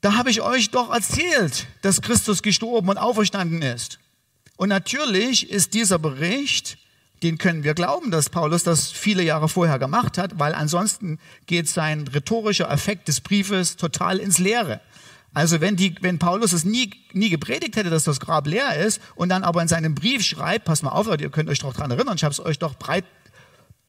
da 0.07 0.14
habe 0.14 0.31
ich 0.31 0.40
euch 0.40 0.71
doch 0.71 0.92
erzählt, 0.95 1.66
dass 1.83 2.01
Christus 2.01 2.40
gestorben 2.40 2.90
und 2.90 2.97
auferstanden 2.97 3.61
ist. 3.61 3.99
Und 4.57 4.69
natürlich 4.69 5.51
ist 5.51 5.75
dieser 5.75 5.99
Bericht, 5.99 6.79
den 7.25 7.38
können 7.38 7.64
wir 7.64 7.75
glauben, 7.75 8.12
dass 8.12 8.31
Paulus 8.31 8.62
das 8.62 8.92
viele 8.92 9.25
Jahre 9.25 9.49
vorher 9.49 9.81
gemacht 9.81 10.16
hat, 10.16 10.38
weil 10.38 10.55
ansonsten 10.55 11.19
geht 11.47 11.69
sein 11.69 12.07
rhetorischer 12.07 12.71
Effekt 12.71 13.09
des 13.09 13.21
Briefes 13.21 13.75
total 13.75 14.19
ins 14.19 14.38
Leere. 14.38 14.81
Also 15.35 15.61
wenn, 15.61 15.75
die, 15.75 15.97
wenn 16.03 16.21
Paulus 16.21 16.53
es 16.53 16.64
nie, 16.64 16.92
nie 17.12 17.29
gepredigt 17.29 17.75
hätte, 17.75 17.90
dass 17.90 18.05
das 18.05 18.21
Grab 18.21 18.47
leer 18.47 18.77
ist 18.77 19.01
und 19.16 19.29
dann 19.29 19.42
aber 19.42 19.61
in 19.61 19.66
seinem 19.66 19.97
Brief 19.97 20.23
schreibt, 20.23 20.66
pass 20.66 20.83
mal 20.83 20.90
auf, 20.90 21.09
ihr 21.09 21.31
könnt 21.31 21.51
euch 21.51 21.59
doch 21.59 21.73
daran 21.73 21.90
erinnern, 21.90 22.14
ich 22.14 22.23
habe 22.23 22.33
es 22.33 22.38
euch 22.38 22.61
doch 22.61 22.77
breit, 22.77 23.07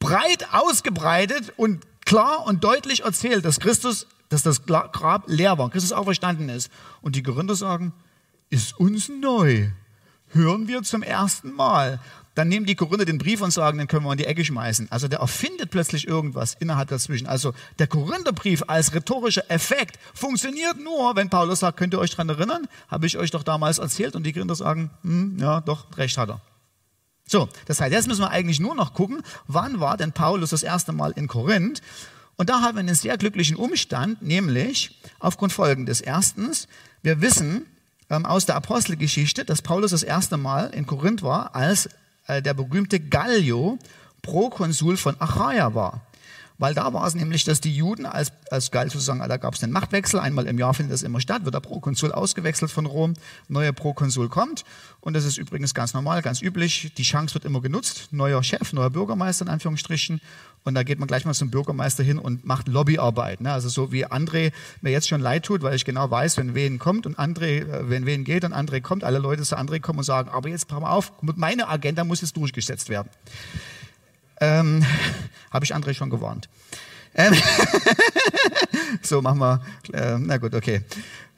breit 0.00 0.48
ausgebreitet 0.50 1.52
und 1.56 1.86
klar 2.04 2.44
und 2.44 2.64
deutlich 2.64 3.04
erzählt, 3.04 3.44
dass 3.44 3.60
Christus, 3.60 4.08
dass 4.28 4.42
das 4.42 4.64
Grab 4.66 5.24
leer 5.26 5.58
war, 5.58 5.70
Christus 5.70 5.92
auferstanden 5.92 6.48
ist. 6.48 6.70
Und 7.00 7.16
die 7.16 7.22
Gründer 7.22 7.54
sagen, 7.54 7.92
ist 8.50 8.78
uns 8.78 9.08
neu. 9.08 9.68
Hören 10.28 10.68
wir 10.68 10.82
zum 10.82 11.02
ersten 11.02 11.52
Mal 11.54 12.00
dann 12.38 12.46
nehmen 12.46 12.66
die 12.66 12.76
Korinther 12.76 13.04
den 13.04 13.18
Brief 13.18 13.40
und 13.40 13.50
sagen, 13.50 13.78
den 13.78 13.88
können 13.88 14.04
wir 14.04 14.12
in 14.12 14.18
die 14.18 14.24
Ecke 14.24 14.44
schmeißen. 14.44 14.86
Also 14.92 15.08
der 15.08 15.18
erfindet 15.18 15.72
plötzlich 15.72 16.06
irgendwas 16.06 16.54
innerhalb 16.54 16.88
dazwischen. 16.88 17.26
Also 17.26 17.52
der 17.80 17.88
Korintherbrief 17.88 18.62
als 18.68 18.94
rhetorischer 18.94 19.50
Effekt 19.50 19.98
funktioniert 20.14 20.78
nur, 20.78 21.16
wenn 21.16 21.30
Paulus 21.30 21.58
sagt, 21.58 21.78
könnt 21.78 21.94
ihr 21.94 21.98
euch 21.98 22.12
daran 22.12 22.28
erinnern? 22.28 22.68
Habe 22.86 23.06
ich 23.06 23.18
euch 23.18 23.32
doch 23.32 23.42
damals 23.42 23.78
erzählt 23.78 24.14
und 24.14 24.22
die 24.22 24.32
Korinther 24.32 24.54
sagen, 24.54 24.90
hm, 25.02 25.36
ja, 25.40 25.60
doch, 25.60 25.86
recht 25.98 26.16
hat 26.16 26.30
er. 26.30 26.40
So, 27.26 27.48
das 27.66 27.80
heißt, 27.80 27.92
jetzt 27.92 28.06
müssen 28.06 28.22
wir 28.22 28.30
eigentlich 28.30 28.60
nur 28.60 28.76
noch 28.76 28.94
gucken, 28.94 29.22
wann 29.48 29.80
war 29.80 29.96
denn 29.96 30.12
Paulus 30.12 30.50
das 30.50 30.62
erste 30.62 30.92
Mal 30.92 31.10
in 31.10 31.26
Korinth? 31.26 31.82
Und 32.38 32.48
da 32.50 32.60
haben 32.62 32.76
wir 32.76 32.80
einen 32.80 32.94
sehr 32.94 33.18
glücklichen 33.18 33.56
Umstand, 33.56 34.22
nämlich 34.22 34.96
aufgrund 35.18 35.52
Folgendes. 35.52 36.00
Erstens, 36.00 36.68
wir 37.02 37.20
wissen 37.20 37.66
ähm, 38.10 38.24
aus 38.24 38.46
der 38.46 38.54
Apostelgeschichte, 38.54 39.44
dass 39.44 39.60
Paulus 39.60 39.90
das 39.90 40.04
erste 40.04 40.36
Mal 40.36 40.70
in 40.70 40.86
Korinth 40.86 41.22
war, 41.22 41.56
als 41.56 41.88
äh, 42.28 42.40
der 42.40 42.54
berühmte 42.54 43.00
Gallio 43.00 43.78
Prokonsul 44.22 44.96
von 44.96 45.16
Achaia 45.18 45.74
war. 45.74 46.00
Weil 46.58 46.74
da 46.74 46.92
war 46.92 47.06
es 47.06 47.14
nämlich, 47.14 47.44
dass 47.44 47.60
die 47.60 47.74
Juden 47.74 48.04
als, 48.04 48.32
als 48.50 48.72
galt 48.72 48.90
sozusagen, 48.90 49.20
da 49.20 49.36
gab 49.36 49.54
es 49.54 49.62
einen 49.62 49.72
Machtwechsel, 49.72 50.18
einmal 50.18 50.46
im 50.46 50.58
Jahr 50.58 50.74
findet 50.74 50.92
das 50.92 51.04
immer 51.04 51.20
statt, 51.20 51.44
wird 51.44 51.54
der 51.54 51.60
Prokonsul 51.60 52.10
ausgewechselt 52.10 52.72
von 52.72 52.84
Rom, 52.86 53.14
neuer 53.46 53.72
Prokonsul 53.72 54.28
kommt 54.28 54.64
und 55.00 55.14
das 55.14 55.24
ist 55.24 55.38
übrigens 55.38 55.72
ganz 55.72 55.94
normal, 55.94 56.20
ganz 56.20 56.42
üblich, 56.42 56.92
die 56.96 57.04
Chance 57.04 57.34
wird 57.34 57.44
immer 57.44 57.60
genutzt, 57.60 58.08
neuer 58.10 58.42
Chef, 58.42 58.72
neuer 58.72 58.90
Bürgermeister 58.90 59.44
in 59.44 59.50
Anführungsstrichen 59.50 60.20
und 60.64 60.74
da 60.74 60.82
geht 60.82 60.98
man 60.98 61.06
gleich 61.06 61.24
mal 61.24 61.32
zum 61.32 61.50
Bürgermeister 61.50 62.02
hin 62.02 62.18
und 62.18 62.44
macht 62.44 62.66
Lobbyarbeit. 62.66 63.40
Ne? 63.40 63.52
Also 63.52 63.68
so 63.68 63.92
wie 63.92 64.04
André 64.04 64.52
mir 64.80 64.90
jetzt 64.90 65.08
schon 65.08 65.20
leid 65.20 65.44
tut, 65.44 65.62
weil 65.62 65.76
ich 65.76 65.84
genau 65.84 66.10
weiß, 66.10 66.36
wenn 66.38 66.56
wen 66.56 66.80
kommt 66.80 67.06
und 67.06 67.18
André, 67.18 67.62
äh, 67.62 67.88
wenn 67.88 68.04
wen 68.04 68.24
geht 68.24 68.44
und 68.44 68.52
André 68.52 68.80
kommt, 68.80 69.04
alle 69.04 69.18
Leute 69.18 69.42
zu 69.42 69.56
André 69.56 69.80
kommen 69.80 70.00
und 70.00 70.04
sagen, 70.04 70.28
aber 70.28 70.48
jetzt 70.48 70.66
pass 70.66 70.80
mal 70.80 70.90
auf, 70.90 71.12
meine 71.22 71.68
Agenda 71.68 72.02
muss 72.02 72.20
jetzt 72.20 72.36
durchgesetzt 72.36 72.88
werden. 72.88 73.08
Ähm, 74.40 74.84
Habe 75.50 75.64
ich 75.64 75.74
André 75.74 75.94
schon 75.94 76.10
gewarnt. 76.10 76.48
Ähm, 77.14 77.34
so, 79.02 79.22
machen 79.22 79.38
wir. 79.38 79.62
Äh, 79.92 80.18
na 80.18 80.36
gut, 80.36 80.54
okay. 80.54 80.82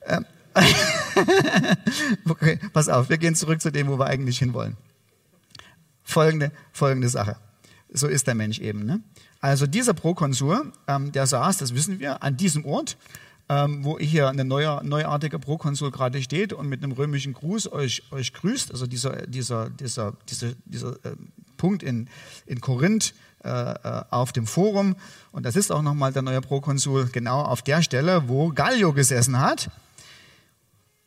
Ähm, 0.07 0.27
okay. 2.29 2.59
Pass 2.73 2.89
auf, 2.89 3.09
wir 3.09 3.19
gehen 3.19 3.35
zurück 3.35 3.61
zu 3.61 3.71
dem, 3.71 3.89
wo 3.89 3.99
wir 3.99 4.07
eigentlich 4.07 4.39
hinwollen. 4.39 4.77
Folgende, 6.03 6.51
folgende 6.73 7.09
Sache. 7.09 7.37
So 7.93 8.09
ist 8.09 8.27
der 8.27 8.35
Mensch 8.35 8.59
eben. 8.59 8.85
Ne? 8.85 9.01
Also 9.41 9.67
dieser 9.67 9.95
Prokonsul, 9.95 10.73
ähm, 10.87 11.13
der 11.13 11.27
saß, 11.27 11.59
das 11.59 11.75
wissen 11.75 12.01
wir, 12.01 12.23
an 12.23 12.37
diesem 12.37 12.65
Ort, 12.65 12.97
ähm, 13.49 13.85
wo 13.85 13.99
hier 13.99 14.29
ein 14.29 14.47
neuer, 14.47 14.83
neuartiger 14.83 15.39
Prokonsul 15.39 15.91
gerade 15.91 16.21
steht 16.23 16.53
und 16.53 16.69
mit 16.69 16.83
einem 16.83 16.93
römischen 16.93 17.33
Gruß 17.33 17.73
euch, 17.73 18.03
euch 18.11 18.33
grüßt. 18.33 18.71
Also 18.71 18.87
dieser, 18.87 19.27
dieser, 19.27 19.71
dieser, 19.71 20.13
dieser, 20.29 20.53
dieser 20.67 20.93
äh, 21.05 21.17
Punkt 21.61 21.83
in, 21.83 22.09
in 22.47 22.63
Korinth 22.63 23.13
äh, 23.45 23.49
äh, 23.49 24.03
auf 24.11 24.33
dem 24.33 24.47
Forum. 24.47 24.97
Und 25.31 25.45
das 25.45 25.57
ist 25.57 25.71
auch 25.71 25.83
nochmal 25.83 26.13
der 26.13 26.23
neue 26.23 26.41
Prokonsul 26.41 27.11
genau 27.13 27.43
auf 27.43 27.61
der 27.61 27.83
Stelle, 27.83 28.29
wo 28.29 28.49
Gallio 28.49 28.95
gesessen 28.95 29.39
hat. 29.39 29.69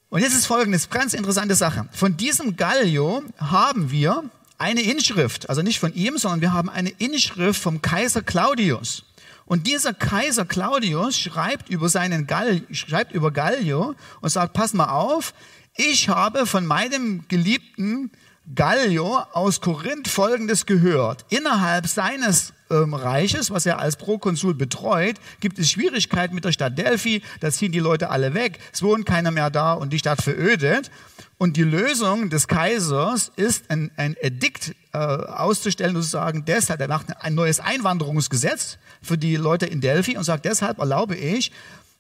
Und 0.10 0.22
jetzt 0.22 0.36
ist 0.36 0.46
folgendes, 0.46 0.92
ganz 0.92 1.16
interessante 1.16 1.56
Sache. 1.56 1.88
Von 1.92 2.18
diesem 2.18 2.56
Gallio 2.56 3.24
haben 3.38 3.90
wir 3.90 4.24
eine 4.60 4.82
Inschrift, 4.82 5.50
also 5.50 5.64
nicht 5.64 5.80
von 5.80 5.92
ihm, 5.96 6.20
sondern 6.20 6.42
wir 6.42 6.54
haben 6.54 6.70
eine 6.70 6.90
Inschrift 6.90 7.60
vom 7.60 7.82
Kaiser 7.82 8.22
Claudius. 8.22 9.06
Und 9.46 9.66
dieser 9.66 9.94
Kaiser 9.94 10.46
Claudius 10.46 11.18
schreibt 11.18 11.70
über 11.70 11.90
seinen 11.90 12.28
Gall, 12.28 12.62
schreibt 12.72 13.12
über 13.12 13.32
Gallio 13.32 13.96
und 14.22 14.30
sagt, 14.30 14.54
pass 14.54 14.74
mal 14.74 14.90
auf, 14.90 15.34
ich 15.76 16.10
habe 16.10 16.46
von 16.46 16.66
meinem 16.66 17.28
geliebten 17.28 18.12
Gallio 18.56 19.20
aus 19.32 19.62
Korinth 19.62 20.10
Folgendes 20.10 20.66
gehört. 20.66 21.26
Innerhalb 21.30 21.88
seines 21.88 22.52
ähm, 22.70 22.94
Reiches, 22.94 23.52
was 23.52 23.66
er 23.66 23.80
als 23.80 23.96
Prokonsul 23.96 24.54
betreut, 24.54 25.16
gibt 25.40 25.60
es 25.60 25.72
Schwierigkeiten 25.72 26.36
mit 26.36 26.44
der 26.44 26.52
Stadt 26.52 26.78
Delphi. 26.78 27.22
Da 27.40 27.52
ziehen 27.52 27.72
die 27.72 27.80
Leute 27.80 28.10
alle 28.10 28.34
weg. 28.34 28.60
Es 28.74 28.84
wohnt 28.84 29.06
keiner 29.06 29.32
mehr 29.32 29.50
da 29.50 29.74
und 29.74 29.94
die 29.94 30.00
Stadt 30.00 30.22
verödet. 30.22 30.92
Und 31.38 31.56
die 31.56 31.64
Lösung 31.64 32.30
des 32.30 32.50
Kaisers 32.50 33.32
ist, 33.38 33.70
ein, 33.72 33.92
ein 33.96 34.18
Edikt 34.20 34.76
äh, 34.92 34.98
auszustellen 34.98 35.96
und 35.96 36.04
zu 36.04 36.10
sagen, 36.10 36.44
deshalb, 36.46 36.82
er 36.82 36.90
macht 36.90 37.24
ein 37.24 37.36
neues 37.36 37.62
Einwanderungsgesetz 37.62 38.78
für 39.02 39.18
die 39.18 39.38
Leute 39.38 39.68
in 39.68 39.80
Delphi 39.80 40.18
und 40.18 40.26
sagt, 40.26 40.44
deshalb 40.44 40.80
erlaube 40.80 41.16
ich, 41.16 41.54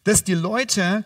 dass 0.03 0.25
die 0.25 0.33
Leute 0.33 1.05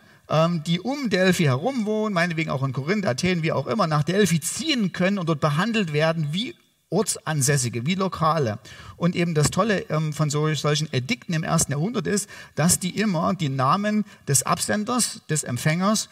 die 0.65 0.81
um 0.81 1.09
Delphi 1.09 1.43
herum 1.43 1.85
wohnen, 1.85 2.13
meinetwegen 2.13 2.49
auch 2.49 2.63
in 2.63 2.73
Korinth, 2.73 3.05
Athen, 3.05 3.43
wie 3.43 3.53
auch 3.53 3.67
immer, 3.67 3.87
nach 3.87 4.03
Delphi 4.03 4.41
ziehen 4.41 4.91
können 4.91 5.19
und 5.19 5.29
dort 5.29 5.39
behandelt 5.39 5.93
werden 5.93 6.29
wie 6.31 6.55
Ortsansässige, 6.89 7.85
wie 7.85 7.95
Lokale. 7.95 8.59
Und 8.95 9.15
eben 9.15 9.35
das 9.35 9.51
Tolle 9.51 9.89
ähm, 9.89 10.13
von 10.13 10.29
solchen 10.29 10.91
Edikten 10.93 11.33
im 11.33 11.43
ersten 11.43 11.73
Jahrhundert 11.73 12.07
ist, 12.07 12.29
dass 12.55 12.79
die 12.79 12.97
immer 12.97 13.33
die 13.33 13.49
Namen 13.49 14.05
des 14.27 14.43
Absenders, 14.43 15.21
des 15.29 15.43
Empfängers 15.43 16.09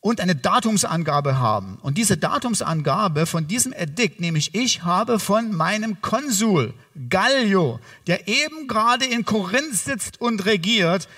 und 0.00 0.20
eine 0.20 0.36
Datumsangabe 0.36 1.38
haben. 1.38 1.78
Und 1.80 1.96
diese 1.96 2.16
Datumsangabe 2.16 3.26
von 3.26 3.46
diesem 3.46 3.72
Edikt, 3.72 4.20
nämlich 4.20 4.54
ich 4.54 4.84
habe 4.84 5.18
von 5.18 5.52
meinem 5.52 6.00
Konsul 6.00 6.74
Gallio, 7.08 7.80
der 8.06 8.28
eben 8.28 8.68
gerade 8.68 9.06
in 9.06 9.24
Korinth 9.24 9.74
sitzt 9.74 10.20
und 10.20 10.44
regiert, 10.44 11.08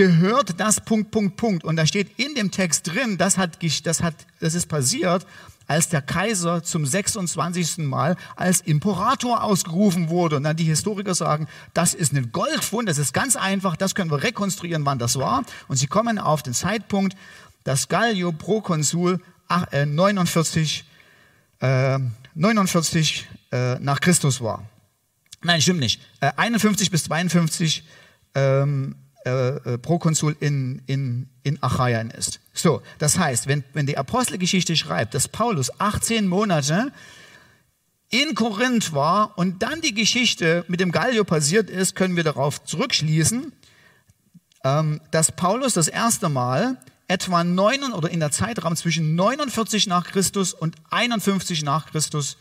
gehört 0.00 0.58
das 0.58 0.80
Punkt, 0.80 1.10
Punkt, 1.10 1.36
Punkt. 1.36 1.62
Und 1.62 1.76
da 1.76 1.84
steht 1.84 2.18
in 2.18 2.34
dem 2.34 2.50
Text 2.50 2.86
drin, 2.86 3.18
das, 3.18 3.36
hat, 3.36 3.58
das, 3.84 4.02
hat, 4.02 4.14
das 4.40 4.54
ist 4.54 4.66
passiert, 4.66 5.26
als 5.66 5.90
der 5.90 6.00
Kaiser 6.00 6.62
zum 6.62 6.86
26. 6.86 7.84
Mal 7.84 8.16
als 8.34 8.62
Imperator 8.62 9.44
ausgerufen 9.44 10.08
wurde. 10.08 10.36
Und 10.36 10.44
dann 10.44 10.56
die 10.56 10.64
Historiker 10.64 11.14
sagen, 11.14 11.48
das 11.74 11.92
ist 11.92 12.14
ein 12.14 12.32
Goldfund, 12.32 12.88
das 12.88 12.96
ist 12.96 13.12
ganz 13.12 13.36
einfach, 13.36 13.76
das 13.76 13.94
können 13.94 14.10
wir 14.10 14.22
rekonstruieren, 14.22 14.86
wann 14.86 14.98
das 14.98 15.18
war. 15.18 15.44
Und 15.68 15.76
sie 15.76 15.86
kommen 15.86 16.18
auf 16.18 16.42
den 16.42 16.54
Zeitpunkt, 16.54 17.14
dass 17.64 17.88
Gallio 17.88 18.32
Prokonsul 18.32 19.20
49, 19.70 20.86
äh, 21.60 21.98
49 22.34 23.28
äh, 23.52 23.78
nach 23.80 24.00
Christus 24.00 24.40
war. 24.40 24.66
Nein, 25.42 25.60
stimmt 25.60 25.80
nicht. 25.80 26.00
Äh, 26.20 26.32
51 26.38 26.90
bis 26.90 27.04
52 27.04 27.84
ähm, 28.34 28.94
äh, 29.26 29.30
äh, 29.30 29.78
Prokonsul 29.78 30.34
in, 30.40 30.80
in, 30.86 31.28
in 31.42 31.62
Achaia 31.62 32.00
ist. 32.00 32.40
So, 32.54 32.80
das 32.98 33.18
heißt, 33.18 33.48
wenn, 33.48 33.64
wenn 33.74 33.86
die 33.86 33.98
Apostelgeschichte 33.98 34.76
schreibt, 34.76 35.12
dass 35.14 35.28
Paulus 35.28 35.78
18 35.78 36.26
Monate 36.26 36.90
in 38.08 38.34
Korinth 38.34 38.94
war 38.94 39.36
und 39.36 39.62
dann 39.62 39.82
die 39.82 39.92
Geschichte 39.92 40.64
mit 40.68 40.80
dem 40.80 40.90
Gallio 40.90 41.24
passiert 41.24 41.68
ist, 41.68 41.94
können 41.94 42.16
wir 42.16 42.24
darauf 42.24 42.64
zurückschließen, 42.64 43.52
ähm, 44.64 45.00
dass 45.10 45.32
Paulus 45.32 45.74
das 45.74 45.88
erste 45.88 46.28
Mal 46.28 46.78
etwa 47.06 47.44
neun 47.44 47.92
oder 47.92 48.08
in 48.08 48.20
der 48.20 48.30
Zeitraum 48.30 48.74
zwischen 48.74 49.16
49 49.16 49.86
nach 49.86 50.06
Christus 50.06 50.54
und 50.54 50.76
51 50.90 51.62
nach 51.62 51.90
Christus 51.90 52.36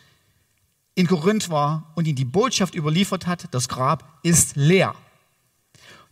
in 0.95 1.07
Korinth 1.07 1.49
war 1.49 1.91
und 1.95 2.07
ihm 2.07 2.15
die 2.15 2.25
Botschaft 2.25 2.75
überliefert 2.75 3.27
hat, 3.27 3.47
das 3.51 3.67
Grab 3.67 4.19
ist 4.23 4.55
leer. 4.55 4.95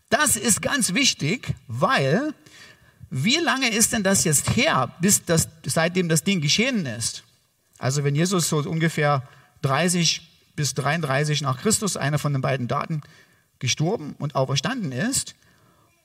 Das 0.10 0.36
ist 0.36 0.62
ganz 0.62 0.94
wichtig, 0.94 1.54
weil 1.68 2.34
wie 3.10 3.38
lange 3.38 3.70
ist 3.70 3.94
denn 3.94 4.04
das 4.04 4.24
jetzt 4.24 4.56
her, 4.56 4.94
bis 5.00 5.24
das, 5.26 5.48
seitdem 5.66 6.10
das 6.10 6.24
Ding 6.24 6.42
geschehen 6.42 6.86
ist? 6.86 7.24
Also 7.78 8.04
wenn 8.04 8.16
Jesus 8.16 8.50
so 8.50 8.58
ungefähr 8.58 9.28
30 9.62 10.22
bis 10.56 10.74
33 10.74 11.42
nach 11.42 11.60
Christus, 11.60 11.98
einer 11.98 12.20
von 12.20 12.34
den 12.34 12.42
beiden 12.42 12.68
Daten, 12.68 13.02
gestorben 13.60 14.16
und 14.20 14.36
auferstanden 14.36 14.92
ist, 14.92 15.36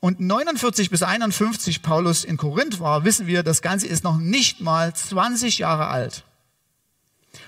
und 0.01 0.19
49 0.19 0.91
bis 0.91 1.05
51 1.05 1.81
Paulus 1.83 2.25
in 2.25 2.37
Korinth 2.37 2.81
war, 2.81 3.05
wissen 3.05 3.29
wir, 3.29 3.45
das 3.45 3.63
Ganze 3.63 3.87
ist 3.87 4.03
noch 4.03 4.19
nicht 4.19 4.61
mal 4.61 4.93
20 4.93 5.59
Jahre 5.59 5.87
alt. 5.87 6.25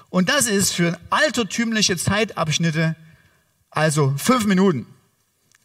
Und 0.09 0.29
das 0.29 0.47
ist 0.47 0.73
für 0.73 0.97
altertümliche 1.11 1.97
Zeitabschnitte 1.97 2.95
also 3.71 4.15
fünf 4.17 4.47
Minuten. 4.47 4.87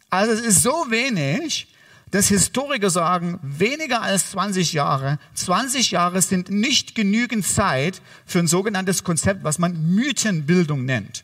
Also 0.10 0.34
es 0.34 0.42
ist 0.42 0.64
so 0.64 0.86
wenig, 0.90 1.68
dass 2.12 2.28
Historiker 2.28 2.90
sagen, 2.90 3.40
weniger 3.44 4.02
als 4.02 4.32
20 4.32 4.74
Jahre, 4.74 5.20
20 5.36 5.92
Jahre 5.92 6.22
sind 6.22 6.50
nicht 6.50 6.96
genügend 6.96 7.46
Zeit 7.46 8.02
für 8.26 8.40
ein 8.40 8.48
sogenanntes 8.48 9.04
Konzept, 9.04 9.44
was 9.44 9.60
man 9.60 9.94
Mythenbildung 9.94 10.86
nennt. 10.86 11.24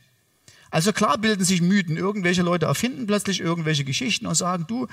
Also 0.75 0.91
klar 0.91 1.17
bilden 1.17 1.45
sich 1.45 1.61
Mythen. 1.61 1.95
Irgendwelche 1.95 2.41
Leute 2.41 2.65
erfinden 2.65 3.07
plötzlich 3.07 3.39
irgendwelche 3.39 3.85
Geschichten 3.85 4.27
und 4.27 4.35
sagen, 4.35 4.65
du, 4.67 4.87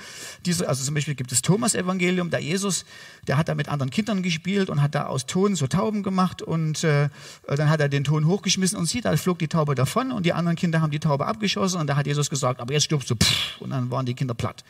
diese, 0.45 0.69
also 0.69 0.81
zum 0.81 0.95
Beispiel 0.95 1.13
gibt 1.13 1.33
es 1.33 1.41
Thomas-Evangelium, 1.41 2.29
der 2.29 2.39
Jesus, 2.39 2.85
der 3.27 3.35
hat 3.35 3.49
da 3.49 3.53
mit 3.53 3.67
anderen 3.67 3.89
Kindern 3.89 4.23
gespielt 4.23 4.69
und 4.69 4.81
hat 4.81 4.95
da 4.95 5.07
aus 5.07 5.25
Ton 5.25 5.57
so 5.57 5.67
Tauben 5.67 6.01
gemacht 6.01 6.41
und 6.41 6.85
äh, 6.85 7.09
dann 7.47 7.69
hat 7.69 7.81
er 7.81 7.89
den 7.89 8.05
Ton 8.05 8.27
hochgeschmissen 8.27 8.77
und 8.77 8.85
sieht, 8.85 9.03
da 9.03 9.17
flog 9.17 9.39
die 9.39 9.49
Taube 9.49 9.75
davon 9.75 10.13
und 10.13 10.25
die 10.25 10.31
anderen 10.31 10.55
Kinder 10.55 10.79
haben 10.79 10.91
die 10.91 11.01
Taube 11.01 11.25
abgeschossen 11.25 11.81
und 11.81 11.87
da 11.87 11.97
hat 11.97 12.07
Jesus 12.07 12.29
gesagt, 12.29 12.61
aber 12.61 12.71
jetzt 12.71 12.83
stirbst 12.83 13.09
du, 13.09 13.15
pff, 13.15 13.59
und 13.59 13.71
dann 13.71 13.91
waren 13.91 14.05
die 14.05 14.13
Kinder 14.13 14.35
platt. 14.35 14.63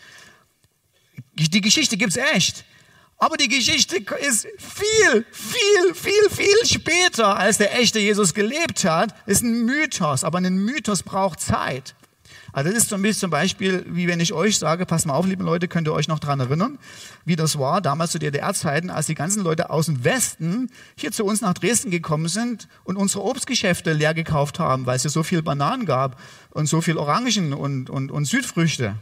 Die 1.36 1.62
Geschichte 1.62 1.96
gibt's 1.96 2.18
echt. 2.18 2.66
Aber 3.18 3.38
die 3.38 3.48
Geschichte 3.48 3.98
ist 3.98 4.48
viel, 4.58 5.26
viel, 5.32 5.96
viel, 5.96 6.30
viel 6.30 6.66
später, 6.66 7.38
als 7.38 7.58
der 7.58 7.80
echte 7.80 8.00
Jesus 8.00 8.34
gelebt 8.34 8.84
hat. 8.84 9.16
Ist 9.26 9.44
ein 9.44 9.66
Mythos, 9.66 10.24
aber 10.24 10.40
ein 10.40 10.58
Mythos 10.58 11.04
braucht 11.04 11.40
Zeit. 11.40 11.96
Also 12.54 12.70
das 12.70 12.84
ist 12.84 12.90
so 12.90 12.96
ein 12.96 13.02
bisschen 13.02 13.22
zum 13.22 13.30
Beispiel, 13.32 13.84
wie 13.90 14.08
wenn 14.08 14.20
ich 14.20 14.32
euch 14.32 14.60
sage, 14.60 14.86
passt 14.86 15.08
mal 15.08 15.16
auf, 15.16 15.26
liebe 15.26 15.44
Leute, 15.44 15.68
könnt 15.68 15.88
ihr 15.88 15.94
euch 15.94 16.08
noch 16.08 16.20
dran 16.20 16.40
erinnern, 16.40 16.78
wie 17.26 17.36
das 17.36 17.58
war 17.58 17.82
damals 17.82 18.12
zu 18.12 18.20
DDR-Zeiten, 18.20 18.92
als 18.92 19.08
die 19.08 19.16
ganzen 19.16 19.44
Leute 19.44 19.72
aus 19.72 19.88
dem 19.88 20.04
Westen 20.04 20.70
hier 20.96 21.12
zu 21.12 21.26
uns 21.26 21.42
nach 21.42 21.56
Dresden 21.56 21.90
gekommen 21.90 22.28
sind 22.28 22.68
und 22.84 22.96
unsere 22.96 23.24
Obstgeschäfte 23.24 23.94
leer 23.94 24.14
gekauft 24.14 24.60
haben, 24.60 24.86
weil 24.86 24.98
es 24.98 25.04
ja 25.04 25.10
so 25.10 25.24
viel 25.24 25.42
Bananen 25.42 25.88
gab 25.88 26.22
und 26.52 26.68
so 26.68 26.80
viel 26.82 26.98
Orangen 26.98 27.54
und, 27.54 27.90
und, 27.90 28.12
und 28.12 28.26
Südfrüchte 28.26 28.98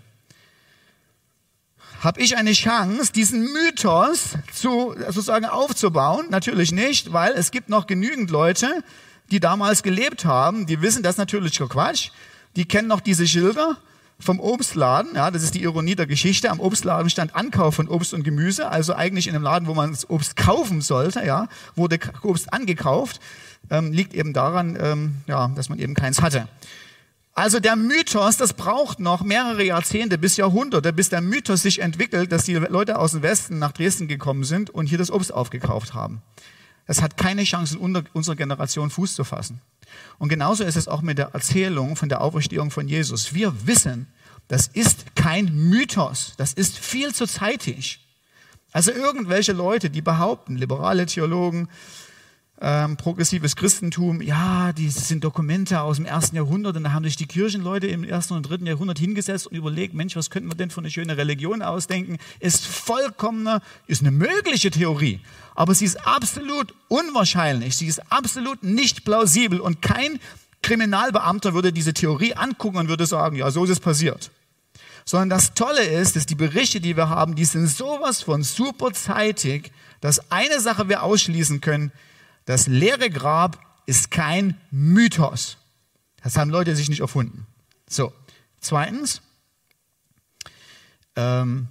habe 2.01 2.19
ich 2.19 2.35
eine 2.35 2.51
Chance, 2.53 3.13
diesen 3.13 3.53
Mythos 3.53 4.35
zu, 4.51 4.95
sozusagen 5.05 5.45
aufzubauen? 5.45 6.25
Natürlich 6.31 6.71
nicht, 6.71 7.13
weil 7.13 7.33
es 7.33 7.51
gibt 7.51 7.69
noch 7.69 7.85
genügend 7.85 8.31
Leute, 8.31 8.83
die 9.29 9.39
damals 9.39 9.83
gelebt 9.83 10.25
haben, 10.25 10.65
die 10.65 10.81
wissen, 10.81 11.03
das 11.03 11.17
natürlich 11.17 11.57
Quatsch. 11.59 12.09
Die 12.55 12.65
kennen 12.65 12.87
noch 12.87 13.01
diese 13.01 13.27
Schilder 13.27 13.77
vom 14.19 14.39
Obstladen. 14.39 15.15
Ja, 15.15 15.29
das 15.29 15.43
ist 15.43 15.53
die 15.53 15.61
Ironie 15.61 15.95
der 15.95 16.07
Geschichte. 16.07 16.49
Am 16.49 16.59
Obstladen 16.59 17.09
stand 17.09 17.35
Ankauf 17.35 17.75
von 17.75 17.87
Obst 17.87 18.15
und 18.15 18.23
Gemüse, 18.23 18.67
also 18.69 18.95
eigentlich 18.95 19.27
in 19.27 19.35
einem 19.35 19.43
Laden, 19.43 19.67
wo 19.67 19.75
man 19.75 19.91
das 19.91 20.09
Obst 20.09 20.35
kaufen 20.35 20.81
sollte. 20.81 21.23
Ja, 21.23 21.49
wurde 21.75 21.99
Obst 22.23 22.51
angekauft. 22.51 23.21
Ähm, 23.69 23.93
liegt 23.93 24.15
eben 24.15 24.33
daran, 24.33 24.75
ähm, 24.81 25.15
ja, 25.27 25.49
dass 25.49 25.69
man 25.69 25.77
eben 25.77 25.93
keins 25.93 26.21
hatte. 26.21 26.47
Also 27.33 27.59
der 27.59 27.75
Mythos, 27.75 28.37
das 28.37 28.53
braucht 28.53 28.99
noch 28.99 29.23
mehrere 29.23 29.63
Jahrzehnte 29.63 30.17
bis 30.17 30.35
Jahrhunderte, 30.35 30.91
bis 30.91 31.09
der 31.09 31.21
Mythos 31.21 31.61
sich 31.61 31.79
entwickelt, 31.79 32.31
dass 32.31 32.43
die 32.43 32.55
Leute 32.55 32.99
aus 32.99 33.11
dem 33.11 33.21
Westen 33.21 33.57
nach 33.57 33.71
Dresden 33.71 34.07
gekommen 34.07 34.43
sind 34.43 34.69
und 34.69 34.87
hier 34.87 34.97
das 34.97 35.11
Obst 35.11 35.33
aufgekauft 35.33 35.93
haben. 35.93 36.21
Das 36.87 37.01
hat 37.01 37.15
keine 37.15 37.43
Chance 37.43 37.77
in 37.77 37.95
unserer 38.13 38.35
Generation 38.35 38.89
Fuß 38.89 39.15
zu 39.15 39.23
fassen. 39.23 39.61
Und 40.17 40.29
genauso 40.29 40.63
ist 40.63 40.75
es 40.75 40.89
auch 40.89 41.01
mit 41.01 41.17
der 41.17 41.29
Erzählung 41.33 41.95
von 41.95 42.09
der 42.09 42.21
Auferstehung 42.21 42.69
von 42.69 42.87
Jesus. 42.87 43.33
Wir 43.33 43.65
wissen, 43.65 44.07
das 44.49 44.67
ist 44.67 45.15
kein 45.15 45.69
Mythos, 45.69 46.33
das 46.35 46.51
ist 46.51 46.77
viel 46.77 47.13
zu 47.13 47.25
zeitig. 47.27 48.05
Also 48.73 48.91
irgendwelche 48.91 49.53
Leute, 49.53 49.89
die 49.89 50.01
behaupten, 50.01 50.57
liberale 50.57 51.05
Theologen, 51.05 51.69
ähm, 52.63 52.95
progressives 52.95 53.55
Christentum, 53.55 54.21
ja, 54.21 54.71
die 54.71 54.89
sind 54.89 55.23
Dokumente 55.23 55.81
aus 55.81 55.97
dem 55.97 56.05
ersten 56.05 56.35
Jahrhundert 56.35 56.77
und 56.77 56.83
da 56.83 56.93
haben 56.93 57.03
sich 57.03 57.15
die 57.15 57.25
Kirchenleute 57.25 57.87
im 57.87 58.03
ersten 58.03 58.35
und 58.35 58.43
dritten 58.43 58.67
Jahrhundert 58.67 58.99
hingesetzt 58.99 59.47
und 59.47 59.57
überlegt, 59.57 59.95
Mensch, 59.95 60.15
was 60.15 60.29
könnten 60.29 60.47
wir 60.49 60.55
denn 60.55 60.69
für 60.69 60.79
eine 60.79 60.91
schöne 60.91 61.17
Religion 61.17 61.63
ausdenken? 61.63 62.19
Ist 62.39 62.67
vollkommener, 62.67 63.61
ist 63.87 64.01
eine 64.01 64.11
mögliche 64.11 64.69
Theorie, 64.69 65.21
aber 65.55 65.73
sie 65.73 65.85
ist 65.85 66.05
absolut 66.05 66.75
unwahrscheinlich, 66.87 67.75
sie 67.75 67.87
ist 67.87 68.11
absolut 68.11 68.61
nicht 68.61 69.05
plausibel 69.05 69.59
und 69.59 69.81
kein 69.81 70.19
Kriminalbeamter 70.61 71.55
würde 71.55 71.73
diese 71.73 71.95
Theorie 71.95 72.35
angucken 72.35 72.77
und 72.77 72.89
würde 72.89 73.07
sagen, 73.07 73.37
ja, 73.37 73.49
so 73.49 73.63
ist 73.63 73.71
es 73.71 73.79
passiert. 73.79 74.29
Sondern 75.03 75.29
das 75.29 75.55
Tolle 75.55 75.83
ist, 75.83 76.15
dass 76.15 76.27
die 76.27 76.35
Berichte, 76.35 76.79
die 76.79 76.95
wir 76.95 77.09
haben, 77.09 77.33
die 77.33 77.45
sind 77.45 77.65
sowas 77.65 78.21
von 78.21 78.43
superzeitig, 78.43 79.71
dass 79.99 80.31
eine 80.31 80.59
Sache 80.59 80.89
wir 80.89 81.01
ausschließen 81.01 81.59
können, 81.59 81.91
das 82.45 82.67
leere 82.67 83.09
Grab 83.09 83.59
ist 83.85 84.11
kein 84.11 84.59
Mythos. 84.71 85.57
Das 86.23 86.37
haben 86.37 86.49
Leute 86.49 86.75
sich 86.75 86.89
nicht 86.89 87.01
erfunden. 87.01 87.47
So, 87.89 88.13
zweitens, 88.59 89.21
ähm, 91.15 91.67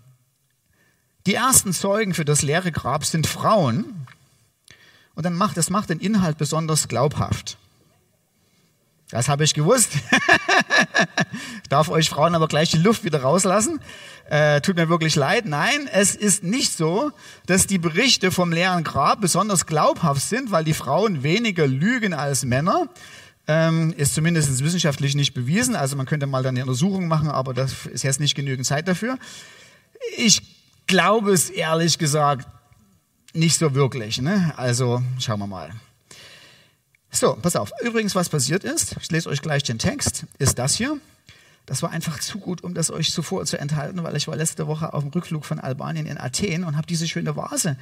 die 1.26 1.35
ersten 1.35 1.72
Zeugen 1.72 2.14
für 2.14 2.24
das 2.24 2.42
leere 2.42 2.72
Grab 2.72 3.04
sind 3.04 3.26
Frauen. 3.26 4.06
Und 5.14 5.24
dann 5.24 5.35
macht, 5.35 5.56
das 5.56 5.70
macht 5.70 5.90
den 5.90 6.00
Inhalt 6.00 6.38
besonders 6.38 6.88
glaubhaft. 6.88 7.59
Das 9.11 9.28
habe 9.28 9.44
ich 9.44 9.54
gewusst. 9.54 9.92
ich 11.62 11.68
darf 11.68 11.88
euch 11.88 12.09
Frauen 12.09 12.35
aber 12.35 12.48
gleich 12.48 12.70
die 12.70 12.78
Luft 12.78 13.04
wieder 13.04 13.22
rauslassen. 13.22 13.80
Äh, 14.30 14.60
tut 14.60 14.76
mir 14.76 14.88
wirklich 14.88 15.16
leid. 15.16 15.44
Nein, 15.44 15.88
es 15.92 16.14
ist 16.14 16.44
nicht 16.44 16.72
so, 16.72 17.10
dass 17.46 17.66
die 17.66 17.78
Berichte 17.78 18.30
vom 18.30 18.52
leeren 18.52 18.84
Grab 18.84 19.20
besonders 19.20 19.66
glaubhaft 19.66 20.22
sind, 20.22 20.52
weil 20.52 20.62
die 20.62 20.72
Frauen 20.72 21.24
weniger 21.24 21.66
lügen 21.66 22.14
als 22.14 22.44
Männer. 22.44 22.88
Ähm, 23.48 23.92
ist 23.96 24.14
zumindest 24.14 24.62
wissenschaftlich 24.62 25.16
nicht 25.16 25.34
bewiesen. 25.34 25.74
Also 25.74 25.96
man 25.96 26.06
könnte 26.06 26.28
mal 26.28 26.44
dann 26.44 26.54
eine 26.54 26.62
Untersuchung 26.62 27.08
machen, 27.08 27.28
aber 27.28 27.54
das 27.54 27.86
ist 27.86 28.04
jetzt 28.04 28.20
nicht 28.20 28.36
genügend 28.36 28.64
Zeit 28.64 28.86
dafür. 28.86 29.18
Ich 30.16 30.42
glaube 30.86 31.32
es 31.32 31.50
ehrlich 31.50 31.98
gesagt 31.98 32.46
nicht 33.34 33.58
so 33.58 33.74
wirklich. 33.74 34.22
Ne? 34.22 34.52
Also 34.56 35.02
schauen 35.18 35.40
wir 35.40 35.48
mal. 35.48 35.72
So, 37.10 37.34
pass 37.34 37.56
auf. 37.56 37.72
Übrigens, 37.82 38.14
was 38.14 38.28
passiert 38.28 38.62
ist, 38.62 38.94
ich 39.00 39.10
lese 39.10 39.28
euch 39.28 39.42
gleich 39.42 39.64
den 39.64 39.80
Text, 39.80 40.26
ist 40.38 40.60
das 40.60 40.76
hier. 40.76 40.98
Das 41.70 41.85
war 41.85 41.92
einfach 41.92 42.18
zu 42.18 42.40
gut, 42.40 42.64
um 42.64 42.74
das 42.74 42.90
euch 42.90 43.12
zuvor 43.12 43.46
zu 43.46 43.56
enthalten, 43.56 44.02
weil 44.02 44.16
ich 44.16 44.26
war 44.26 44.35
letzte 44.35 44.66
Woche 44.66 44.92
auf 44.92 45.04
dem 45.04 45.12
Rückflug 45.12 45.44
von 45.44 45.61
Albanien 45.61 46.04
in 46.04 46.18
Athen 46.18 46.64
und 46.64 46.76
habe 46.76 46.88
diese 46.88 47.06
schöne 47.06 47.37
Vase 47.37 47.76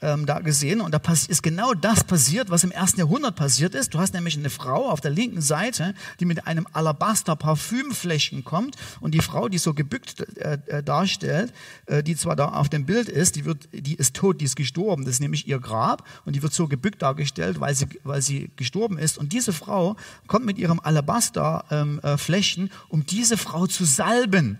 ähm, 0.00 0.26
da 0.26 0.40
gesehen 0.40 0.80
und 0.80 0.92
da 0.92 1.00
ist 1.28 1.42
genau 1.42 1.74
das 1.74 2.04
passiert, 2.04 2.50
was 2.50 2.64
im 2.64 2.70
ersten 2.70 3.00
Jahrhundert 3.00 3.36
passiert 3.36 3.74
ist. 3.74 3.94
Du 3.94 3.98
hast 3.98 4.14
nämlich 4.14 4.36
eine 4.36 4.50
Frau 4.50 4.88
auf 4.88 5.00
der 5.00 5.10
linken 5.10 5.40
Seite, 5.40 5.94
die 6.20 6.24
mit 6.24 6.46
einem 6.46 6.66
Alabaster 6.72 7.36
Parfümfläschchen 7.36 8.44
kommt 8.44 8.76
und 9.00 9.12
die 9.12 9.20
Frau, 9.20 9.48
die 9.48 9.58
so 9.58 9.74
gebückt 9.74 10.20
äh, 10.38 10.58
äh, 10.66 10.82
darstellt, 10.82 11.52
äh, 11.86 12.02
die 12.02 12.16
zwar 12.16 12.36
da 12.36 12.50
auf 12.50 12.68
dem 12.68 12.86
Bild 12.86 13.08
ist, 13.08 13.36
die 13.36 13.44
wird, 13.44 13.68
die 13.72 13.94
ist 13.94 14.14
tot, 14.14 14.40
die 14.40 14.44
ist 14.44 14.56
gestorben. 14.56 15.04
Das 15.04 15.14
ist 15.14 15.20
nämlich 15.20 15.48
ihr 15.48 15.58
Grab 15.58 16.06
und 16.24 16.36
die 16.36 16.42
wird 16.42 16.52
so 16.52 16.68
gebückt 16.68 17.02
dargestellt, 17.02 17.60
weil 17.60 17.74
sie, 17.74 17.86
weil 18.04 18.22
sie 18.22 18.50
gestorben 18.56 18.98
ist. 18.98 19.18
Und 19.18 19.32
diese 19.32 19.52
Frau 19.52 19.96
kommt 20.26 20.46
mit 20.46 20.58
ihrem 20.58 20.80
Alabaster 20.80 21.64
ähm, 21.70 22.00
äh, 22.02 22.16
Fläschchen, 22.16 22.70
um 22.88 23.04
diese 23.04 23.36
Frau 23.36 23.66
zu 23.66 23.84
salben. 23.84 24.58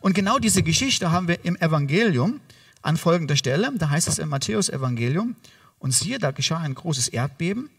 Und 0.00 0.14
genau 0.14 0.38
diese 0.38 0.62
Geschichte 0.62 1.12
haben 1.12 1.28
wir 1.28 1.44
im 1.44 1.56
Evangelium 1.56 2.40
an 2.82 2.96
folgender 2.96 3.36
Stelle. 3.36 3.72
Da 3.76 3.90
heißt 3.90 4.08
es 4.08 4.18
im 4.18 4.28
Matthäus-Evangelium, 4.28 5.36
und 5.78 5.92
siehe, 5.92 6.18
da 6.18 6.32
geschah 6.32 6.58
ein 6.58 6.74
großes 6.74 7.08
Erdbeben. 7.08 7.70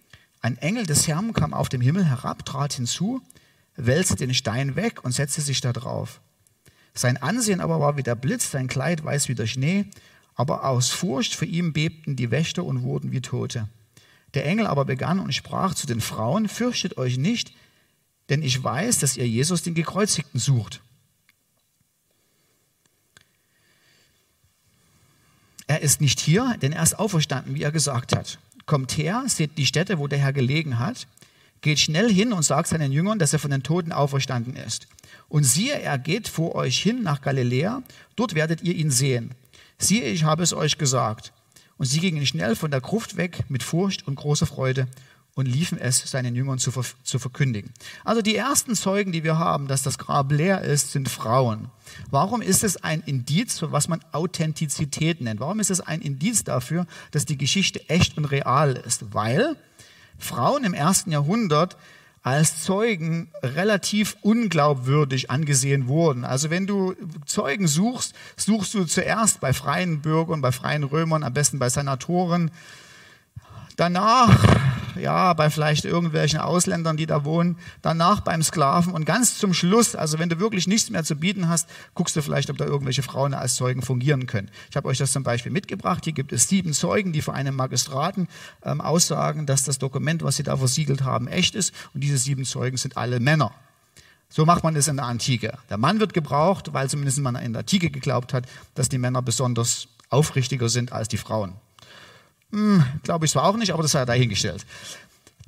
Ein 0.42 0.58
Engel 0.58 0.86
des 0.86 1.08
Herrn 1.08 1.34
kam 1.34 1.54
auf 1.54 1.70
dem 1.70 1.82
Himmel 1.82 2.06
herab, 2.06 2.46
trat 2.46 2.74
hinzu, 2.74 3.22
wälzte 3.76 4.16
den 4.16 4.34
Stein 4.34 4.76
weg 4.76 5.04
und 5.04 5.12
setzte 5.12 5.42
sich 5.42 5.62
da 5.62 5.74
drauf. 5.74 6.22
Sein 6.94 7.18
Ansehen 7.18 7.62
aber 7.62 7.80
war 7.80 7.98
wie 7.98 8.04
der 8.04 8.16
Blitz, 8.16 8.52
sein 8.52 8.68
Kleid 8.68 9.04
weiß 9.04 9.28
wie 9.28 9.36
der 9.36 9.48
Schnee, 9.48 9.86
aber 10.36 10.64
aus 10.64 10.90
Furcht 10.90 11.36
vor 11.36 11.48
ihm 11.48 11.74
bebten 11.74 12.16
die 12.16 12.32
Wächter 12.32 12.64
und 12.64 12.84
wurden 12.84 13.12
wie 13.12 13.22
Tote. 13.22 13.68
Der 14.34 14.46
Engel 14.46 14.68
aber 14.68 14.86
begann 14.86 15.20
und 15.20 15.34
sprach 15.34 15.74
zu 15.74 15.88
den 15.88 16.02
Frauen, 16.02 16.48
fürchtet 16.48 16.98
euch 16.98 17.18
nicht, 17.18 17.54
denn 18.30 18.44
ich 18.44 18.64
weiß, 18.64 19.00
dass 19.00 19.18
ihr 19.18 19.28
Jesus 19.28 19.64
den 19.64 19.74
Gekreuzigten 19.74 20.40
sucht. 20.40 20.82
Er 25.70 25.84
ist 25.84 26.02
nicht 26.02 26.20
hier, 26.20 26.56
denn 26.64 26.72
er 26.72 26.82
ist 26.82 26.98
auferstanden, 26.98 27.54
wie 27.54 27.62
er 27.62 27.72
gesagt 27.72 28.16
hat. 28.16 28.40
Kommt 28.66 28.98
her, 28.98 29.24
seht 29.28 29.56
die 29.60 29.68
Stätte, 29.68 30.00
wo 30.00 30.08
der 30.08 30.18
Herr 30.18 30.34
gelegen 30.34 30.80
hat, 30.80 31.06
geht 31.62 31.78
schnell 31.78 32.12
hin 32.12 32.34
und 32.34 32.42
sagt 32.42 32.70
seinen 32.70 32.92
Jüngern, 32.92 33.20
dass 33.20 33.34
er 33.34 33.40
von 33.40 33.52
den 33.52 33.62
Toten 33.62 33.92
auferstanden 33.92 34.56
ist. 34.56 34.88
Und 35.28 35.44
siehe, 35.44 35.80
er 35.80 36.00
geht 36.00 36.28
vor 36.28 36.56
euch 36.56 36.82
hin 36.82 37.04
nach 37.04 37.22
Galiläa, 37.22 37.84
dort 38.16 38.34
werdet 38.34 38.64
ihr 38.64 38.74
ihn 38.74 38.90
sehen. 38.90 39.36
Siehe, 39.78 40.06
ich 40.06 40.24
habe 40.24 40.42
es 40.42 40.54
euch 40.54 40.80
gesagt. 40.80 41.34
Und 41.78 41.86
sie 41.86 42.00
gingen 42.00 42.26
schnell 42.26 42.56
von 42.56 42.72
der 42.72 42.82
Gruft 42.82 43.16
weg 43.16 43.44
mit 43.48 43.62
Furcht 43.62 44.08
und 44.08 44.16
großer 44.16 44.48
Freude 44.48 44.88
und 45.36 45.46
liefen 45.46 45.78
es 45.78 46.00
seinen 46.00 46.36
Jüngern 46.36 46.58
zu, 46.58 46.72
zu 47.04 47.20
verkündigen. 47.20 47.72
Also 48.04 48.24
die 48.24 48.36
ersten 48.36 48.74
Zeugen, 48.74 49.12
die 49.12 49.24
wir 49.24 49.38
haben, 49.38 49.68
dass 49.68 49.84
das 49.84 50.00
Grab 50.00 50.32
leer 50.32 50.62
ist, 50.62 50.94
sind 50.94 51.10
Frauen. 51.10 51.70
Warum 52.10 52.42
ist 52.42 52.64
es 52.64 52.78
ein 52.84 53.02
Indiz 53.02 53.60
für 53.60 53.72
was 53.72 53.88
man 53.88 54.04
Authentizität 54.12 55.22
nennt? 55.22 55.40
Warum 55.40 55.60
ist 55.60 55.72
es 55.72 55.82
ein 55.82 56.02
Indiz 56.02 56.44
dafür, 56.44 56.86
dass 57.12 57.26
die 57.26 57.38
Geschichte 57.38 57.88
echt 57.90 58.18
und 58.18 58.26
real 58.26 58.76
ist? 58.76 59.14
Weil 59.14 59.56
Frauen 60.18 60.64
im 60.64 60.74
ersten 60.74 61.12
Jahrhundert 61.12 61.78
als 62.22 62.64
Zeugen 62.64 63.30
relativ 63.42 64.18
unglaubwürdig 64.22 65.32
angesehen 65.32 65.88
wurden. 65.88 66.26
Also 66.26 66.50
wenn 66.50 66.68
du 66.68 66.96
Zeugen 67.26 67.68
suchst, 67.68 68.14
suchst 68.36 68.74
du 68.74 68.84
zuerst 68.84 69.40
bei 69.40 69.54
freien 69.54 70.02
Bürgern, 70.02 70.42
bei 70.42 70.52
freien 70.52 70.84
Römern, 70.84 71.24
am 71.24 71.34
besten 71.34 71.60
bei 71.60 71.70
Senatoren. 71.70 72.52
Danach 73.78 74.38
ja, 75.02 75.34
bei 75.34 75.50
vielleicht 75.50 75.86
irgendwelchen 75.86 76.40
Ausländern, 76.40 76.98
die 76.98 77.06
da 77.06 77.26
wohnen, 77.26 77.58
danach 77.82 78.22
beim 78.22 78.44
Sklaven 78.44 78.94
und 78.94 79.06
ganz 79.06 79.38
zum 79.38 79.54
Schluss, 79.54 79.96
also 79.96 80.20
wenn 80.20 80.30
du 80.30 80.40
wirklich 80.40 80.68
nichts 80.68 80.90
mehr 80.90 81.04
zu 81.04 81.16
bieten 81.16 81.50
hast, 81.50 81.68
guckst 81.96 82.16
du 82.16 82.22
vielleicht, 82.22 82.50
ob 82.50 82.58
da 82.58 82.66
irgendwelche 82.66 83.04
Frauen 83.04 83.34
als 83.34 83.56
Zeugen 83.56 83.82
fungieren 83.82 84.28
können. 84.28 84.50
Ich 84.70 84.76
habe 84.76 84.88
euch 84.88 84.98
das 84.98 85.12
zum 85.12 85.24
Beispiel 85.24 85.52
mitgebracht. 85.52 86.04
Hier 86.04 86.14
gibt 86.14 86.32
es 86.34 86.48
sieben 86.48 86.74
Zeugen, 86.74 87.14
die 87.14 87.22
vor 87.22 87.34
einem 87.34 87.56
Magistraten 87.56 88.28
ähm, 88.64 88.82
aussagen, 88.82 89.46
dass 89.46 89.64
das 89.64 89.80
Dokument, 89.80 90.24
was 90.24 90.36
sie 90.36 90.44
da 90.44 90.58
versiegelt 90.58 91.04
haben, 91.04 91.28
echt 91.28 91.56
ist 91.56 91.74
und 91.94 92.02
diese 92.02 92.18
sieben 92.18 92.46
Zeugen 92.46 92.78
sind 92.78 92.98
alle 92.98 93.20
Männer. 93.20 93.52
So 94.30 94.46
macht 94.46 94.64
man 94.64 94.76
es 94.76 94.88
in 94.88 94.98
der 94.98 95.06
Antike. 95.06 95.58
Der 95.70 95.78
Mann 95.78 96.00
wird 96.00 96.14
gebraucht, 96.14 96.72
weil 96.72 96.88
zumindest 96.88 97.20
man 97.20 97.36
in 97.36 97.54
der 97.54 97.62
Antike 97.62 97.90
geglaubt 97.90 98.34
hat, 98.34 98.46
dass 98.76 98.88
die 98.88 99.00
Männer 99.00 99.24
besonders 99.24 99.88
aufrichtiger 100.10 100.70
sind 100.70 100.92
als 100.92 101.08
die 101.08 101.18
Frauen. 101.18 101.56
Hm, 102.52 102.84
Glaube 103.04 103.26
ich 103.26 103.32
zwar 103.32 103.46
auch 103.46 103.58
nicht, 103.58 103.74
aber 103.74 103.84
das 103.84 103.92
sei 103.92 104.06
dahingestellt. 104.06 104.66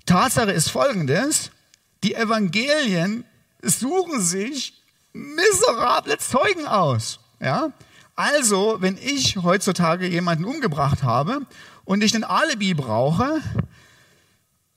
Tatsache 0.05 0.51
ist 0.51 0.69
folgendes, 0.69 1.51
die 2.03 2.15
Evangelien 2.15 3.23
suchen 3.61 4.21
sich 4.21 4.73
miserable 5.13 6.17
Zeugen 6.17 6.65
aus. 6.65 7.19
Ja? 7.39 7.71
Also, 8.15 8.77
wenn 8.79 8.97
ich 8.97 9.37
heutzutage 9.37 10.07
jemanden 10.07 10.45
umgebracht 10.45 11.03
habe 11.03 11.41
und 11.85 12.03
ich 12.03 12.13
ein 12.15 12.23
Alibi 12.23 12.73
brauche, 12.73 13.41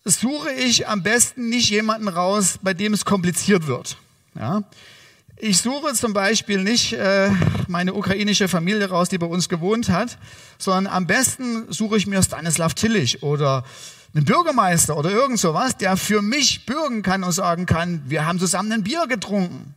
suche 0.05 0.51
ich 0.53 0.87
am 0.89 1.03
besten 1.03 1.49
nicht 1.49 1.71
jemanden 1.71 2.09
raus, 2.09 2.59
bei 2.63 2.75
dem 2.75 2.93
es 2.93 3.05
kompliziert 3.05 3.67
wird. 3.67 3.97
Ja? 4.35 4.63
Ich 5.47 5.59
suche 5.59 5.93
zum 5.93 6.15
Beispiel 6.15 6.63
nicht 6.63 6.95
äh, 6.95 7.29
meine 7.69 7.93
ukrainische 7.93 8.49
Familie 8.49 8.89
raus, 8.89 9.11
die 9.11 9.19
bei 9.19 9.27
uns 9.27 9.51
gewohnt 9.51 9.91
hat, 9.91 10.17
sondern 10.57 10.87
am 10.87 11.07
besten 11.07 11.71
suche 11.71 11.99
ich 11.99 12.07
mir 12.07 12.23
Stanislav 12.23 12.73
Tillich 12.73 13.23
oder 13.23 13.63
einen 14.15 14.25
Bürgermeister 14.25 14.97
oder 14.97 15.11
irgend 15.11 15.39
sowas, 15.39 15.77
der 15.77 15.99
für 15.99 16.23
mich 16.23 16.65
bürgen 16.65 17.03
kann 17.03 17.25
und 17.25 17.33
sagen 17.33 17.67
kann, 17.67 18.05
wir 18.07 18.27
haben 18.27 18.39
zusammen 18.39 18.73
ein 18.73 18.85
Bier 18.85 19.07
getrunken. 19.07 19.75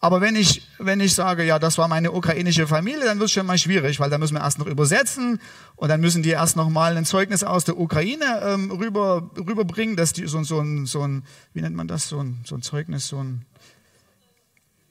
Aber 0.00 0.20
wenn 0.20 0.34
ich, 0.34 0.66
wenn 0.80 0.98
ich 0.98 1.14
sage, 1.14 1.44
ja, 1.44 1.60
das 1.60 1.78
war 1.78 1.86
meine 1.86 2.10
ukrainische 2.10 2.66
Familie, 2.66 3.04
dann 3.04 3.20
wird 3.20 3.28
es 3.28 3.32
schon 3.32 3.46
mal 3.46 3.56
schwierig, 3.56 4.00
weil 4.00 4.10
da 4.10 4.18
müssen 4.18 4.34
wir 4.34 4.42
erst 4.42 4.58
noch 4.58 4.66
übersetzen 4.66 5.40
und 5.76 5.88
dann 5.88 6.00
müssen 6.00 6.24
die 6.24 6.30
erst 6.30 6.56
noch 6.56 6.68
mal 6.68 6.96
ein 6.96 7.04
Zeugnis 7.04 7.44
aus 7.44 7.64
der 7.64 7.78
Ukraine 7.78 8.40
ähm, 8.42 8.72
rüber, 8.72 9.30
rüberbringen, 9.36 9.94
dass 9.94 10.12
die 10.12 10.26
so, 10.26 10.42
so, 10.42 10.58
ein, 10.58 10.86
so 10.86 11.06
ein, 11.06 11.22
wie 11.52 11.60
nennt 11.60 11.76
man 11.76 11.86
das, 11.86 12.08
so 12.08 12.18
ein, 12.18 12.40
so 12.44 12.56
ein 12.56 12.62
Zeugnis, 12.62 13.06
so 13.06 13.18
ein, 13.22 13.46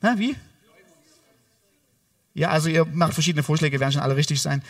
na, 0.03 0.19
wie? 0.19 0.35
Ja, 2.33 2.49
also 2.49 2.67
ihr 2.67 2.85
macht 2.85 3.13
verschiedene 3.13 3.41
Vorschläge, 3.41 3.79
werden 3.79 3.93
schon 3.93 4.01
alle 4.01 4.17
richtig 4.17 4.41
sein. 4.41 4.61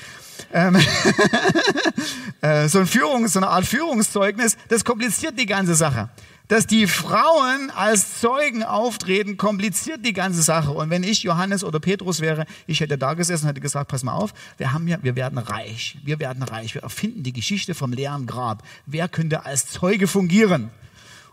Ähm 0.53 0.75
äh, 2.41 2.67
so, 2.67 2.79
ein 2.79 2.85
Führung, 2.85 3.27
so 3.27 3.39
eine 3.39 3.47
Art 3.47 3.65
Führungszeugnis, 3.65 4.57
das 4.67 4.85
kompliziert 4.85 5.39
die 5.39 5.47
ganze 5.47 5.73
Sache. 5.73 6.09
Dass 6.49 6.67
die 6.67 6.85
Frauen 6.85 7.71
als 7.75 8.19
Zeugen 8.19 8.63
auftreten, 8.63 9.37
kompliziert 9.37 10.05
die 10.05 10.13
ganze 10.13 10.43
Sache. 10.43 10.69
Und 10.69 10.91
wenn 10.91 11.01
ich 11.01 11.23
Johannes 11.23 11.63
oder 11.63 11.79
Petrus 11.79 12.19
wäre, 12.19 12.45
ich 12.67 12.81
hätte 12.81 12.99
da 12.99 13.15
gesessen 13.15 13.45
und 13.45 13.49
hätte 13.49 13.61
gesagt, 13.61 13.89
pass 13.89 14.03
mal 14.03 14.13
auf, 14.13 14.33
wir 14.57 14.71
haben 14.71 14.87
ja, 14.87 14.97
wir 15.01 15.15
werden 15.15 15.39
reich. 15.39 15.97
Wir 16.03 16.19
werden 16.19 16.43
reich. 16.43 16.75
Wir 16.75 16.83
erfinden 16.83 17.23
die 17.23 17.33
Geschichte 17.33 17.73
vom 17.73 17.91
leeren 17.91 18.27
Grab. 18.27 18.61
Wer 18.85 19.07
könnte 19.07 19.47
als 19.47 19.67
Zeuge 19.67 20.05
fungieren? 20.05 20.69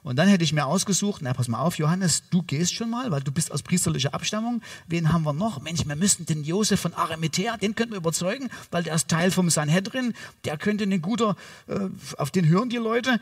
Und 0.03 0.17
dann 0.17 0.29
hätte 0.29 0.45
ich 0.45 0.53
mir 0.53 0.65
ausgesucht, 0.65 1.21
na 1.23 1.35
pass 1.35 1.49
mal 1.49 1.61
auf, 1.61 1.77
Johannes, 1.77 2.23
du 2.31 2.43
gehst 2.43 2.75
schon 2.75 2.89
mal, 2.89 3.11
weil 3.11 3.21
du 3.23 3.33
bist 3.33 3.53
aus 3.53 3.63
priesterlicher 3.63 4.15
Abstammung. 4.15 4.63
Wen 4.87 5.13
haben 5.13 5.25
wir 5.25 5.35
noch? 5.35 5.61
Mensch, 5.61 5.87
wir 5.87 5.97
müssten 5.97 6.25
den 6.25 6.43
Josef 6.43 6.81
von 6.81 6.95
Arimathea, 6.95 7.59
den 7.59 7.75
könnten 7.75 7.93
wir 7.93 7.99
überzeugen, 7.99 8.49
weil 8.71 8.83
der 8.83 8.95
ist 8.95 9.09
Teil 9.09 9.31
vom 9.31 9.51
Sanhedrin, 9.51 10.15
der 10.45 10.57
könnte 10.57 10.85
ein 10.85 11.03
guter, 11.03 11.37
äh, 11.67 11.89
auf 12.17 12.31
den 12.31 12.49
hören 12.49 12.71
die 12.71 12.79
Leute. 12.79 13.21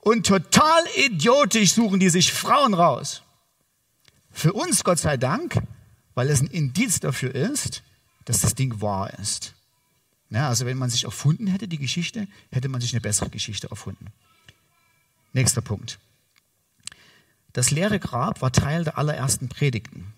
Und 0.00 0.26
total 0.26 0.82
idiotisch 1.06 1.72
suchen 1.72 1.98
die 1.98 2.10
sich 2.10 2.32
Frauen 2.32 2.74
raus. 2.74 3.22
Für 4.30 4.52
uns, 4.52 4.84
Gott 4.84 4.98
sei 4.98 5.16
Dank, 5.16 5.62
weil 6.14 6.28
es 6.28 6.42
ein 6.42 6.46
Indiz 6.48 7.00
dafür 7.00 7.34
ist, 7.34 7.82
dass 8.26 8.40
das 8.40 8.54
Ding 8.54 8.82
wahr 8.82 9.18
ist. 9.18 9.54
Ja, 10.28 10.48
also 10.48 10.66
wenn 10.66 10.76
man 10.76 10.90
sich 10.90 11.04
erfunden 11.04 11.46
hätte, 11.46 11.68
die 11.68 11.78
Geschichte, 11.78 12.28
hätte 12.50 12.68
man 12.68 12.80
sich 12.80 12.92
eine 12.92 13.00
bessere 13.00 13.30
Geschichte 13.30 13.70
erfunden. 13.70 14.06
Nächster 15.36 15.60
Punkt. 15.60 15.98
Das 17.52 17.70
leere 17.70 18.00
Grab 18.00 18.40
war 18.40 18.52
Teil 18.52 18.84
der 18.84 18.96
allerersten 18.96 19.50
Predigten. 19.50 20.14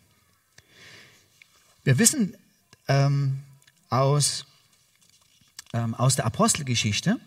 Wir 1.82 1.98
wissen 1.98 2.36
ähm, 2.86 3.40
aus, 3.90 4.46
ähm, 5.72 5.96
aus 5.96 6.14
der 6.14 6.24
Apostelgeschichte, 6.24 7.18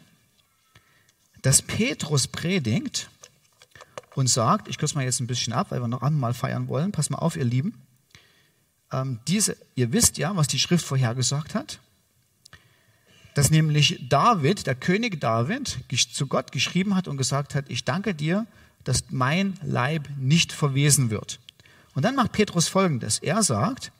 dass 1.41 1.61
Petrus 1.61 2.29
predigt 2.29 3.09
und 4.15 4.27
sagt, 4.27 4.69
ich 4.69 4.77
kürze 4.77 4.95
mal 4.95 5.03
jetzt 5.03 5.19
ein 5.19 5.27
bisschen 5.27 5.51
ab, 5.51 5.71
weil 5.71 5.81
wir 5.81 5.89
noch 5.89 6.01
einmal 6.01 6.33
feiern 6.33 6.69
wollen. 6.69 6.93
Pass 6.93 7.09
mal 7.09 7.17
auf, 7.17 7.35
ihr 7.35 7.43
Lieben. 7.43 7.73
Ähm, 8.93 9.19
diese, 9.27 9.57
ihr 9.75 9.91
wisst 9.91 10.17
ja, 10.17 10.33
was 10.37 10.47
die 10.47 10.59
Schrift 10.59 10.85
vorhergesagt 10.85 11.55
hat. 11.55 11.81
Nämlich 13.51 13.99
David, 14.07 14.65
der 14.65 14.75
König 14.75 15.19
David, 15.19 15.79
zu 16.13 16.27
Gott 16.27 16.53
geschrieben 16.53 16.95
hat 16.95 17.09
und 17.09 17.17
gesagt 17.17 17.53
hat, 17.53 17.65
ich 17.67 17.83
danke 17.83 18.15
dir, 18.15 18.47
dass 18.85 19.03
mein 19.09 19.59
Leib 19.61 20.07
nicht 20.17 20.53
verwesen 20.53 21.09
wird. 21.09 21.41
Und 21.93 22.05
dann 22.05 22.15
macht 22.15 22.31
Petrus 22.31 22.69
Folgendes. 22.69 23.19
Er 23.19 23.43
sagt, 23.43 23.91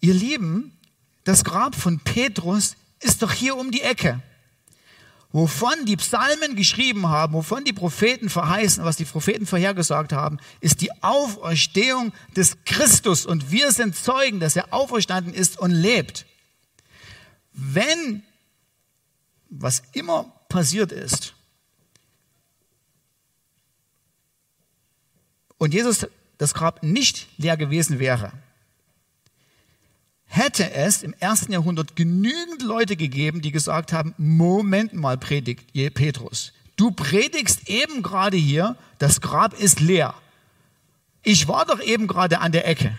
ihr 0.00 0.14
Lieben, 0.14 0.70
das 1.24 1.42
Grab 1.42 1.74
von 1.74 1.98
Petrus 1.98 2.76
ist 3.00 3.22
doch 3.22 3.32
hier 3.32 3.56
um 3.56 3.72
die 3.72 3.82
Ecke. 3.82 4.22
Wovon 5.32 5.84
die 5.84 5.96
Psalmen 5.96 6.54
geschrieben 6.54 7.08
haben, 7.08 7.32
wovon 7.32 7.64
die 7.64 7.72
Propheten 7.72 8.28
verheißen, 8.28 8.84
was 8.84 8.94
die 8.94 9.04
Propheten 9.04 9.46
vorhergesagt 9.46 10.12
haben, 10.12 10.38
ist 10.60 10.80
die 10.80 10.92
Auferstehung 11.02 12.12
des 12.36 12.58
Christus. 12.66 13.26
Und 13.26 13.50
wir 13.50 13.72
sind 13.72 13.96
Zeugen, 13.96 14.38
dass 14.38 14.54
er 14.54 14.72
auferstanden 14.72 15.34
ist 15.34 15.58
und 15.58 15.72
lebt. 15.72 16.26
Wenn, 17.52 18.22
was 19.50 19.82
immer 19.92 20.24
passiert 20.48 20.92
ist, 20.92 21.34
und 25.58 25.72
Jesus 25.72 26.06
das 26.38 26.54
Grab 26.54 26.82
nicht 26.82 27.28
leer 27.38 27.56
gewesen 27.56 28.00
wäre, 28.00 28.32
hätte 30.24 30.72
es 30.72 31.02
im 31.02 31.14
ersten 31.20 31.52
Jahrhundert 31.52 31.94
genügend 31.94 32.62
Leute 32.62 32.96
gegeben, 32.96 33.42
die 33.42 33.52
gesagt 33.52 33.92
haben, 33.92 34.14
Moment 34.16 34.92
mal, 34.92 35.18
predigt 35.18 35.72
Petrus, 35.94 36.52
du 36.76 36.90
predigst 36.90 37.68
eben 37.68 38.02
gerade 38.02 38.36
hier, 38.36 38.76
das 38.98 39.20
Grab 39.20 39.58
ist 39.60 39.78
leer. 39.78 40.14
Ich 41.22 41.46
war 41.46 41.64
doch 41.64 41.80
eben 41.80 42.08
gerade 42.08 42.40
an 42.40 42.50
der 42.50 42.66
Ecke. 42.66 42.96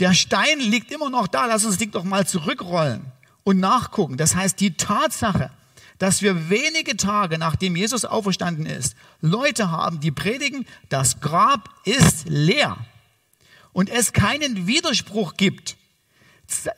Der 0.00 0.12
Stein 0.12 0.60
liegt 0.60 0.92
immer 0.92 1.08
noch 1.08 1.28
da, 1.28 1.46
lass 1.46 1.64
uns 1.64 1.74
das 1.74 1.78
Ding 1.78 1.92
doch 1.92 2.04
mal 2.04 2.26
zurückrollen 2.26 3.10
und 3.50 3.60
nachgucken. 3.60 4.16
Das 4.16 4.34
heißt, 4.34 4.60
die 4.60 4.76
Tatsache, 4.76 5.50
dass 5.98 6.22
wir 6.22 6.48
wenige 6.48 6.96
Tage 6.96 7.36
nachdem 7.36 7.76
Jesus 7.76 8.04
auferstanden 8.04 8.64
ist, 8.64 8.94
Leute 9.20 9.70
haben, 9.70 10.00
die 10.00 10.12
predigen, 10.12 10.66
das 10.88 11.20
Grab 11.20 11.68
ist 11.84 12.28
leer 12.28 12.76
und 13.72 13.90
es 13.90 14.12
keinen 14.12 14.66
Widerspruch 14.66 15.36
gibt 15.36 15.76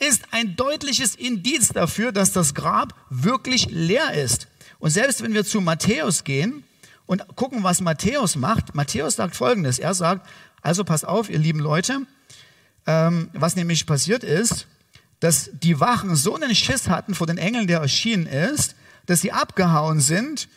ist 0.01 0.25
ein 0.33 0.55
deutliches 0.55 1.15
Indiz 1.15 1.69
dafür, 1.69 2.13
dass 2.13 2.33
das 2.33 2.53
Grab 2.55 2.95
wirklich 3.09 3.71
leer 3.71 4.13
ist. 4.13 4.49
Und 4.79 4.91
selbst 4.91 5.23
wenn 5.23 5.33
wir 5.33 5.47
zu 5.47 5.63
Matthäus 5.63 6.25
gehen 6.25 6.65
und 7.07 7.25
gucken, 7.37 7.63
was 7.63 7.81
Matthäus 7.81 8.37
macht, 8.37 8.75
Matthäus 8.75 9.17
sagt 9.17 9.35
Folgendes. 9.35 9.79
Er 9.79 9.95
sagt, 9.95 10.29
also 10.61 10.85
passt 10.85 11.07
auf, 11.07 11.31
ihr 11.31 11.39
lieben 11.39 11.59
Leute, 11.59 12.03
ähm, 12.87 13.31
was 13.33 13.57
nämlich 13.57 13.87
passiert 13.87 14.25
ist, 14.25 14.67
dass 15.23 15.51
die 15.53 15.79
Wachen 15.79 16.17
so 16.17 16.35
einen 16.35 16.53
Schiss 16.53 16.89
hatten 16.89 17.15
vor 17.15 17.29
den 17.29 17.39
Engeln, 17.39 17.69
der 17.69 17.79
erschienen 17.79 18.27
ist, 18.27 18.75
dass 19.07 19.21
sie 19.21 19.31
abgehauen 19.31 20.01
sind 20.01 20.49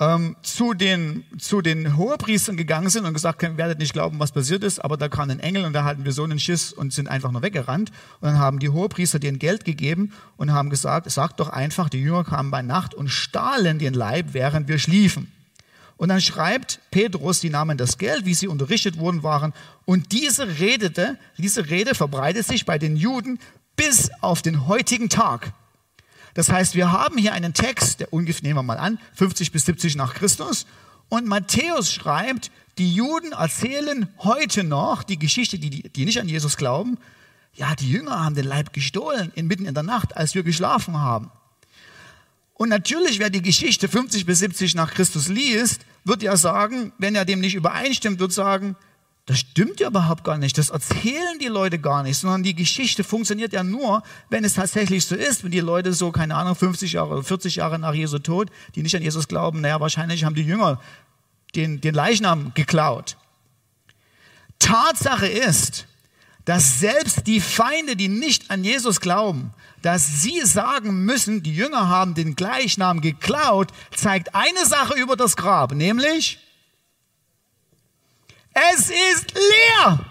ähm, 0.00 0.34
zu, 0.40 0.72
den, 0.72 1.24
zu 1.36 1.60
den 1.60 1.94
Hohepriestern 1.98 2.56
gegangen 2.56 2.88
sind 2.88 3.04
und 3.04 3.12
gesagt 3.12 3.42
haben, 3.42 3.58
werdet 3.58 3.78
nicht 3.78 3.92
glauben, 3.92 4.18
was 4.18 4.32
passiert 4.32 4.64
ist, 4.64 4.82
aber 4.82 4.96
da 4.96 5.10
kam 5.10 5.28
ein 5.28 5.40
Engel 5.40 5.66
und 5.66 5.74
da 5.74 5.84
hatten 5.84 6.06
wir 6.06 6.12
so 6.12 6.24
einen 6.24 6.40
Schiss 6.40 6.72
und 6.72 6.94
sind 6.94 7.06
einfach 7.06 7.32
nur 7.32 7.42
weggerannt. 7.42 7.90
Und 8.20 8.30
dann 8.30 8.38
haben 8.38 8.60
die 8.60 8.70
Hohepriester 8.70 9.18
denen 9.18 9.38
Geld 9.38 9.66
gegeben 9.66 10.14
und 10.38 10.54
haben 10.54 10.70
gesagt, 10.70 11.10
sagt 11.10 11.38
doch 11.38 11.50
einfach, 11.50 11.90
die 11.90 12.00
Jünger 12.00 12.24
kamen 12.24 12.50
bei 12.50 12.62
Nacht 12.62 12.94
und 12.94 13.10
stahlen 13.10 13.78
den 13.78 13.92
Leib, 13.92 14.28
während 14.32 14.68
wir 14.68 14.78
schliefen. 14.78 15.30
Und 15.98 16.08
dann 16.08 16.22
schreibt 16.22 16.80
Petrus, 16.90 17.40
die 17.40 17.50
nahmen 17.50 17.76
das 17.76 17.98
Geld, 17.98 18.24
wie 18.24 18.32
sie 18.32 18.48
unterrichtet 18.48 18.98
worden 18.98 19.22
waren. 19.22 19.52
Und 19.84 20.12
diese 20.12 20.58
redete, 20.58 21.18
diese 21.36 21.68
Rede 21.68 21.94
verbreitet 21.94 22.46
sich 22.46 22.64
bei 22.64 22.78
den 22.78 22.96
Juden 22.96 23.38
bis 23.84 24.12
auf 24.20 24.42
den 24.42 24.68
heutigen 24.68 25.08
Tag. 25.08 25.52
Das 26.34 26.48
heißt, 26.48 26.76
wir 26.76 26.92
haben 26.92 27.18
hier 27.18 27.32
einen 27.32 27.52
Text, 27.52 27.98
der 27.98 28.12
ungefähr, 28.12 28.44
nehmen 28.44 28.58
wir 28.58 28.62
mal 28.62 28.78
an, 28.78 29.00
50 29.14 29.50
bis 29.50 29.64
70 29.64 29.96
nach 29.96 30.14
Christus. 30.14 30.66
Und 31.08 31.26
Matthäus 31.26 31.92
schreibt, 31.92 32.52
die 32.78 32.94
Juden 32.94 33.32
erzählen 33.32 34.08
heute 34.18 34.62
noch 34.62 35.02
die 35.02 35.18
Geschichte, 35.18 35.58
die, 35.58 35.88
die 35.88 36.04
nicht 36.04 36.20
an 36.20 36.28
Jesus 36.28 36.56
glauben. 36.56 36.96
Ja, 37.54 37.74
die 37.74 37.90
Jünger 37.90 38.24
haben 38.24 38.36
den 38.36 38.44
Leib 38.44 38.72
gestohlen, 38.72 39.32
inmitten 39.34 39.66
in 39.66 39.74
der 39.74 39.82
Nacht, 39.82 40.16
als 40.16 40.36
wir 40.36 40.44
geschlafen 40.44 40.98
haben. 40.98 41.32
Und 42.54 42.68
natürlich, 42.68 43.18
wer 43.18 43.30
die 43.30 43.42
Geschichte 43.42 43.88
50 43.88 44.26
bis 44.26 44.38
70 44.38 44.76
nach 44.76 44.94
Christus 44.94 45.26
liest, 45.26 45.80
wird 46.04 46.22
ja 46.22 46.36
sagen, 46.36 46.92
wenn 46.98 47.16
er 47.16 47.24
dem 47.24 47.40
nicht 47.40 47.56
übereinstimmt, 47.56 48.20
wird 48.20 48.32
sagen, 48.32 48.76
das 49.26 49.38
stimmt 49.38 49.78
ja 49.78 49.88
überhaupt 49.88 50.24
gar 50.24 50.36
nicht. 50.36 50.58
Das 50.58 50.70
erzählen 50.70 51.38
die 51.40 51.46
Leute 51.46 51.78
gar 51.78 52.02
nicht, 52.02 52.18
sondern 52.18 52.42
die 52.42 52.56
Geschichte 52.56 53.04
funktioniert 53.04 53.52
ja 53.52 53.62
nur, 53.62 54.02
wenn 54.30 54.44
es 54.44 54.54
tatsächlich 54.54 55.06
so 55.06 55.14
ist. 55.14 55.44
Wenn 55.44 55.52
die 55.52 55.60
Leute 55.60 55.92
so, 55.92 56.10
keine 56.10 56.34
Ahnung, 56.34 56.56
50 56.56 56.94
Jahre 56.94 57.10
oder 57.10 57.22
40 57.22 57.56
Jahre 57.56 57.78
nach 57.78 57.94
Jesu 57.94 58.18
Tod, 58.18 58.50
die 58.74 58.82
nicht 58.82 58.96
an 58.96 59.02
Jesus 59.02 59.28
glauben, 59.28 59.60
naja, 59.60 59.80
wahrscheinlich 59.80 60.24
haben 60.24 60.34
die 60.34 60.42
Jünger 60.42 60.80
den, 61.54 61.80
den 61.80 61.94
Leichnam 61.94 62.52
geklaut. 62.54 63.16
Tatsache 64.58 65.28
ist, 65.28 65.86
dass 66.44 66.80
selbst 66.80 67.26
die 67.28 67.40
Feinde, 67.40 67.94
die 67.94 68.08
nicht 68.08 68.50
an 68.50 68.64
Jesus 68.64 69.00
glauben, 69.00 69.52
dass 69.82 70.22
sie 70.22 70.40
sagen 70.44 71.04
müssen, 71.04 71.42
die 71.42 71.54
Jünger 71.54 71.88
haben 71.88 72.14
den 72.14 72.34
Gleichnam 72.34 73.00
geklaut, 73.00 73.68
zeigt 73.94 74.34
eine 74.34 74.66
Sache 74.66 74.98
über 74.98 75.16
das 75.16 75.36
Grab, 75.36 75.72
nämlich, 75.72 76.40
es 78.54 78.90
ist 78.90 79.34
leer. 79.34 80.04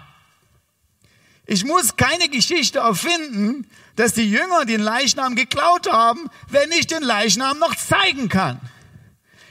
Ich 1.46 1.64
muss 1.64 1.96
keine 1.96 2.28
Geschichte 2.28 2.78
erfinden, 2.78 3.66
dass 3.96 4.14
die 4.14 4.30
Jünger 4.30 4.64
den 4.64 4.80
Leichnam 4.80 5.34
geklaut 5.34 5.90
haben, 5.90 6.30
wenn 6.48 6.70
ich 6.72 6.86
den 6.86 7.02
Leichnam 7.02 7.58
noch 7.58 7.74
zeigen 7.76 8.28
kann. 8.28 8.60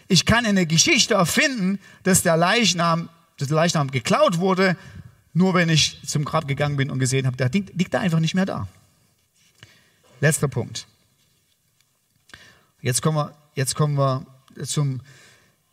Ich 0.08 0.26
kann 0.26 0.46
eine 0.46 0.66
Geschichte 0.66 1.14
erfinden, 1.14 1.80
dass 2.04 2.24
der 2.24 2.38
Leichnam, 2.38 3.10
dass 3.38 3.50
der 3.50 3.56
Leichnam 3.56 3.92
geklaut 3.92 4.40
wurde, 4.40 4.76
nur 5.34 5.54
wenn 5.54 5.70
ich 5.70 6.02
zum 6.06 6.26
Grab 6.26 6.48
gegangen 6.48 6.76
bin 6.76 6.90
und 6.90 7.00
gesehen 7.00 7.26
habe, 7.26 7.38
der 7.38 7.50
liegt 7.50 7.94
da 7.94 8.00
einfach 8.00 8.20
nicht 8.20 8.36
mehr 8.36 8.46
da. 8.46 8.68
Letzter 10.20 10.48
Punkt. 10.48 10.88
Jetzt 12.82 13.02
kommen 13.02 13.18
wir, 13.18 13.36
jetzt 13.56 13.76
kommen 13.76 13.96
wir 13.96 14.26
zum, 14.66 15.02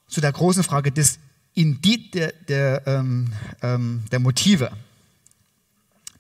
zu 0.07 0.21
der 0.21 0.33
großen 0.33 0.63
Frage 0.63 0.93
des 0.93 1.19
Indiz 1.59 2.13
der, 2.13 2.33
der, 2.47 2.87
ähm, 2.87 3.33
ähm, 3.63 4.05
der 4.13 4.21
Motive. 4.21 4.71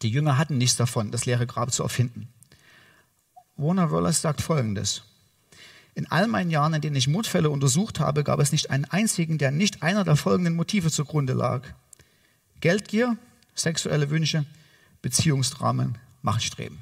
Die 0.02 0.10
Jünger 0.10 0.36
hatten 0.36 0.58
nichts 0.58 0.76
davon, 0.76 1.12
das 1.12 1.26
leere 1.26 1.46
Grab 1.46 1.72
zu 1.72 1.84
erfinden. 1.84 2.26
Warner 3.56 3.92
Wallace 3.92 4.20
sagt 4.20 4.42
Folgendes. 4.42 5.02
In 5.94 6.10
all 6.10 6.26
meinen 6.26 6.50
Jahren, 6.50 6.74
in 6.74 6.80
denen 6.80 6.96
ich 6.96 7.06
Mordfälle 7.06 7.50
untersucht 7.50 8.00
habe, 8.00 8.24
gab 8.24 8.40
es 8.40 8.50
nicht 8.50 8.70
einen 8.70 8.84
einzigen, 8.84 9.38
der 9.38 9.52
nicht 9.52 9.84
einer 9.84 10.02
der 10.02 10.16
folgenden 10.16 10.56
Motive 10.56 10.90
zugrunde 10.90 11.34
lag. 11.34 11.62
Geldgier, 12.60 13.16
sexuelle 13.54 14.10
Wünsche, 14.10 14.44
Beziehungsdramen, 15.02 15.98
Machtstreben. 16.20 16.78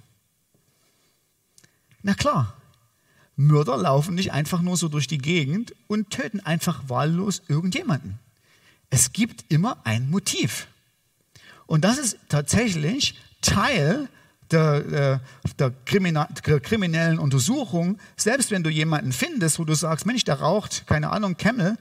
Na 2.03 2.15
klar, 2.15 2.57
Mörder 3.37 3.77
laufen 3.77 4.15
nicht 4.15 4.33
einfach 4.33 4.63
nur 4.63 4.79
so 4.79 4.89
durch 4.89 5.07
die 5.07 5.19
Gegend 5.19 5.75
und 5.89 6.09
töten 6.09 6.41
einfach 6.41 6.89
wahllos 6.89 7.43
irgendjemanden. 7.49 8.19
Es 8.91 9.13
gibt 9.13 9.45
immer 9.53 9.79
ein 9.85 10.11
Motiv. 10.11 10.69
Und 11.67 11.85
das 11.85 11.99
ist 11.99 12.19
tatsächlich 12.29 13.19
Teil 13.41 14.09
der, 14.51 14.81
der, 14.81 15.21
der, 15.59 15.71
kriminellen 15.85 17.19
Untersuchung. 17.19 17.99
Selbst 18.17 18.51
wenn 18.51 18.63
du 18.63 18.71
jemanden 18.71 19.13
findest, 19.13 19.59
wo 19.59 19.65
du 19.65 19.75
sagst, 19.75 20.07
Mensch, 20.07 20.25
der 20.25 20.41
raucht, 20.41 20.87
keine 20.87 21.11
Ahnung, 21.11 21.37
Camel, 21.37 21.77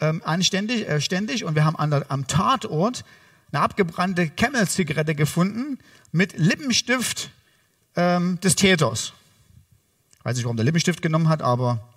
ähm, 0.00 0.22
anständig, 0.24 0.88
äh, 0.88 1.00
ständig, 1.00 1.44
und 1.44 1.54
wir 1.54 1.64
haben 1.64 1.76
an 1.76 1.90
der, 1.90 2.10
am 2.10 2.26
Tatort 2.26 3.04
eine 3.52 3.62
abgebrannte 3.62 4.28
Camel-Zigarette 4.28 5.14
gefunden 5.14 5.78
mit 6.10 6.36
Lippenstift 6.36 7.30
ähm, 7.96 8.40
des 8.40 8.56
Täters. 8.56 9.12
Ich 10.18 10.24
weiß 10.24 10.36
nicht, 10.36 10.44
warum 10.44 10.56
der 10.56 10.64
Lippenstift 10.64 11.02
genommen 11.02 11.28
hat, 11.28 11.42
aber 11.42 11.88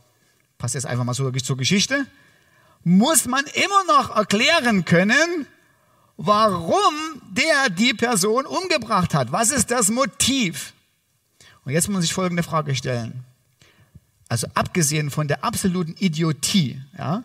passt 0.58 0.76
jetzt 0.76 0.86
einfach 0.86 1.04
mal 1.04 1.14
so 1.14 1.30
zur 1.32 1.58
Geschichte 1.58 2.06
muss 2.84 3.26
man 3.26 3.46
immer 3.46 3.84
noch 3.88 4.16
erklären 4.16 4.86
können, 4.86 5.48
warum 6.18 6.94
der 7.32 7.70
die 7.70 7.94
Person 7.94 8.46
umgebracht 8.46 9.14
hat. 9.14 9.32
Was 9.32 9.52
ist 9.52 9.72
das 9.72 9.90
Motiv? 9.90 10.74
Und 11.66 11.74
jetzt 11.74 11.90
muss 11.90 12.02
sich 12.02 12.14
folgende 12.14 12.44
Frage 12.44 12.76
stellen. 12.76 13.24
Also 14.30 14.48
abgesehen 14.54 15.10
von 15.10 15.28
der 15.28 15.44
absoluten 15.44 15.96
Idiotie, 15.98 16.82
ja, 16.98 17.24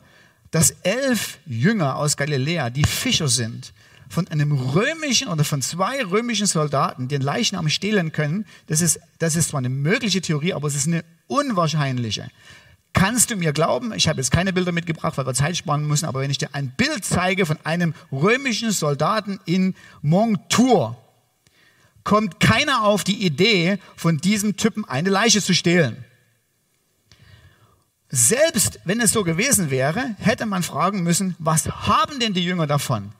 dass 0.50 0.70
elf 0.82 1.38
Jünger 1.46 1.96
aus 1.96 2.16
Galiläa, 2.16 2.70
die 2.70 2.84
Fischer 2.84 3.28
sind, 3.28 3.72
von 4.08 4.26
einem 4.28 4.52
römischen 4.52 5.28
oder 5.28 5.44
von 5.44 5.60
zwei 5.60 6.02
römischen 6.02 6.46
Soldaten 6.46 7.08
den 7.08 7.20
Leichnam 7.20 7.68
stehlen 7.68 8.12
können, 8.12 8.46
das 8.66 8.80
ist, 8.80 9.00
das 9.18 9.36
ist 9.36 9.50
zwar 9.50 9.58
eine 9.58 9.68
mögliche 9.68 10.22
Theorie, 10.22 10.54
aber 10.54 10.68
es 10.68 10.74
ist 10.74 10.86
eine 10.86 11.04
unwahrscheinliche. 11.26 12.30
Kannst 12.92 13.30
du 13.30 13.36
mir 13.36 13.52
glauben? 13.52 13.92
Ich 13.92 14.08
habe 14.08 14.18
jetzt 14.18 14.30
keine 14.30 14.52
Bilder 14.52 14.72
mitgebracht, 14.72 15.16
weil 15.16 15.26
wir 15.26 15.34
Zeit 15.34 15.56
sparen 15.56 15.86
müssen, 15.86 16.06
aber 16.06 16.20
wenn 16.20 16.30
ich 16.30 16.38
dir 16.38 16.48
ein 16.52 16.70
Bild 16.76 17.04
zeige 17.04 17.46
von 17.46 17.58
einem 17.64 17.94
römischen 18.10 18.70
Soldaten 18.70 19.38
in 19.44 19.74
Montour, 20.02 20.96
kommt 22.02 22.40
keiner 22.40 22.84
auf 22.84 23.04
die 23.04 23.24
Idee, 23.24 23.78
von 23.94 24.18
diesem 24.18 24.56
Typen 24.56 24.84
eine 24.86 25.10
Leiche 25.10 25.42
zu 25.42 25.54
stehlen. 25.54 26.04
Selbst 28.08 28.80
wenn 28.84 29.00
es 29.00 29.12
so 29.12 29.22
gewesen 29.22 29.70
wäre, 29.70 30.16
hätte 30.18 30.46
man 30.46 30.62
fragen 30.62 31.02
müssen, 31.02 31.36
was 31.38 31.68
haben 31.68 32.18
denn 32.18 32.32
die 32.32 32.44
Jünger 32.44 32.66
davon? 32.66 33.12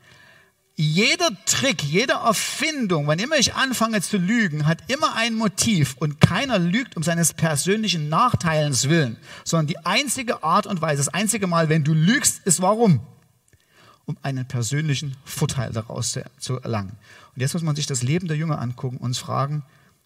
Jeder 0.80 1.30
Trick, 1.44 1.82
jede 1.82 2.12
Erfindung, 2.12 3.08
wann 3.08 3.18
immer 3.18 3.34
ich 3.34 3.54
anfange 3.54 4.00
zu 4.00 4.16
lügen, 4.16 4.64
hat 4.64 4.88
immer 4.88 5.16
ein 5.16 5.34
Motiv 5.34 5.96
und 5.98 6.20
keiner 6.20 6.60
lügt 6.60 6.96
um 6.96 7.02
seines 7.02 7.34
persönlichen 7.34 8.08
Nachteilens 8.08 8.88
willen, 8.88 9.16
sondern 9.42 9.66
die 9.66 9.84
einzige 9.84 10.44
Art 10.44 10.68
und 10.68 10.80
Weise, 10.80 10.98
das 10.98 11.12
einzige 11.12 11.48
Mal, 11.48 11.68
wenn 11.68 11.82
du 11.82 11.94
lügst, 11.94 12.46
ist 12.46 12.62
warum? 12.62 13.00
Um 14.06 14.16
einen 14.22 14.46
persönlichen 14.46 15.16
Vorteil 15.24 15.72
daraus 15.72 16.16
zu 16.38 16.60
erlangen. 16.60 16.92
Und 17.34 17.40
jetzt 17.40 17.54
muss 17.54 17.64
man 17.64 17.74
sich 17.74 17.86
das 17.86 18.04
Leben 18.04 18.28
der 18.28 18.36
Jünger 18.36 18.60
angucken 18.60 18.98
und 18.98 19.06
uns 19.06 19.18
fragen, 19.18 19.64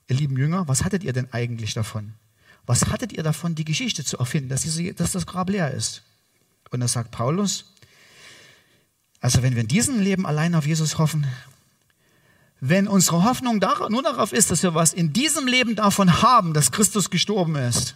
ihr 0.09 0.17
lieben 0.17 0.39
Jünger, 0.39 0.69
was 0.69 0.85
hattet 0.85 1.05
ihr 1.05 1.13
denn 1.13 1.31
eigentlich 1.35 1.75
davon? 1.75 2.15
Was 2.65 2.87
hattet 2.87 3.13
ihr 3.13 3.23
davon, 3.23 3.55
die 3.55 3.67
Geschichte 3.67 4.07
zu 4.07 4.17
erfinden, 4.17 4.49
dass, 4.49 4.63
diese, 4.63 4.95
dass 4.95 5.13
das 5.13 5.27
Grab 5.27 5.51
leer 5.51 5.71
ist? 5.71 6.03
Und 6.71 6.81
da 6.81 6.89
sagt 6.89 7.11
Paulus, 7.11 7.72
also 9.23 9.43
wenn 9.43 9.55
wir 9.55 9.63
in 9.63 9.69
diesem 9.69 10.01
Leben 10.01 10.27
allein 10.27 10.55
auf 10.55 10.67
Jesus 10.67 10.99
hoffen, 10.99 11.27
wenn 12.61 12.87
unsere 12.87 13.25
Hoffnung 13.25 13.61
nur 13.89 14.03
darauf 14.03 14.33
ist, 14.33 14.51
dass 14.51 14.63
wir 14.63 14.75
was 14.75 14.93
in 14.93 15.13
diesem 15.13 15.47
Leben 15.47 15.77
davon 15.77 16.23
haben, 16.23 16.53
dass 16.53 16.73
Christus 16.73 17.09
gestorben 17.09 17.55
ist, 17.57 17.95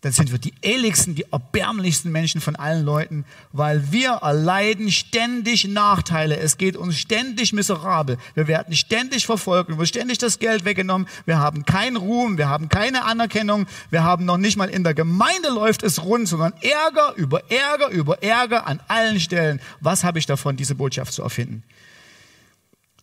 dann 0.00 0.12
sind 0.12 0.30
wir 0.30 0.38
die 0.38 0.54
ehrlichsten, 0.60 1.16
die 1.16 1.24
erbärmlichsten 1.32 2.12
Menschen 2.12 2.40
von 2.40 2.54
allen 2.54 2.84
Leuten, 2.84 3.24
weil 3.52 3.90
wir 3.90 4.10
erleiden 4.22 4.92
ständig 4.92 5.66
Nachteile. 5.66 6.36
Es 6.36 6.56
geht 6.56 6.76
uns 6.76 6.96
ständig 6.96 7.52
miserabel. 7.52 8.16
Wir 8.34 8.46
werden 8.46 8.76
ständig 8.76 9.26
verfolgt, 9.26 9.76
wird 9.76 9.88
ständig 9.88 10.18
das 10.18 10.38
Geld 10.38 10.64
weggenommen. 10.64 11.08
Wir 11.26 11.38
haben 11.38 11.64
keinen 11.64 11.96
Ruhm, 11.96 12.38
wir 12.38 12.48
haben 12.48 12.68
keine 12.68 13.04
Anerkennung. 13.04 13.66
Wir 13.90 14.04
haben 14.04 14.24
noch 14.24 14.38
nicht 14.38 14.56
mal 14.56 14.68
in 14.68 14.84
der 14.84 14.94
Gemeinde 14.94 15.48
läuft 15.48 15.82
es 15.82 16.04
rund, 16.04 16.28
sondern 16.28 16.52
Ärger 16.60 17.14
über 17.16 17.50
Ärger 17.50 17.88
über 17.88 18.22
Ärger 18.22 18.68
an 18.68 18.80
allen 18.86 19.18
Stellen. 19.18 19.60
Was 19.80 20.04
habe 20.04 20.20
ich 20.20 20.26
davon, 20.26 20.56
diese 20.56 20.76
Botschaft 20.76 21.12
zu 21.12 21.22
erfinden? 21.22 21.64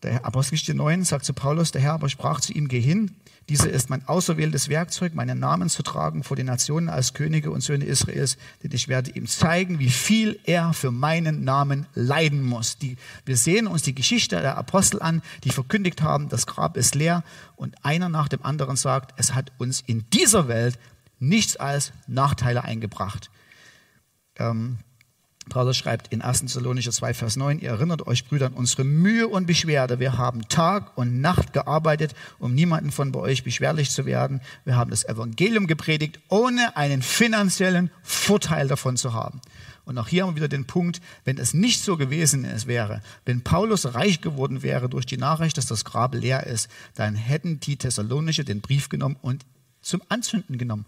Der 0.06 0.24
Apostelgeschichte 0.24 0.76
9 0.76 1.04
sagt 1.04 1.26
zu 1.26 1.34
Paulus, 1.34 1.72
der 1.72 1.82
Herr 1.82 1.94
aber 1.94 2.10
sprach 2.10 2.40
zu 2.40 2.54
ihm, 2.54 2.68
geh 2.68 2.80
hin, 2.80 3.16
diese 3.50 3.70
ist 3.70 3.90
mein 3.90 4.08
auserwähltes 4.08 4.70
Werkzeug, 4.70 5.16
meinen 5.16 5.40
Namen 5.40 5.68
zu 5.68 5.82
tragen 5.82 6.24
vor 6.24 6.38
den 6.38 6.46
Nationen 6.46 6.90
als 6.90 7.16
Könige 7.16 7.50
und 7.50 7.62
Söhne 7.62 7.86
Israels, 7.86 8.38
denn 8.62 8.72
ich 8.72 8.88
werde 8.88 9.10
ihm 9.12 9.26
zeigen, 9.26 9.80
wie 9.80 9.90
viel 9.90 10.40
er 10.44 10.74
für 10.74 10.92
meinen 10.92 11.44
Namen 11.44 11.88
leiden 11.96 12.44
muss. 12.44 12.78
Die, 12.78 12.98
wir 13.26 13.36
sehen 13.36 13.66
uns 13.66 13.82
die 13.82 13.96
Geschichte 13.96 14.40
der 14.40 14.60
Apostel 14.60 15.02
an, 15.02 15.24
die 15.44 15.50
verkündigt 15.50 16.04
haben, 16.04 16.30
das 16.30 16.46
Grab 16.46 16.78
ist 16.78 16.94
leer 16.94 17.24
und 17.56 17.84
einer 17.84 18.08
nach 18.08 18.28
dem 18.28 18.46
anderen 18.46 18.76
sagt, 18.76 19.20
es 19.20 19.34
hat 19.34 19.54
uns 19.58 19.82
in 19.82 20.08
dieser 20.12 20.48
Welt 20.48 20.78
nichts 21.18 21.56
als 21.56 21.94
Nachteile 22.06 22.64
eingebracht. 22.64 23.32
Ähm, 24.38 24.78
Paulus 25.50 25.78
schreibt 25.78 26.12
in 26.12 26.22
1. 26.22 26.42
Thessalonicher 26.42 26.92
2, 26.92 27.14
Vers 27.14 27.36
9, 27.36 27.60
ihr 27.60 27.70
erinnert 27.70 28.08
euch, 28.08 28.26
Brüder, 28.26 28.48
an 28.48 28.54
unsere 28.54 28.84
Mühe 28.84 29.28
und 29.28 29.46
Beschwerde. 29.46 30.00
Wir 30.00 30.18
haben 30.18 30.48
Tag 30.50 30.98
und 30.98 31.22
Nacht 31.22 31.54
gearbeitet, 31.54 32.16
um 32.40 32.54
niemanden 32.56 32.92
von 32.92 33.12
bei 33.12 33.20
euch 33.20 33.44
beschwerlich 33.44 33.92
zu 33.92 34.06
werden. 34.06 34.42
Wir 34.66 34.76
haben 34.76 34.90
das 34.90 35.04
Evangelium 35.04 35.68
gepredigt, 35.68 36.20
ohne 36.30 36.76
einen 36.76 37.02
finanziellen 37.02 37.92
Vorteil 38.02 38.68
davon 38.68 38.98
zu 38.98 39.14
haben. 39.14 39.40
Und 39.86 40.00
auch 40.00 40.08
hier 40.08 40.24
haben 40.24 40.32
wir 40.32 40.38
wieder 40.38 40.48
den 40.48 40.66
Punkt, 40.66 41.00
wenn 41.26 41.38
es 41.38 41.54
nicht 41.54 41.84
so 41.84 41.96
gewesen 41.96 42.44
ist, 42.44 42.66
wäre, 42.66 43.02
wenn 43.26 43.42
Paulus 43.42 43.94
reich 43.94 44.22
geworden 44.22 44.64
wäre 44.64 44.90
durch 44.90 45.06
die 45.06 45.18
Nachricht, 45.18 45.58
dass 45.58 45.68
das 45.68 45.86
Grab 45.86 46.16
leer 46.16 46.48
ist, 46.48 46.70
dann 46.96 47.14
hätten 47.14 47.60
die 47.60 47.78
Thessalonicher 47.78 48.44
den 48.44 48.62
Brief 48.62 48.90
genommen 48.90 49.18
und 49.22 49.46
zum 49.82 50.02
Anzünden 50.10 50.58
genommen 50.58 50.86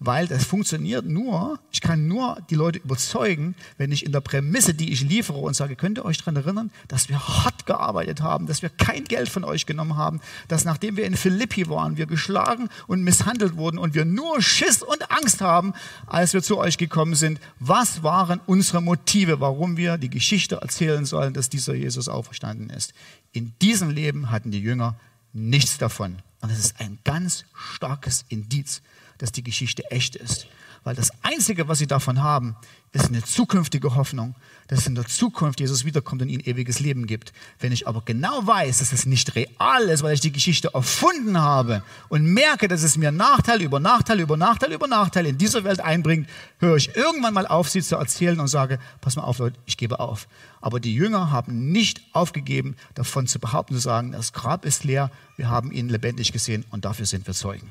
weil 0.00 0.26
das 0.28 0.44
funktioniert 0.44 1.06
nur, 1.06 1.58
ich 1.72 1.80
kann 1.80 2.06
nur 2.06 2.38
die 2.50 2.54
Leute 2.54 2.78
überzeugen, 2.78 3.54
wenn 3.76 3.90
ich 3.90 4.06
in 4.06 4.12
der 4.12 4.20
Prämisse, 4.20 4.74
die 4.74 4.92
ich 4.92 5.02
liefere 5.02 5.38
und 5.38 5.54
sage, 5.54 5.76
könnt 5.76 5.98
ihr 5.98 6.04
euch 6.04 6.18
daran 6.18 6.36
erinnern, 6.36 6.70
dass 6.86 7.08
wir 7.08 7.18
hart 7.20 7.66
gearbeitet 7.66 8.22
haben, 8.22 8.46
dass 8.46 8.62
wir 8.62 8.68
kein 8.68 9.04
Geld 9.04 9.28
von 9.28 9.44
euch 9.44 9.66
genommen 9.66 9.96
haben, 9.96 10.20
dass 10.46 10.64
nachdem 10.64 10.96
wir 10.96 11.04
in 11.04 11.16
Philippi 11.16 11.68
waren, 11.68 11.96
wir 11.96 12.06
geschlagen 12.06 12.68
und 12.86 13.02
misshandelt 13.02 13.56
wurden 13.56 13.78
und 13.78 13.94
wir 13.94 14.04
nur 14.04 14.40
Schiss 14.40 14.82
und 14.82 15.10
Angst 15.10 15.40
haben, 15.40 15.72
als 16.06 16.32
wir 16.32 16.42
zu 16.42 16.58
euch 16.58 16.78
gekommen 16.78 17.14
sind. 17.14 17.40
Was 17.58 18.02
waren 18.02 18.40
unsere 18.46 18.80
Motive, 18.80 19.40
warum 19.40 19.76
wir 19.76 19.98
die 19.98 20.10
Geschichte 20.10 20.56
erzählen 20.56 21.04
sollen, 21.04 21.34
dass 21.34 21.48
dieser 21.48 21.74
Jesus 21.74 22.08
auferstanden 22.08 22.70
ist? 22.70 22.92
In 23.32 23.52
diesem 23.60 23.90
Leben 23.90 24.30
hatten 24.30 24.50
die 24.50 24.60
Jünger 24.60 24.96
nichts 25.32 25.78
davon. 25.78 26.16
Und 26.40 26.52
das 26.52 26.58
ist 26.58 26.80
ein 26.80 26.98
ganz 27.04 27.44
starkes 27.74 28.24
Indiz 28.28 28.80
dass 29.18 29.32
die 29.32 29.42
Geschichte 29.42 29.90
echt 29.90 30.16
ist. 30.16 30.46
Weil 30.84 30.94
das 30.94 31.10
Einzige, 31.22 31.68
was 31.68 31.78
sie 31.78 31.86
davon 31.86 32.22
haben, 32.22 32.56
ist 32.92 33.08
eine 33.08 33.22
zukünftige 33.22 33.94
Hoffnung, 33.94 34.34
dass 34.68 34.86
in 34.86 34.94
der 34.94 35.06
Zukunft 35.06 35.60
Jesus 35.60 35.84
wiederkommt 35.84 36.22
und 36.22 36.28
ihnen 36.28 36.42
ewiges 36.42 36.80
Leben 36.80 37.06
gibt. 37.06 37.32
Wenn 37.58 37.72
ich 37.72 37.86
aber 37.86 38.02
genau 38.02 38.46
weiß, 38.46 38.78
dass 38.78 38.92
es 38.92 39.04
nicht 39.04 39.34
real 39.34 39.82
ist, 39.88 40.02
weil 40.02 40.14
ich 40.14 40.20
die 40.20 40.32
Geschichte 40.32 40.70
erfunden 40.72 41.38
habe 41.38 41.82
und 42.08 42.24
merke, 42.24 42.68
dass 42.68 42.82
es 42.82 42.96
mir 42.96 43.12
Nachteil 43.12 43.60
über 43.60 43.80
Nachteil 43.80 44.20
über 44.20 44.36
Nachteil 44.36 44.72
über 44.72 44.86
Nachteil 44.86 45.26
in 45.26 45.36
dieser 45.36 45.64
Welt 45.64 45.80
einbringt, 45.80 46.28
höre 46.58 46.76
ich 46.76 46.94
irgendwann 46.96 47.34
mal 47.34 47.46
auf, 47.46 47.68
sie 47.68 47.82
zu 47.82 47.96
erzählen 47.96 48.40
und 48.40 48.48
sage, 48.48 48.78
pass 49.00 49.16
mal 49.16 49.24
auf, 49.24 49.38
Leute, 49.38 49.58
ich 49.66 49.76
gebe 49.76 50.00
auf. 50.00 50.28
Aber 50.60 50.80
die 50.80 50.94
Jünger 50.94 51.30
haben 51.30 51.70
nicht 51.70 52.00
aufgegeben, 52.12 52.76
davon 52.94 53.26
zu 53.26 53.38
behaupten, 53.38 53.74
zu 53.74 53.80
sagen, 53.80 54.12
das 54.12 54.32
Grab 54.32 54.64
ist 54.64 54.84
leer, 54.84 55.10
wir 55.36 55.50
haben 55.50 55.70
ihn 55.70 55.88
lebendig 55.88 56.32
gesehen 56.32 56.64
und 56.70 56.84
dafür 56.84 57.04
sind 57.04 57.26
wir 57.26 57.34
Zeugen. 57.34 57.68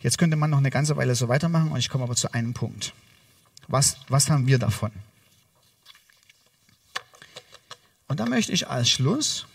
Jetzt 0.00 0.18
könnte 0.18 0.36
man 0.36 0.50
noch 0.50 0.58
eine 0.58 0.70
ganze 0.70 0.96
Weile 0.96 1.14
so 1.14 1.28
weitermachen 1.28 1.70
und 1.70 1.78
ich 1.78 1.88
komme 1.88 2.04
aber 2.04 2.16
zu 2.16 2.32
einem 2.32 2.54
Punkt. 2.54 2.92
Was, 3.68 3.96
was 4.08 4.30
haben 4.30 4.46
wir 4.46 4.58
davon? 4.58 4.92
Und 8.08 8.20
da 8.20 8.26
möchte 8.26 8.52
ich 8.52 8.68
als 8.68 8.88
Schluss, 8.88 9.46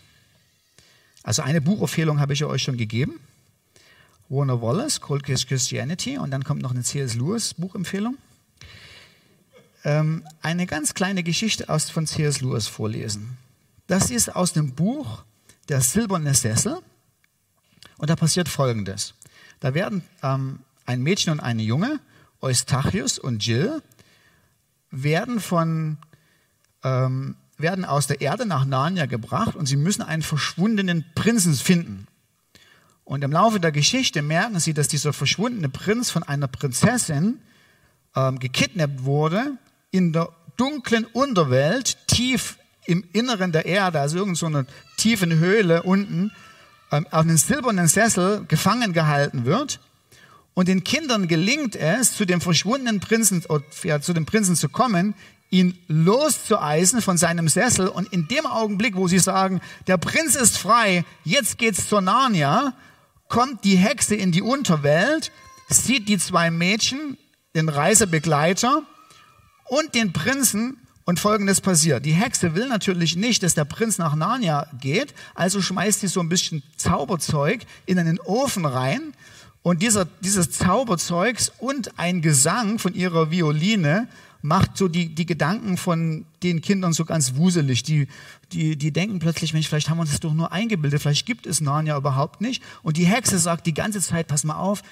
also 1.22 1.42
eine 1.42 1.60
Buchempfehlung 1.60 2.20
habe 2.20 2.32
ich 2.32 2.44
euch 2.44 2.62
schon 2.62 2.76
gegeben. 2.76 3.20
Warner 4.28 4.60
Wallace, 4.60 5.00
Cold 5.00 5.24
Case 5.24 5.46
Christianity 5.46 6.18
und 6.18 6.30
dann 6.30 6.44
kommt 6.44 6.62
noch 6.62 6.72
eine 6.72 6.82
C.S. 6.82 7.14
Lewis 7.14 7.54
Buchempfehlung. 7.54 8.16
Ähm, 9.84 10.26
eine 10.42 10.66
ganz 10.66 10.94
kleine 10.94 11.22
Geschichte 11.22 11.68
aus, 11.68 11.90
von 11.90 12.06
C.S. 12.06 12.40
Lewis 12.40 12.66
vorlesen. 12.66 13.36
Das 13.86 14.10
ist 14.10 14.34
aus 14.34 14.52
dem 14.52 14.72
Buch 14.72 15.24
Der 15.68 15.80
silberne 15.80 16.34
Sessel 16.34 16.78
und 17.98 18.10
da 18.10 18.16
passiert 18.16 18.48
Folgendes. 18.48 19.14
Da 19.62 19.74
werden 19.74 20.02
ähm, 20.24 20.58
ein 20.86 21.02
Mädchen 21.04 21.32
und 21.32 21.38
eine 21.38 21.62
Junge, 21.62 22.00
Eustachius 22.40 23.20
und 23.20 23.46
Jill, 23.46 23.80
werden 24.90 25.38
von 25.38 25.98
ähm, 26.82 27.36
werden 27.58 27.84
aus 27.84 28.08
der 28.08 28.20
Erde 28.20 28.44
nach 28.44 28.64
Narnia 28.64 29.06
gebracht 29.06 29.54
und 29.54 29.66
sie 29.66 29.76
müssen 29.76 30.02
einen 30.02 30.22
verschwundenen 30.22 31.04
Prinzen 31.14 31.54
finden. 31.54 32.08
Und 33.04 33.22
im 33.22 33.30
Laufe 33.30 33.60
der 33.60 33.70
Geschichte 33.70 34.20
merken 34.20 34.58
sie, 34.58 34.74
dass 34.74 34.88
dieser 34.88 35.12
verschwundene 35.12 35.68
Prinz 35.68 36.10
von 36.10 36.24
einer 36.24 36.48
Prinzessin 36.48 37.38
ähm, 38.16 38.40
gekidnappt 38.40 39.04
wurde 39.04 39.58
in 39.92 40.12
der 40.12 40.30
dunklen 40.56 41.04
Unterwelt, 41.04 41.98
tief 42.08 42.58
im 42.84 43.04
Inneren 43.12 43.52
der 43.52 43.64
Erde, 43.66 44.00
also 44.00 44.18
irgend 44.18 44.38
so 44.38 44.46
einer 44.46 44.66
tiefen 44.96 45.38
Höhle 45.38 45.84
unten, 45.84 46.32
auf 46.92 47.06
einem 47.12 47.36
silbernen 47.36 47.88
Sessel 47.88 48.44
gefangen 48.46 48.92
gehalten 48.92 49.44
wird. 49.44 49.80
Und 50.54 50.68
den 50.68 50.84
Kindern 50.84 51.28
gelingt 51.28 51.76
es, 51.76 52.14
zu 52.14 52.26
dem 52.26 52.42
verschwundenen 52.42 53.00
Prinzen, 53.00 53.42
ja, 53.82 54.00
zu 54.00 54.12
dem 54.12 54.26
Prinzen 54.26 54.54
zu 54.54 54.68
kommen, 54.68 55.14
ihn 55.48 55.78
loszueisen 55.88 57.00
von 57.00 57.16
seinem 57.16 57.48
Sessel. 57.48 57.88
Und 57.88 58.12
in 58.12 58.28
dem 58.28 58.44
Augenblick, 58.44 58.96
wo 58.96 59.08
sie 59.08 59.18
sagen, 59.18 59.60
der 59.86 59.96
Prinz 59.96 60.36
ist 60.36 60.58
frei, 60.58 61.04
jetzt 61.24 61.56
geht's 61.58 61.88
zur 61.88 62.02
Narnia, 62.02 62.74
kommt 63.28 63.64
die 63.64 63.76
Hexe 63.76 64.14
in 64.14 64.30
die 64.30 64.42
Unterwelt, 64.42 65.32
sieht 65.68 66.08
die 66.08 66.18
zwei 66.18 66.50
Mädchen, 66.50 67.16
den 67.54 67.70
Reisebegleiter 67.70 68.82
und 69.66 69.94
den 69.94 70.12
Prinzen 70.12 70.76
und 71.04 71.20
folgendes 71.20 71.60
passiert. 71.60 72.04
Die 72.06 72.12
Hexe 72.12 72.54
will 72.54 72.68
natürlich 72.68 73.16
nicht, 73.16 73.42
dass 73.42 73.54
der 73.54 73.64
Prinz 73.64 73.98
nach 73.98 74.14
Narnia 74.14 74.66
geht, 74.80 75.14
also 75.34 75.60
schmeißt 75.60 76.00
sie 76.00 76.08
so 76.08 76.20
ein 76.20 76.28
bisschen 76.28 76.62
Zauberzeug 76.76 77.60
in 77.86 77.98
einen 77.98 78.20
Ofen 78.20 78.66
rein. 78.66 79.12
Und 79.62 79.82
dieser, 79.82 80.06
dieses 80.20 80.50
Zauberzeugs 80.50 81.52
und 81.58 81.98
ein 81.98 82.20
Gesang 82.20 82.78
von 82.78 82.94
ihrer 82.94 83.30
Violine 83.30 84.08
macht 84.42 84.76
so 84.76 84.88
die, 84.88 85.14
die 85.14 85.24
Gedanken 85.24 85.76
von 85.76 86.24
den 86.42 86.60
Kindern 86.60 86.92
so 86.92 87.04
ganz 87.04 87.36
wuselig. 87.36 87.84
Die, 87.84 88.08
die, 88.50 88.76
die 88.76 88.92
denken 88.92 89.20
plötzlich, 89.20 89.52
Mensch, 89.52 89.68
vielleicht 89.68 89.88
haben 89.88 89.98
wir 89.98 90.02
uns 90.02 90.10
das 90.10 90.20
doch 90.20 90.34
nur 90.34 90.50
eingebildet, 90.50 91.00
vielleicht 91.00 91.26
gibt 91.26 91.46
es 91.46 91.60
Narnia 91.60 91.96
überhaupt 91.96 92.40
nicht. 92.40 92.62
Und 92.82 92.96
die 92.96 93.06
Hexe 93.06 93.38
sagt 93.38 93.66
die 93.66 93.74
ganze 93.74 94.00
Zeit, 94.00 94.26
pass 94.26 94.42
mal 94.42 94.56
auf, 94.56 94.82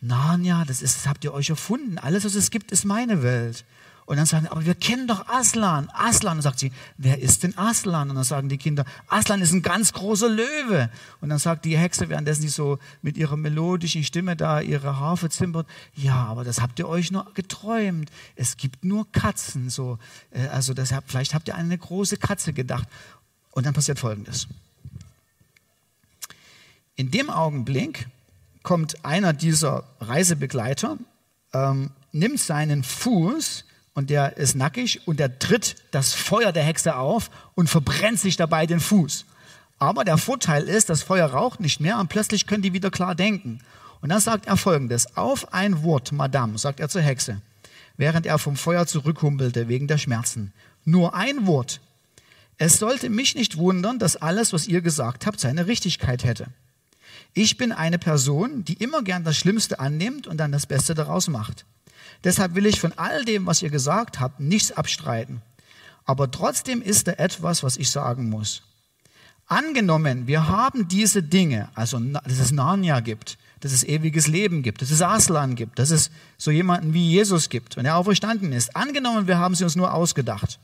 Narnia, 0.00 0.64
das, 0.66 0.82
ist, 0.82 0.96
das 0.96 1.06
habt 1.06 1.24
ihr 1.24 1.32
euch 1.32 1.50
erfunden. 1.50 1.98
Alles, 1.98 2.24
was 2.24 2.34
es 2.34 2.50
gibt, 2.50 2.72
ist 2.72 2.84
meine 2.84 3.22
Welt. 3.22 3.64
Und 4.06 4.18
dann 4.18 4.26
sagen, 4.26 4.46
aber 4.48 4.66
wir 4.66 4.74
kennen 4.74 5.06
doch 5.06 5.28
Aslan. 5.28 5.88
Aslan. 5.92 6.36
Und 6.36 6.42
sagt 6.42 6.58
sie, 6.58 6.72
wer 6.98 7.20
ist 7.20 7.42
denn 7.42 7.56
Aslan? 7.56 8.10
Und 8.10 8.16
dann 8.16 8.24
sagen 8.24 8.48
die 8.50 8.58
Kinder, 8.58 8.84
Aslan 9.08 9.40
ist 9.40 9.52
ein 9.52 9.62
ganz 9.62 9.92
großer 9.94 10.28
Löwe. 10.28 10.90
Und 11.22 11.30
dann 11.30 11.38
sagt 11.38 11.64
die 11.64 11.78
Hexe, 11.78 12.10
währenddessen 12.10 12.42
sie 12.42 12.48
so 12.48 12.78
mit 13.00 13.16
ihrer 13.16 13.36
melodischen 13.36 14.04
Stimme 14.04 14.36
da 14.36 14.60
ihre 14.60 15.00
Harfe 15.00 15.30
zimbert, 15.30 15.66
ja, 15.94 16.24
aber 16.26 16.44
das 16.44 16.60
habt 16.60 16.78
ihr 16.78 16.88
euch 16.88 17.12
nur 17.12 17.32
geträumt. 17.34 18.10
Es 18.36 18.58
gibt 18.58 18.84
nur 18.84 19.10
Katzen. 19.10 19.70
So, 19.70 19.98
äh, 20.30 20.48
also 20.48 20.74
deshalb, 20.74 21.04
vielleicht 21.06 21.32
habt 21.32 21.48
ihr 21.48 21.54
an 21.54 21.64
eine 21.64 21.78
große 21.78 22.18
Katze 22.18 22.52
gedacht. 22.52 22.86
Und 23.52 23.64
dann 23.64 23.72
passiert 23.72 23.98
Folgendes. 23.98 24.48
In 26.96 27.10
dem 27.10 27.30
Augenblick 27.30 28.06
kommt 28.62 29.04
einer 29.04 29.32
dieser 29.32 29.84
Reisebegleiter, 30.00 30.98
ähm, 31.52 31.90
nimmt 32.12 32.40
seinen 32.40 32.84
Fuß 32.84 33.64
und 33.94 34.10
der 34.10 34.36
ist 34.36 34.56
nackig 34.56 35.06
und 35.06 35.20
der 35.20 35.38
tritt 35.38 35.76
das 35.92 36.12
Feuer 36.12 36.52
der 36.52 36.64
Hexe 36.64 36.96
auf 36.96 37.30
und 37.54 37.70
verbrennt 37.70 38.18
sich 38.18 38.36
dabei 38.36 38.66
den 38.66 38.80
Fuß. 38.80 39.24
Aber 39.78 40.04
der 40.04 40.18
Vorteil 40.18 40.64
ist, 40.64 40.90
das 40.90 41.02
Feuer 41.02 41.26
raucht 41.26 41.60
nicht 41.60 41.80
mehr 41.80 41.98
und 41.98 42.08
plötzlich 42.08 42.46
können 42.46 42.62
die 42.62 42.72
wieder 42.72 42.90
klar 42.90 43.14
denken. 43.14 43.60
Und 44.00 44.10
dann 44.10 44.20
sagt 44.20 44.46
er 44.46 44.56
folgendes, 44.56 45.16
auf 45.16 45.52
ein 45.52 45.82
Wort, 45.82 46.12
Madame, 46.12 46.58
sagt 46.58 46.80
er 46.80 46.88
zur 46.88 47.02
Hexe, 47.02 47.40
während 47.96 48.26
er 48.26 48.38
vom 48.38 48.56
Feuer 48.56 48.86
zurückhumpelte 48.86 49.68
wegen 49.68 49.86
der 49.86 49.98
Schmerzen. 49.98 50.52
Nur 50.84 51.14
ein 51.14 51.46
Wort. 51.46 51.80
Es 52.58 52.78
sollte 52.78 53.10
mich 53.10 53.34
nicht 53.34 53.56
wundern, 53.56 53.98
dass 53.98 54.16
alles, 54.16 54.52
was 54.52 54.66
ihr 54.66 54.80
gesagt 54.80 55.26
habt, 55.26 55.40
seine 55.40 55.66
Richtigkeit 55.66 56.24
hätte. 56.24 56.48
Ich 57.32 57.56
bin 57.56 57.72
eine 57.72 57.98
Person, 57.98 58.64
die 58.64 58.74
immer 58.74 59.02
gern 59.02 59.24
das 59.24 59.36
Schlimmste 59.36 59.80
annimmt 59.80 60.26
und 60.26 60.36
dann 60.36 60.52
das 60.52 60.66
Beste 60.66 60.94
daraus 60.94 61.28
macht. 61.28 61.64
Deshalb 62.22 62.54
will 62.54 62.66
ich 62.66 62.80
von 62.80 62.92
all 62.96 63.24
dem, 63.24 63.46
was 63.46 63.62
ihr 63.62 63.70
gesagt 63.70 64.20
habt, 64.20 64.40
nichts 64.40 64.72
abstreiten. 64.72 65.42
Aber 66.04 66.30
trotzdem 66.30 66.82
ist 66.82 67.08
da 67.08 67.12
etwas, 67.12 67.62
was 67.62 67.76
ich 67.76 67.90
sagen 67.90 68.28
muss. 68.28 68.62
Angenommen, 69.46 70.26
wir 70.26 70.48
haben 70.48 70.88
diese 70.88 71.22
Dinge, 71.22 71.68
also 71.74 71.98
dass 71.98 72.38
es 72.38 72.50
Narnia 72.50 73.00
gibt, 73.00 73.36
dass 73.60 73.72
es 73.72 73.84
ewiges 73.84 74.26
Leben 74.26 74.62
gibt, 74.62 74.82
dass 74.82 74.90
es 74.90 75.02
Aslan 75.02 75.54
gibt, 75.54 75.78
dass 75.78 75.90
es 75.90 76.10
so 76.38 76.50
jemanden 76.50 76.94
wie 76.94 77.10
Jesus 77.10 77.48
gibt, 77.48 77.76
wenn 77.76 77.86
er 77.86 77.96
auferstanden 77.96 78.52
ist. 78.52 78.74
Angenommen, 78.74 79.26
wir 79.26 79.38
haben 79.38 79.54
sie 79.54 79.64
uns 79.64 79.76
nur 79.76 79.92
ausgedacht. 79.92 80.58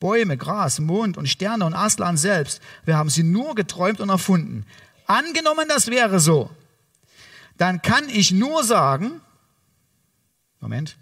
Bäume, 0.00 0.36
Gras, 0.36 0.80
Mond 0.80 1.18
und 1.18 1.28
Sterne 1.28 1.64
und 1.66 1.74
Aslan 1.74 2.16
selbst, 2.16 2.60
wir 2.84 2.96
haben 2.96 3.10
sie 3.10 3.22
nur 3.22 3.54
geträumt 3.54 4.00
und 4.00 4.08
erfunden. 4.08 4.64
Angenommen, 5.06 5.66
das 5.68 5.88
wäre 5.88 6.20
so, 6.20 6.50
dann 7.58 7.82
kann 7.82 8.08
ich 8.08 8.32
nur 8.32 8.64
sagen, 8.64 9.20
Moment, 10.60 10.96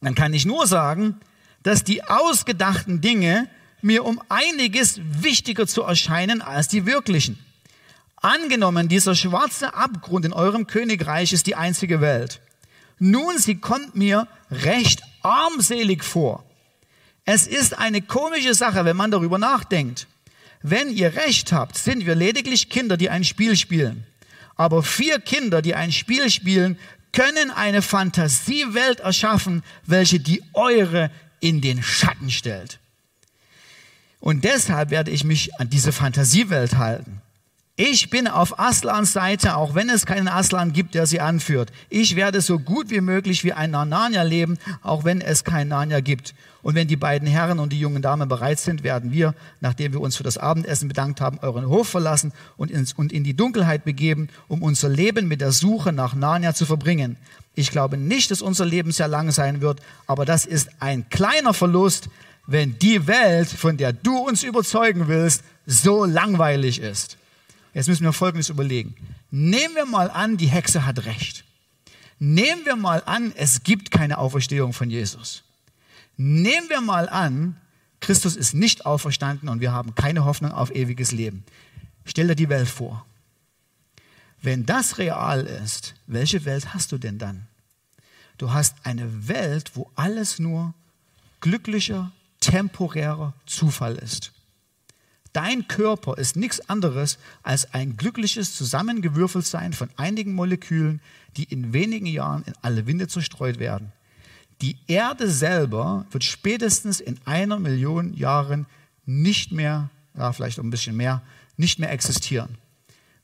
dann 0.00 0.14
kann 0.14 0.32
ich 0.34 0.46
nur 0.46 0.66
sagen, 0.66 1.20
dass 1.62 1.84
die 1.84 2.04
ausgedachten 2.04 3.00
Dinge 3.00 3.48
mir 3.82 4.04
um 4.04 4.20
einiges 4.28 5.00
wichtiger 5.02 5.66
zu 5.66 5.82
erscheinen 5.82 6.42
als 6.42 6.68
die 6.68 6.86
wirklichen. 6.86 7.38
Angenommen, 8.16 8.88
dieser 8.88 9.14
schwarze 9.14 9.74
Abgrund 9.74 10.26
in 10.26 10.34
eurem 10.34 10.66
Königreich 10.66 11.32
ist 11.32 11.46
die 11.46 11.54
einzige 11.54 12.02
Welt. 12.02 12.40
Nun, 12.98 13.38
sie 13.38 13.56
kommt 13.56 13.96
mir 13.96 14.28
recht 14.50 15.02
armselig 15.22 16.04
vor. 16.04 16.44
Es 17.24 17.46
ist 17.46 17.78
eine 17.78 18.02
komische 18.02 18.54
Sache, 18.54 18.84
wenn 18.84 18.96
man 18.96 19.10
darüber 19.10 19.38
nachdenkt. 19.38 20.06
Wenn 20.62 20.90
ihr 20.90 21.14
recht 21.14 21.52
habt, 21.52 21.78
sind 21.78 22.04
wir 22.04 22.14
lediglich 22.14 22.68
Kinder, 22.68 22.98
die 22.98 23.08
ein 23.08 23.24
Spiel 23.24 23.56
spielen. 23.56 24.04
Aber 24.56 24.82
vier 24.82 25.18
Kinder, 25.20 25.62
die 25.62 25.74
ein 25.74 25.92
Spiel 25.92 26.28
spielen, 26.28 26.78
können 27.12 27.50
eine 27.50 27.82
Fantasiewelt 27.82 29.00
erschaffen, 29.00 29.62
welche 29.86 30.20
die 30.20 30.42
eure 30.54 31.10
in 31.40 31.60
den 31.60 31.82
Schatten 31.82 32.30
stellt. 32.30 32.78
Und 34.20 34.44
deshalb 34.44 34.90
werde 34.90 35.10
ich 35.10 35.24
mich 35.24 35.58
an 35.58 35.70
diese 35.70 35.92
Fantasiewelt 35.92 36.76
halten. 36.76 37.22
Ich 37.76 38.10
bin 38.10 38.28
auf 38.28 38.58
Aslans 38.58 39.12
Seite, 39.12 39.56
auch 39.56 39.74
wenn 39.74 39.88
es 39.88 40.04
keinen 40.04 40.28
Aslan 40.28 40.72
gibt, 40.72 40.94
der 40.94 41.06
sie 41.06 41.20
anführt. 41.20 41.72
Ich 41.88 42.14
werde 42.14 42.42
so 42.42 42.58
gut 42.58 42.90
wie 42.90 43.00
möglich 43.00 43.42
wie 43.42 43.54
ein 43.54 43.70
Narnia 43.70 44.22
leben, 44.22 44.58
auch 44.82 45.04
wenn 45.04 45.22
es 45.22 45.44
kein 45.44 45.68
Narnia 45.68 46.00
gibt. 46.00 46.34
Und 46.62 46.74
wenn 46.74 46.88
die 46.88 46.96
beiden 46.96 47.26
Herren 47.26 47.58
und 47.58 47.72
die 47.72 47.80
jungen 47.80 48.02
Damen 48.02 48.28
bereit 48.28 48.60
sind, 48.60 48.82
werden 48.82 49.12
wir, 49.12 49.34
nachdem 49.60 49.94
wir 49.94 50.00
uns 50.02 50.16
für 50.16 50.22
das 50.22 50.36
Abendessen 50.36 50.88
bedankt 50.88 51.22
haben, 51.22 51.38
euren 51.40 51.68
Hof 51.68 51.88
verlassen 51.88 52.32
und, 52.58 52.70
ins, 52.70 52.92
und 52.92 53.12
in 53.12 53.24
die 53.24 53.34
Dunkelheit 53.34 53.84
begeben, 53.84 54.28
um 54.48 54.62
unser 54.62 54.90
Leben 54.90 55.26
mit 55.26 55.40
der 55.40 55.52
Suche 55.52 55.92
nach 55.92 56.14
Narnia 56.14 56.52
zu 56.52 56.66
verbringen. 56.66 57.16
Ich 57.54 57.70
glaube 57.70 57.96
nicht, 57.96 58.30
dass 58.30 58.42
unser 58.42 58.66
Leben 58.66 58.92
sehr 58.92 59.08
lang 59.08 59.30
sein 59.30 59.62
wird, 59.62 59.80
aber 60.06 60.26
das 60.26 60.44
ist 60.44 60.68
ein 60.80 61.08
kleiner 61.08 61.54
Verlust, 61.54 62.10
wenn 62.46 62.78
die 62.78 63.06
Welt, 63.06 63.48
von 63.48 63.76
der 63.76 63.92
du 63.92 64.18
uns 64.18 64.42
überzeugen 64.42 65.08
willst, 65.08 65.44
so 65.66 66.04
langweilig 66.04 66.80
ist. 66.80 67.16
Jetzt 67.72 67.88
müssen 67.88 68.04
wir 68.04 68.12
Folgendes 68.12 68.48
überlegen. 68.48 68.94
Nehmen 69.30 69.74
wir 69.74 69.86
mal 69.86 70.10
an, 70.10 70.36
die 70.36 70.48
Hexe 70.48 70.86
hat 70.86 71.04
recht. 71.04 71.44
Nehmen 72.18 72.64
wir 72.64 72.76
mal 72.76 73.02
an, 73.06 73.32
es 73.36 73.62
gibt 73.62 73.90
keine 73.90 74.18
Auferstehung 74.18 74.72
von 74.72 74.90
Jesus. 74.90 75.42
Nehmen 76.16 76.68
wir 76.68 76.80
mal 76.80 77.08
an, 77.08 77.56
Christus 78.00 78.36
ist 78.36 78.54
nicht 78.54 78.86
auferstanden 78.86 79.48
und 79.48 79.60
wir 79.60 79.72
haben 79.72 79.94
keine 79.94 80.24
Hoffnung 80.24 80.52
auf 80.52 80.70
ewiges 80.70 81.12
Leben. 81.12 81.44
Stell 82.04 82.28
dir 82.28 82.34
die 82.34 82.48
Welt 82.48 82.68
vor. 82.68 83.06
Wenn 84.42 84.66
das 84.66 84.98
real 84.98 85.46
ist, 85.46 85.94
welche 86.06 86.44
Welt 86.44 86.74
hast 86.74 86.92
du 86.92 86.98
denn 86.98 87.18
dann? 87.18 87.46
Du 88.38 88.52
hast 88.52 88.74
eine 88.84 89.28
Welt, 89.28 89.72
wo 89.74 89.90
alles 89.96 90.38
nur 90.38 90.74
glücklicher, 91.40 92.10
temporärer 92.40 93.34
Zufall 93.44 93.96
ist. 93.96 94.32
Dein 95.32 95.68
Körper 95.68 96.18
ist 96.18 96.36
nichts 96.36 96.68
anderes 96.68 97.18
als 97.42 97.72
ein 97.72 97.96
glückliches 97.96 98.56
Zusammengewürfeltsein 98.56 99.72
von 99.72 99.88
einigen 99.96 100.34
Molekülen, 100.34 101.00
die 101.36 101.44
in 101.44 101.72
wenigen 101.72 102.06
Jahren 102.06 102.42
in 102.44 102.54
alle 102.62 102.86
Winde 102.86 103.06
zerstreut 103.06 103.58
werden. 103.58 103.92
Die 104.60 104.76
Erde 104.88 105.30
selber 105.30 106.04
wird 106.10 106.24
spätestens 106.24 107.00
in 107.00 107.18
einer 107.24 107.58
Million 107.58 108.12
Jahren 108.14 108.66
nicht 109.06 109.52
mehr, 109.52 109.88
ja, 110.16 110.32
vielleicht 110.32 110.58
ein 110.58 110.70
bisschen 110.70 110.96
mehr, 110.96 111.22
nicht 111.56 111.78
mehr 111.78 111.92
existieren. 111.92 112.58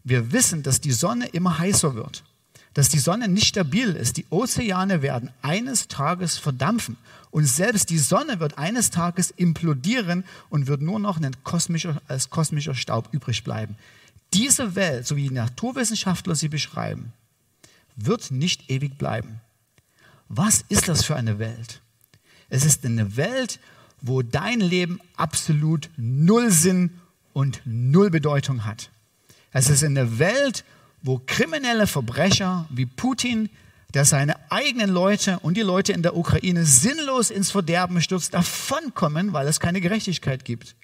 Wir 0.04 0.32
wissen, 0.32 0.62
dass 0.62 0.80
die 0.80 0.92
Sonne 0.92 1.26
immer 1.26 1.58
heißer 1.58 1.94
wird, 1.94 2.22
dass 2.74 2.88
die 2.88 3.00
Sonne 3.00 3.26
nicht 3.28 3.48
stabil 3.48 3.90
ist. 3.96 4.16
Die 4.16 4.26
Ozeane 4.30 5.02
werden 5.02 5.30
eines 5.42 5.88
Tages 5.88 6.38
verdampfen 6.38 6.96
und 7.36 7.44
selbst 7.44 7.90
die 7.90 7.98
Sonne 7.98 8.40
wird 8.40 8.56
eines 8.56 8.88
Tages 8.88 9.30
implodieren 9.30 10.24
und 10.48 10.68
wird 10.68 10.80
nur 10.80 10.98
noch 10.98 11.20
kosmischer, 11.44 12.00
als 12.08 12.30
kosmischer 12.30 12.74
Staub 12.74 13.10
übrig 13.12 13.44
bleiben. 13.44 13.76
Diese 14.32 14.74
Welt, 14.74 15.06
so 15.06 15.16
wie 15.16 15.28
die 15.28 15.34
Naturwissenschaftler 15.34 16.34
sie 16.34 16.48
beschreiben, 16.48 17.12
wird 17.94 18.30
nicht 18.30 18.70
ewig 18.70 18.96
bleiben. 18.96 19.42
Was 20.30 20.64
ist 20.70 20.88
das 20.88 21.04
für 21.04 21.14
eine 21.14 21.38
Welt? 21.38 21.82
Es 22.48 22.64
ist 22.64 22.86
eine 22.86 23.18
Welt, 23.18 23.60
wo 24.00 24.22
dein 24.22 24.60
Leben 24.60 24.98
absolut 25.18 25.90
null 25.98 26.50
Sinn 26.50 26.88
und 27.34 27.60
null 27.66 28.08
Bedeutung 28.08 28.64
hat. 28.64 28.88
Es 29.52 29.68
ist 29.68 29.84
eine 29.84 30.18
Welt, 30.18 30.64
wo 31.02 31.20
kriminelle 31.26 31.86
Verbrecher 31.86 32.64
wie 32.70 32.86
Putin, 32.86 33.50
der 33.96 34.04
seine 34.04 34.34
eigenen 34.50 34.90
Leute 34.90 35.38
und 35.38 35.56
die 35.56 35.62
Leute 35.62 35.94
in 35.94 36.02
der 36.02 36.18
Ukraine 36.18 36.66
sinnlos 36.66 37.30
ins 37.30 37.50
Verderben 37.50 38.02
stürzt, 38.02 38.34
davonkommen, 38.34 39.32
weil 39.32 39.48
es 39.48 39.58
keine 39.58 39.80
Gerechtigkeit 39.80 40.44
gibt. 40.44 40.76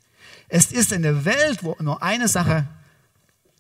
Es 0.49 0.73
ist 0.73 0.95
eine 0.95 1.27
Welt, 1.27 1.63
wo 1.63 1.77
nur 1.79 2.03
eine 2.03 2.27
Sache, 2.27 2.67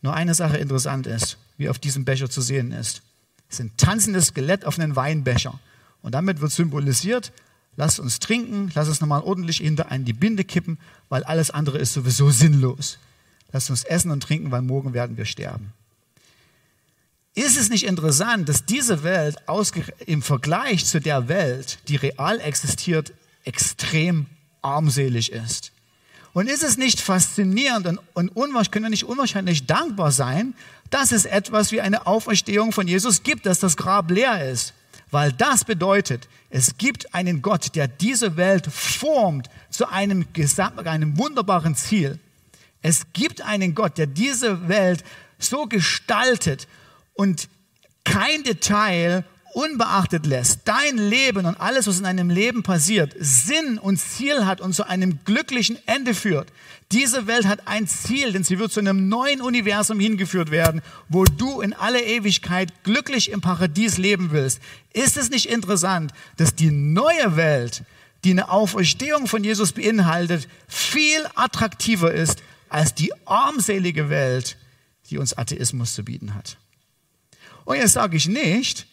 nur 0.01 0.15
eine 0.15 0.33
Sache 0.33 0.57
interessant 0.57 1.07
ist, 1.07 1.37
wie 1.59 1.69
auf 1.69 1.79
diesem 1.79 2.07
Becher 2.07 2.31
zu 2.31 2.41
sehen 2.41 2.73
ist. 2.73 3.03
Es 3.51 3.57
ist 3.57 3.61
ein 3.61 3.77
tanzendes 3.77 4.29
Skelett 4.29 4.65
auf 4.65 4.79
einem 4.79 4.97
Weinbecher. 4.97 5.61
Und 6.01 6.15
damit 6.15 6.41
wird 6.41 6.53
symbolisiert, 6.53 7.31
lass 7.77 7.99
uns 7.99 8.21
trinken, 8.21 8.73
lass 8.75 8.89
uns 8.89 9.03
nochmal 9.03 9.21
ordentlich 9.21 9.59
hinter 9.59 9.91
einen 9.91 10.07
die 10.07 10.15
Binde 10.15 10.45
kippen, 10.45 10.79
weil 11.11 11.25
alles 11.25 11.51
andere 11.51 11.77
ist 11.77 11.93
sowieso 11.93 12.31
sinnlos. 12.31 12.97
Lass 13.53 13.69
uns 13.69 13.85
essen 13.85 14.13
und 14.13 14.23
trinken, 14.23 14.51
weil 14.51 14.63
morgen 14.63 14.95
werden 14.95 15.19
wir 15.19 15.27
sterben. 15.27 15.75
Ist 17.35 17.59
es 17.59 17.71
nicht 17.71 17.87
interessant, 17.87 18.49
dass 18.49 18.67
diese 18.67 19.05
Welt 19.05 19.37
im 20.07 20.23
Vergleich 20.23 20.85
zu 20.85 21.01
der 21.01 21.29
Welt, 21.29 21.79
die 21.89 21.97
real 21.97 22.39
existiert, 22.41 23.13
extrem 23.45 24.27
armselig 24.61 25.33
ist? 25.33 25.73
Und 26.35 26.49
ist 26.49 26.63
es 26.63 26.77
nicht 26.77 27.01
faszinierend 27.01 27.87
und, 28.15 28.29
und 28.29 28.71
können 28.71 28.85
wir 28.85 28.91
nicht 28.91 29.05
unwahrscheinlich 29.05 29.67
dankbar 29.67 30.13
sein, 30.13 30.55
dass 30.91 31.13
es 31.13 31.25
etwas 31.25 31.73
wie 31.73 31.81
eine 31.81 32.07
Auferstehung 32.07 32.73
von 32.73 32.87
Jesus 32.87 33.23
gibt, 33.23 33.47
dass 33.47 33.61
das 33.61 33.77
Grab 33.77 34.11
leer 34.11 34.51
ist? 34.51 34.75
Weil 35.11 35.33
das 35.33 35.65
bedeutet, 35.65 36.29
es 36.49 36.79
gibt 36.79 37.15
einen 37.15 37.43
Gott, 37.43 37.75
der 37.75 37.89
diese 37.89 38.37
Welt 38.37 38.67
formt 38.67 39.49
zu 39.71 39.89
einem, 39.89 40.27
einem 40.85 41.19
wunderbaren 41.19 41.75
Ziel. 41.77 42.19
Es 42.81 43.05
gibt 43.13 43.43
einen 43.43 43.75
Gott, 43.75 43.99
der 43.99 44.07
diese 44.07 44.69
Welt 44.69 45.05
so 45.39 45.67
gestaltet 45.67 46.67
und 47.15 47.49
kein 48.05 48.43
Detail 48.43 49.25
unbeachtet 49.55 50.27
lässt, 50.27 50.61
dein 50.65 50.97
Leben 50.97 51.45
und 51.47 51.61
alles, 51.61 51.87
was 51.87 51.99
in 51.99 52.05
deinem 52.05 52.31
Leben 52.31 52.63
passiert, 52.63 53.15
Sinn 53.19 53.79
und 53.79 53.99
Ziel 53.99 54.47
hat 54.47 54.61
und 54.61 54.75
zu 54.75 54.85
einem 54.87 55.21
glücklichen 55.25 55.79
Ende 55.87 56.15
führt. 56.15 56.51
Diese 56.91 57.27
Welt 57.27 57.47
hat 57.47 57.67
ein 57.67 57.87
Ziel, 57.87 58.33
denn 58.33 58.45
sie 58.45 58.59
wird 58.59 58.73
zu 58.73 58.81
einem 58.81 59.09
neuen 59.09 59.41
Universum 59.41 60.01
hingeführt 60.01 60.51
werden, 60.51 60.83
wo 61.09 61.25
du 61.25 61.61
in 61.61 61.73
alle 61.75 62.03
Ewigkeit 62.03 62.85
glücklich 62.85 63.31
im 63.31 63.41
Paradies 63.41 63.99
leben 63.99 64.31
willst. 64.31 64.61
Ist 64.93 65.17
es 65.17 65.31
nicht 65.31 65.47
interessant, 65.47 66.13
dass 66.37 66.55
die 66.55 66.71
neue 66.71 67.37
Welt, 67.37 67.83
die 68.25 68.31
eine 68.31 68.51
Auferstehung 68.51 69.27
von 69.27 69.45
Jesus 69.45 69.73
beinhaltet, 69.73 70.49
viel 70.69 71.27
attraktiver 71.35 72.13
ist 72.13 72.43
als 72.69 72.95
die 72.95 73.13
armselige 73.27 74.09
Welt, 74.09 74.57
die 75.11 75.19
uns 75.19 75.37
Atheismus 75.37 75.95
zu 75.95 76.05
bieten 76.05 76.35
hat? 76.35 76.57
Und 77.65 77.77
jetzt 77.77 77.93
sage 77.93 78.17
ich 78.17 78.29
nicht, 78.29 78.87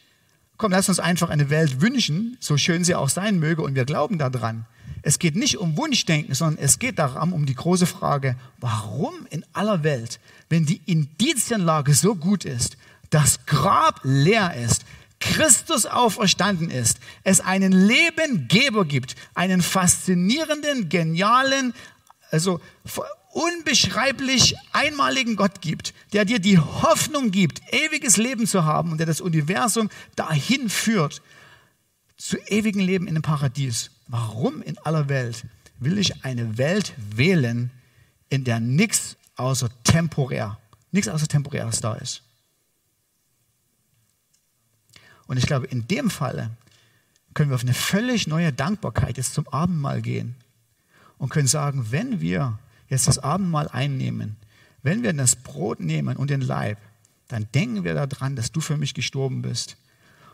komm, 0.57 0.71
lass 0.71 0.89
uns 0.89 0.99
einfach 0.99 1.29
eine 1.29 1.49
Welt 1.49 1.81
wünschen, 1.81 2.37
so 2.39 2.57
schön 2.57 2.83
sie 2.83 2.95
auch 2.95 3.09
sein 3.09 3.39
möge, 3.39 3.61
und 3.61 3.75
wir 3.75 3.85
glauben 3.85 4.17
daran. 4.17 4.65
Es 5.01 5.17
geht 5.17 5.35
nicht 5.35 5.57
um 5.57 5.77
Wunschdenken, 5.77 6.35
sondern 6.35 6.63
es 6.63 6.77
geht 6.77 6.99
darum, 6.99 7.33
um 7.33 7.45
die 7.45 7.55
große 7.55 7.85
Frage, 7.85 8.35
warum 8.59 9.13
in 9.29 9.45
aller 9.53 9.83
Welt, 9.83 10.19
wenn 10.49 10.65
die 10.65 10.81
Indizienlage 10.85 11.93
so 11.93 12.15
gut 12.15 12.43
ist, 12.43 12.77
das 13.09 13.45
Grab 13.45 14.01
leer 14.03 14.55
ist, 14.55 14.83
Christus 15.19 15.85
auferstanden 15.85 16.69
ist, 16.69 16.99
es 17.23 17.41
einen 17.41 17.71
Lebengeber 17.71 18.85
gibt, 18.85 19.15
einen 19.35 19.61
faszinierenden, 19.61 20.89
genialen, 20.89 21.73
also 22.31 22.61
unbeschreiblich 23.39 24.55
einmaligen 24.73 25.37
Gott 25.37 25.61
gibt, 25.61 25.93
der 26.11 26.25
dir 26.25 26.39
die 26.39 26.59
Hoffnung 26.59 27.31
gibt, 27.31 27.61
ewiges 27.71 28.17
Leben 28.17 28.45
zu 28.45 28.65
haben 28.65 28.91
und 28.91 28.97
der 28.97 29.07
das 29.07 29.21
Universum 29.21 29.89
dahin 30.17 30.69
führt, 30.69 31.21
zu 32.17 32.37
ewigen 32.47 32.81
Leben 32.81 33.07
in 33.07 33.13
dem 33.13 33.21
Paradies. 33.21 33.91
Warum 34.07 34.61
in 34.61 34.77
aller 34.79 35.07
Welt 35.07 35.45
will 35.79 35.97
ich 35.97 36.25
eine 36.25 36.57
Welt 36.57 36.93
wählen, 37.15 37.71
in 38.27 38.43
der 38.43 38.59
nichts 38.59 39.15
außer 39.37 39.69
temporär, 39.85 40.59
nichts 40.91 41.07
außer 41.07 41.29
temporäres 41.29 41.79
da 41.79 41.93
ist? 41.93 42.23
Und 45.27 45.37
ich 45.37 45.45
glaube, 45.45 45.67
in 45.67 45.87
dem 45.87 46.09
Falle 46.09 46.49
können 47.33 47.51
wir 47.51 47.55
auf 47.55 47.63
eine 47.63 47.73
völlig 47.73 48.27
neue 48.27 48.51
Dankbarkeit 48.51 49.15
jetzt 49.15 49.33
zum 49.33 49.47
Abendmahl 49.47 50.01
gehen 50.01 50.35
und 51.17 51.29
können 51.29 51.47
sagen, 51.47 51.91
wenn 51.91 52.19
wir 52.19 52.59
jetzt 52.89 53.07
das 53.07 53.19
Abendmahl 53.19 53.67
einnehmen, 53.69 54.35
wenn 54.81 55.03
wir 55.03 55.13
das 55.13 55.35
Brot 55.35 55.79
nehmen 55.79 56.17
und 56.17 56.29
den 56.29 56.41
Leib, 56.41 56.77
dann 57.27 57.47
denken 57.53 57.83
wir 57.83 57.93
daran, 57.93 58.35
dass 58.35 58.51
du 58.51 58.59
für 58.59 58.77
mich 58.77 58.93
gestorben 58.93 59.41
bist 59.41 59.77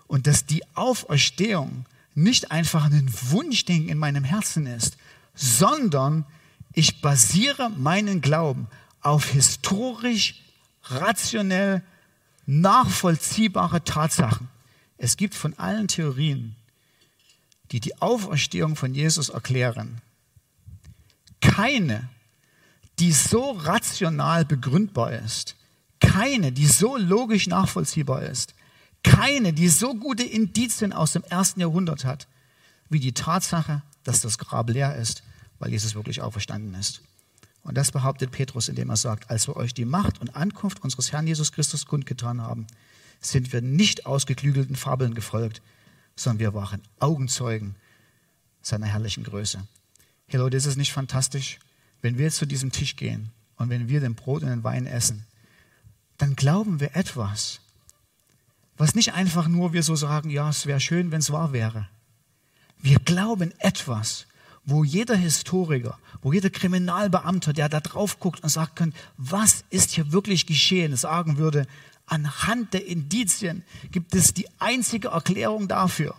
und 0.07 0.27
dass 0.27 0.45
die 0.45 0.63
Auferstehung 0.75 1.85
nicht 2.13 2.51
einfach 2.51 2.85
ein 2.85 3.11
Wunschdenken 3.29 3.89
in 3.89 3.97
meinem 3.97 4.23
Herzen 4.23 4.65
ist, 4.65 4.97
sondern 5.33 6.25
ich 6.73 7.01
basiere 7.01 7.69
meinen 7.69 8.21
Glauben 8.21 8.67
auf 9.01 9.29
historisch, 9.29 10.41
rationell 10.83 11.83
nachvollziehbare 12.45 13.83
Tatsachen. 13.83 14.47
Es 14.97 15.17
gibt 15.17 15.35
von 15.35 15.57
allen 15.57 15.87
Theorien, 15.87 16.55
die 17.71 17.79
die 17.79 18.01
Auferstehung 18.01 18.75
von 18.75 18.93
Jesus 18.93 19.29
erklären, 19.29 20.01
keine, 21.41 22.09
die 22.99 23.11
so 23.11 23.51
rational 23.51 24.45
begründbar 24.45 25.13
ist, 25.13 25.55
keine, 25.99 26.51
die 26.51 26.67
so 26.67 26.97
logisch 26.97 27.47
nachvollziehbar 27.47 28.23
ist, 28.23 28.53
keine, 29.03 29.53
die 29.53 29.69
so 29.69 29.93
gute 29.95 30.23
Indizien 30.23 30.93
aus 30.93 31.13
dem 31.13 31.23
ersten 31.23 31.59
Jahrhundert 31.59 32.05
hat, 32.05 32.27
wie 32.89 32.99
die 32.99 33.13
Tatsache, 33.13 33.81
dass 34.03 34.21
das 34.21 34.37
Grab 34.37 34.69
leer 34.69 34.95
ist, 34.95 35.23
weil 35.59 35.71
Jesus 35.71 35.95
wirklich 35.95 36.21
auferstanden 36.21 36.73
ist. 36.75 37.01
Und 37.63 37.75
das 37.75 37.91
behauptet 37.91 38.31
Petrus, 38.31 38.69
indem 38.69 38.89
er 38.89 38.95
sagt, 38.95 39.29
als 39.29 39.47
wir 39.47 39.55
euch 39.55 39.73
die 39.73 39.85
Macht 39.85 40.21
und 40.21 40.35
Ankunft 40.35 40.83
unseres 40.83 41.11
Herrn 41.11 41.27
Jesus 41.27 41.51
Christus 41.51 41.87
kundgetan 41.87 42.41
haben, 42.41 42.67
sind 43.19 43.53
wir 43.53 43.61
nicht 43.61 44.05
ausgeklügelten 44.05 44.75
Fabeln 44.75 45.15
gefolgt, 45.15 45.61
sondern 46.15 46.39
wir 46.39 46.53
waren 46.53 46.81
Augenzeugen 46.99 47.75
seiner 48.61 48.85
herrlichen 48.85 49.23
Größe. 49.23 49.65
Hey 50.27 50.39
Leute, 50.39 50.57
ist 50.57 50.65
es 50.65 50.75
nicht 50.75 50.93
fantastisch? 50.93 51.59
Wenn 52.01 52.17
wir 52.17 52.31
zu 52.31 52.45
diesem 52.45 52.71
Tisch 52.71 52.95
gehen 52.95 53.31
und 53.57 53.69
wenn 53.69 53.89
wir 53.89 53.99
den 53.99 54.15
Brot 54.15 54.43
und 54.43 54.49
den 54.49 54.63
Wein 54.63 54.85
essen, 54.85 55.25
dann 56.17 56.35
glauben 56.35 56.79
wir 56.79 56.95
etwas, 56.95 57.59
was 58.77 58.95
nicht 58.95 59.13
einfach 59.13 59.47
nur 59.47 59.73
wir 59.73 59.83
so 59.83 59.95
sagen, 59.95 60.29
ja, 60.29 60.49
es 60.49 60.65
wäre 60.65 60.79
schön, 60.79 61.11
wenn 61.11 61.19
es 61.19 61.31
wahr 61.31 61.53
wäre. 61.53 61.87
Wir 62.77 62.99
glauben 62.99 63.53
etwas, 63.59 64.27
wo 64.65 64.83
jeder 64.83 65.15
Historiker, 65.15 65.97
wo 66.21 66.33
jeder 66.33 66.49
Kriminalbeamter, 66.49 67.53
der 67.53 67.69
da 67.69 67.79
drauf 67.79 68.19
guckt 68.19 68.43
und 68.43 68.49
sagt 68.49 68.75
kann, 68.75 68.93
was 69.17 69.63
ist 69.69 69.91
hier 69.91 70.11
wirklich 70.11 70.45
geschehen, 70.45 70.95
sagen 70.95 71.37
würde, 71.37 71.67
anhand 72.05 72.73
der 72.73 72.85
Indizien 72.85 73.63
gibt 73.91 74.13
es 74.15 74.33
die 74.33 74.47
einzige 74.59 75.09
Erklärung 75.09 75.67
dafür, 75.67 76.15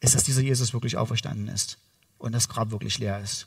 ist, 0.00 0.14
dass 0.14 0.24
dieser 0.24 0.40
Jesus 0.40 0.72
wirklich 0.72 0.96
auferstanden 0.96 1.48
ist 1.48 1.78
und 2.18 2.32
das 2.32 2.48
Grab 2.48 2.70
wirklich 2.70 2.98
leer 2.98 3.20
ist. 3.20 3.46